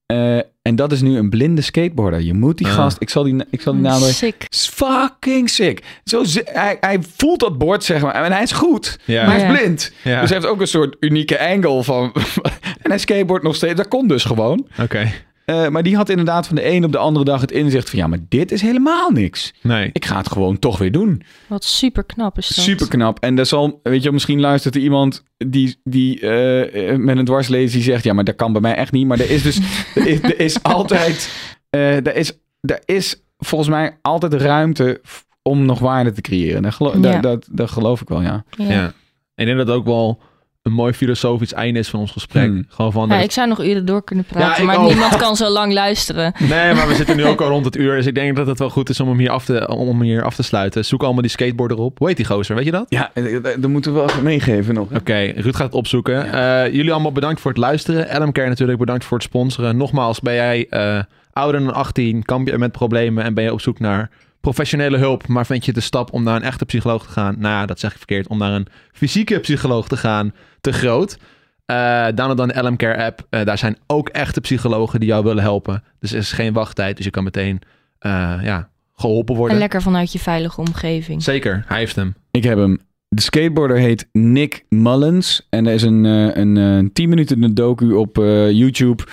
Eh, 0.07 0.37
en 0.61 0.75
dat 0.75 0.91
is 0.91 1.01
nu 1.01 1.17
een 1.17 1.29
blinde 1.29 1.61
skateboarder. 1.61 2.21
Je 2.21 2.33
moet 2.33 2.57
die 2.57 2.67
Ah. 2.67 2.73
gast, 2.73 2.97
ik 2.99 3.09
zal 3.09 3.23
die, 3.23 3.35
ik 3.49 3.61
zal 3.61 3.73
die 3.73 3.81
naam 3.81 4.01
Sick. 4.01 4.45
fucking 4.49 5.49
sick. 5.49 5.83
Zo, 6.03 6.23
hij, 6.43 6.77
hij 6.79 6.99
voelt 7.17 7.39
dat 7.39 7.57
bord, 7.57 7.83
zeg 7.83 8.01
maar. 8.01 8.13
En 8.23 8.31
hij 8.31 8.43
is 8.43 8.51
goed. 8.51 8.99
Ja. 9.05 9.25
Maar 9.25 9.39
hij 9.39 9.51
is 9.51 9.59
blind. 9.59 9.91
Ja. 10.03 10.19
Dus 10.21 10.29
hij 10.29 10.37
heeft 10.39 10.51
ook 10.51 10.61
een 10.61 10.67
soort 10.67 10.95
unieke 10.99 11.39
angle 11.39 11.83
van... 11.83 12.11
en 12.81 12.89
hij 12.89 12.97
skateboardt 12.97 13.43
nog 13.43 13.55
steeds. 13.55 13.75
Dat 13.75 13.87
kon 13.87 14.07
dus 14.07 14.23
gewoon. 14.23 14.67
Oké. 14.81 15.11
Eh, 15.47 15.67
maar 15.67 15.83
die 15.83 15.95
had 15.95 16.09
inderdaad 16.09 16.47
van 16.47 16.55
de 16.55 16.65
een 16.69 16.83
op 16.85 16.91
de 16.91 16.97
andere 16.97 17.25
dag 17.25 17.41
het 17.41 17.51
inzicht 17.51 17.89
van... 17.89 17.99
ja, 17.99 18.07
maar 18.07 18.19
dit 18.29 18.51
is 18.51 18.61
helemaal 18.61 19.09
niks. 19.09 19.53
Nee. 19.61 19.89
Ik 19.93 20.05
ga 20.05 20.17
het 20.17 20.31
gewoon 20.31 20.59
toch 20.59 20.77
weer 20.77 20.91
doen. 20.91 21.21
Wat 21.47 21.63
super 21.63 22.03
knap 22.03 22.37
is 22.37 22.47
dat. 22.47 22.65
Super 22.65 22.87
knap. 22.87 23.19
En 23.19 23.35
dat 23.35 23.47
zal, 23.47 23.79
weet 23.83 24.03
je, 24.03 24.11
misschien 24.11 24.39
luistert 24.39 24.75
er 24.75 24.81
iemand 24.81 25.23
die, 25.37 25.79
die 25.83 26.19
eh, 26.19 26.89
eh, 26.91 26.97
met 26.99 27.17
een 27.17 27.25
dwarslezen 27.25 27.71
die 27.79 27.83
zegt... 27.91 28.03
ja, 28.03 28.13
maar 28.13 28.23
dat 28.23 28.35
kan 28.35 28.51
bij 28.51 28.61
mij 28.61 28.75
echt 28.75 28.91
niet. 28.91 29.07
Maar 29.07 29.19
er 29.19 29.29
is 29.29 29.41
dus... 29.41 29.59
er, 29.95 30.07
is, 30.07 30.21
er 30.21 30.39
is 30.39 30.63
altijd... 30.63 31.31
eh, 31.69 31.95
er, 31.95 32.15
is, 32.15 32.33
er 32.61 32.81
is 32.85 33.21
volgens 33.37 33.69
mij 33.69 33.97
altijd 34.01 34.33
ruimte 34.33 35.01
om 35.41 35.65
nog 35.65 35.79
waarde 35.79 36.11
te 36.11 36.21
creëren. 36.21 36.61
Dat, 36.61 36.73
gelo- 36.73 36.93
Ja. 36.93 36.99
dat, 36.99 37.21
dat, 37.23 37.47
dat 37.51 37.71
geloof 37.71 38.01
ik 38.01 38.07
wel, 38.09 38.21
ja. 38.21 38.43
Ja. 38.57 38.69
Ja. 38.71 38.93
Ik 39.35 39.45
denk 39.45 39.57
dat 39.57 39.67
het 39.67 39.75
ook 39.75 39.85
wel 39.85 40.21
een 40.67 40.73
mooi 40.73 40.93
filosofisch 40.93 41.53
einde 41.53 41.79
is 41.79 41.89
van 41.89 41.99
ons 41.99 42.11
gesprek. 42.11 42.45
Hmm. 42.45 42.65
Gewoon 42.69 42.91
van... 42.91 43.09
Ja, 43.09 43.19
ik 43.19 43.31
zou 43.31 43.47
nog 43.47 43.63
uren 43.63 43.85
door 43.85 44.03
kunnen 44.03 44.25
praten, 44.25 44.61
Ja, 44.61 44.67
maar 44.67 44.77
ook. 44.77 44.87
niemand 44.87 45.15
kan 45.15 45.35
zo 45.35 45.49
lang 45.49 45.73
luisteren. 45.73 46.33
Nee, 46.49 46.73
maar 46.73 46.87
we 46.87 46.95
zitten 46.95 47.15
nu 47.15 47.25
ook 47.25 47.41
al 47.41 47.49
rond 47.55 47.65
het 47.65 47.75
uur. 47.77 47.95
Dus 47.95 48.05
ik 48.05 48.15
denk 48.15 48.35
dat 48.35 48.47
het 48.47 48.59
wel 48.59 48.69
goed 48.69 48.89
is 48.89 48.99
om 48.99 49.07
hem 49.07 49.17
hier 49.17 49.29
af 49.29 49.45
te, 49.45 49.67
om 49.67 49.87
hem 49.87 50.01
hier 50.01 50.23
af 50.23 50.35
te 50.35 50.43
sluiten. 50.43 50.85
Zoek 50.85 51.03
allemaal 51.03 51.21
die 51.21 51.31
skateboarder 51.31 51.77
op. 51.77 51.97
Hoe 51.97 52.07
heet 52.07 52.17
die 52.17 52.25
gozer? 52.25 52.55
Weet 52.55 52.65
je 52.65 52.71
dat? 52.71 52.85
Ja, 52.89 53.11
dat 53.59 53.69
moeten 53.69 53.93
we 53.93 53.99
wel 53.99 54.09
even 54.09 54.23
meegeven 54.23 54.73
nog. 54.73 54.87
Oké, 54.95 55.31
Ruud 55.35 55.55
gaat 55.55 55.65
het 55.65 55.73
opzoeken. 55.73 56.33
Eh, 56.33 56.73
jullie 56.73 56.91
allemaal 56.91 57.11
bedankt 57.11 57.41
voor 57.41 57.51
het 57.51 57.59
luisteren. 57.59 58.23
LMK 58.23 58.37
natuurlijk 58.37 58.79
bedankt 58.79 59.05
voor 59.05 59.17
het 59.17 59.25
sponsoren. 59.27 59.77
Nogmaals, 59.77 60.19
ben 60.19 60.33
jij 60.33 60.67
eh, 60.69 60.99
ouder 61.37 61.61
dan 61.61 61.73
18, 61.73 62.23
kamp 62.23 62.47
je 62.47 62.57
met 62.57 62.71
problemen 62.71 63.23
en 63.23 63.33
ben 63.33 63.43
je 63.43 63.53
op 63.53 63.61
zoek 63.61 63.79
naar 63.79 64.09
professionele 64.41 64.97
hulp, 64.97 65.27
maar 65.27 65.45
vind 65.45 65.65
je 65.65 65.73
de 65.73 65.79
stap 65.79 66.13
om 66.13 66.23
naar 66.23 66.35
een 66.35 66.43
echte 66.43 66.65
psycholoog 66.65 67.05
te 67.05 67.11
gaan, 67.11 67.35
nou 67.39 67.53
ja, 67.53 67.65
dat 67.65 67.79
zeg 67.79 67.91
ik 67.91 67.97
verkeerd, 67.97 68.27
om 68.27 68.37
naar 68.37 68.51
een 68.51 68.67
fysieke 68.91 69.39
psycholoog 69.39 69.87
te 69.87 69.97
gaan, 69.97 70.33
te 70.61 70.71
groot. 70.73 71.17
Eh 71.65 72.05
download 72.15 72.37
dan 72.37 72.47
de 72.47 72.61
LM 72.61 72.75
Care 72.75 73.03
app. 73.05 73.25
Eh, 73.29 73.45
daar 73.45 73.57
zijn 73.57 73.77
ook 73.87 74.09
echte 74.09 74.41
psychologen 74.41 74.99
die 74.99 75.09
jou 75.09 75.23
willen 75.23 75.43
helpen. 75.43 75.83
Dus 75.99 76.11
er 76.11 76.17
is 76.17 76.31
geen 76.31 76.53
wachttijd, 76.53 76.95
dus 76.95 77.05
je 77.05 77.11
kan 77.11 77.23
meteen 77.23 77.61
eh, 77.99 78.11
ja, 78.41 78.69
geholpen 78.93 79.33
En 79.33 79.39
worden. 79.39 79.57
lekker 79.57 79.81
vanuit 79.81 80.11
je 80.11 80.19
veilige 80.19 80.61
omgeving. 80.61 81.23
Zeker, 81.23 81.63
hij 81.67 81.77
heeft 81.77 81.95
hem. 81.95 82.15
Ik 82.31 82.43
heb 82.43 82.57
hem. 82.57 82.79
De 83.09 83.21
skateboarder 83.21 83.77
heet 83.77 84.07
Nick 84.11 84.65
Mullins. 84.69 85.47
En 85.49 85.67
er 85.67 85.73
is 85.73 85.81
een, 85.81 86.03
een, 86.03 86.57
eh 86.57 86.89
10 86.93 87.09
minuten 87.09 87.53
docu 87.53 87.91
op 87.93 88.17
eh, 88.17 88.51
YouTube. 88.51 89.03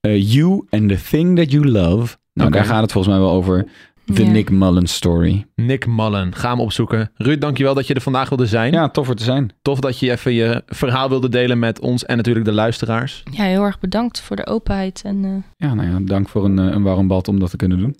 Eh, 0.00 0.32
you 0.32 0.66
and 0.70 0.88
the 0.88 1.02
thing 1.10 1.36
that 1.36 1.50
you 1.50 1.68
love. 1.70 2.16
Nou, 2.32 2.50
daar 2.50 2.64
gaat 2.64 2.82
het 2.82 2.92
volgens 2.92 3.14
mij 3.14 3.22
wel 3.22 3.32
over. 3.32 3.66
The 4.14 4.24
Ja. 4.24 4.30
Nick 4.30 4.50
Mullins 4.50 4.94
story. 4.94 5.46
Nick 5.54 5.86
Mullen, 5.86 6.34
ga 6.34 6.50
hem 6.50 6.60
opzoeken. 6.60 7.10
Ruud, 7.14 7.40
dankjewel 7.40 7.74
dat 7.74 7.86
je 7.86 7.94
er 7.94 8.00
vandaag 8.00 8.28
wilde 8.28 8.46
zijn. 8.46 8.72
Ja, 8.72 8.88
tof 8.88 9.06
voor 9.06 9.14
te 9.14 9.24
zijn. 9.24 9.50
Tof 9.62 9.80
dat 9.80 9.98
je 9.98 10.10
even 10.10 10.32
je 10.32 10.62
verhaal 10.66 11.08
wilde 11.08 11.28
delen 11.28 11.58
met 11.58 11.80
ons 11.80 12.04
en 12.04 12.16
natuurlijk 12.16 12.44
de 12.46 12.52
luisteraars. 12.52 13.22
Ja, 13.30 13.42
heel 13.44 13.62
erg 13.62 13.78
bedankt 13.80 14.20
voor 14.20 14.36
de 14.36 14.46
openheid. 14.46 15.02
En 15.04 15.24
eh, 15.24 15.68
Ja, 15.68 15.74
nou 15.74 15.88
ja, 15.90 15.98
dank 16.02 16.28
voor 16.28 16.44
een, 16.44 16.58
eh, 16.58 16.64
een 16.64 16.82
warm 16.82 17.06
bad 17.06 17.28
om 17.28 17.38
dat 17.40 17.50
te 17.50 17.56
kunnen 17.56 17.78
doen. 17.78 17.96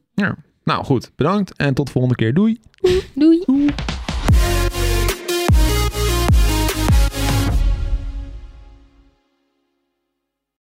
Nou 0.65 0.85
goed, 0.85 1.11
bedankt 1.17 1.57
en 1.57 1.75
tot 1.75 1.87
de 1.87 1.93
volgende 1.93 2.17
keer. 2.17 2.35
Doei. 2.35 2.59
doei. 3.15 3.43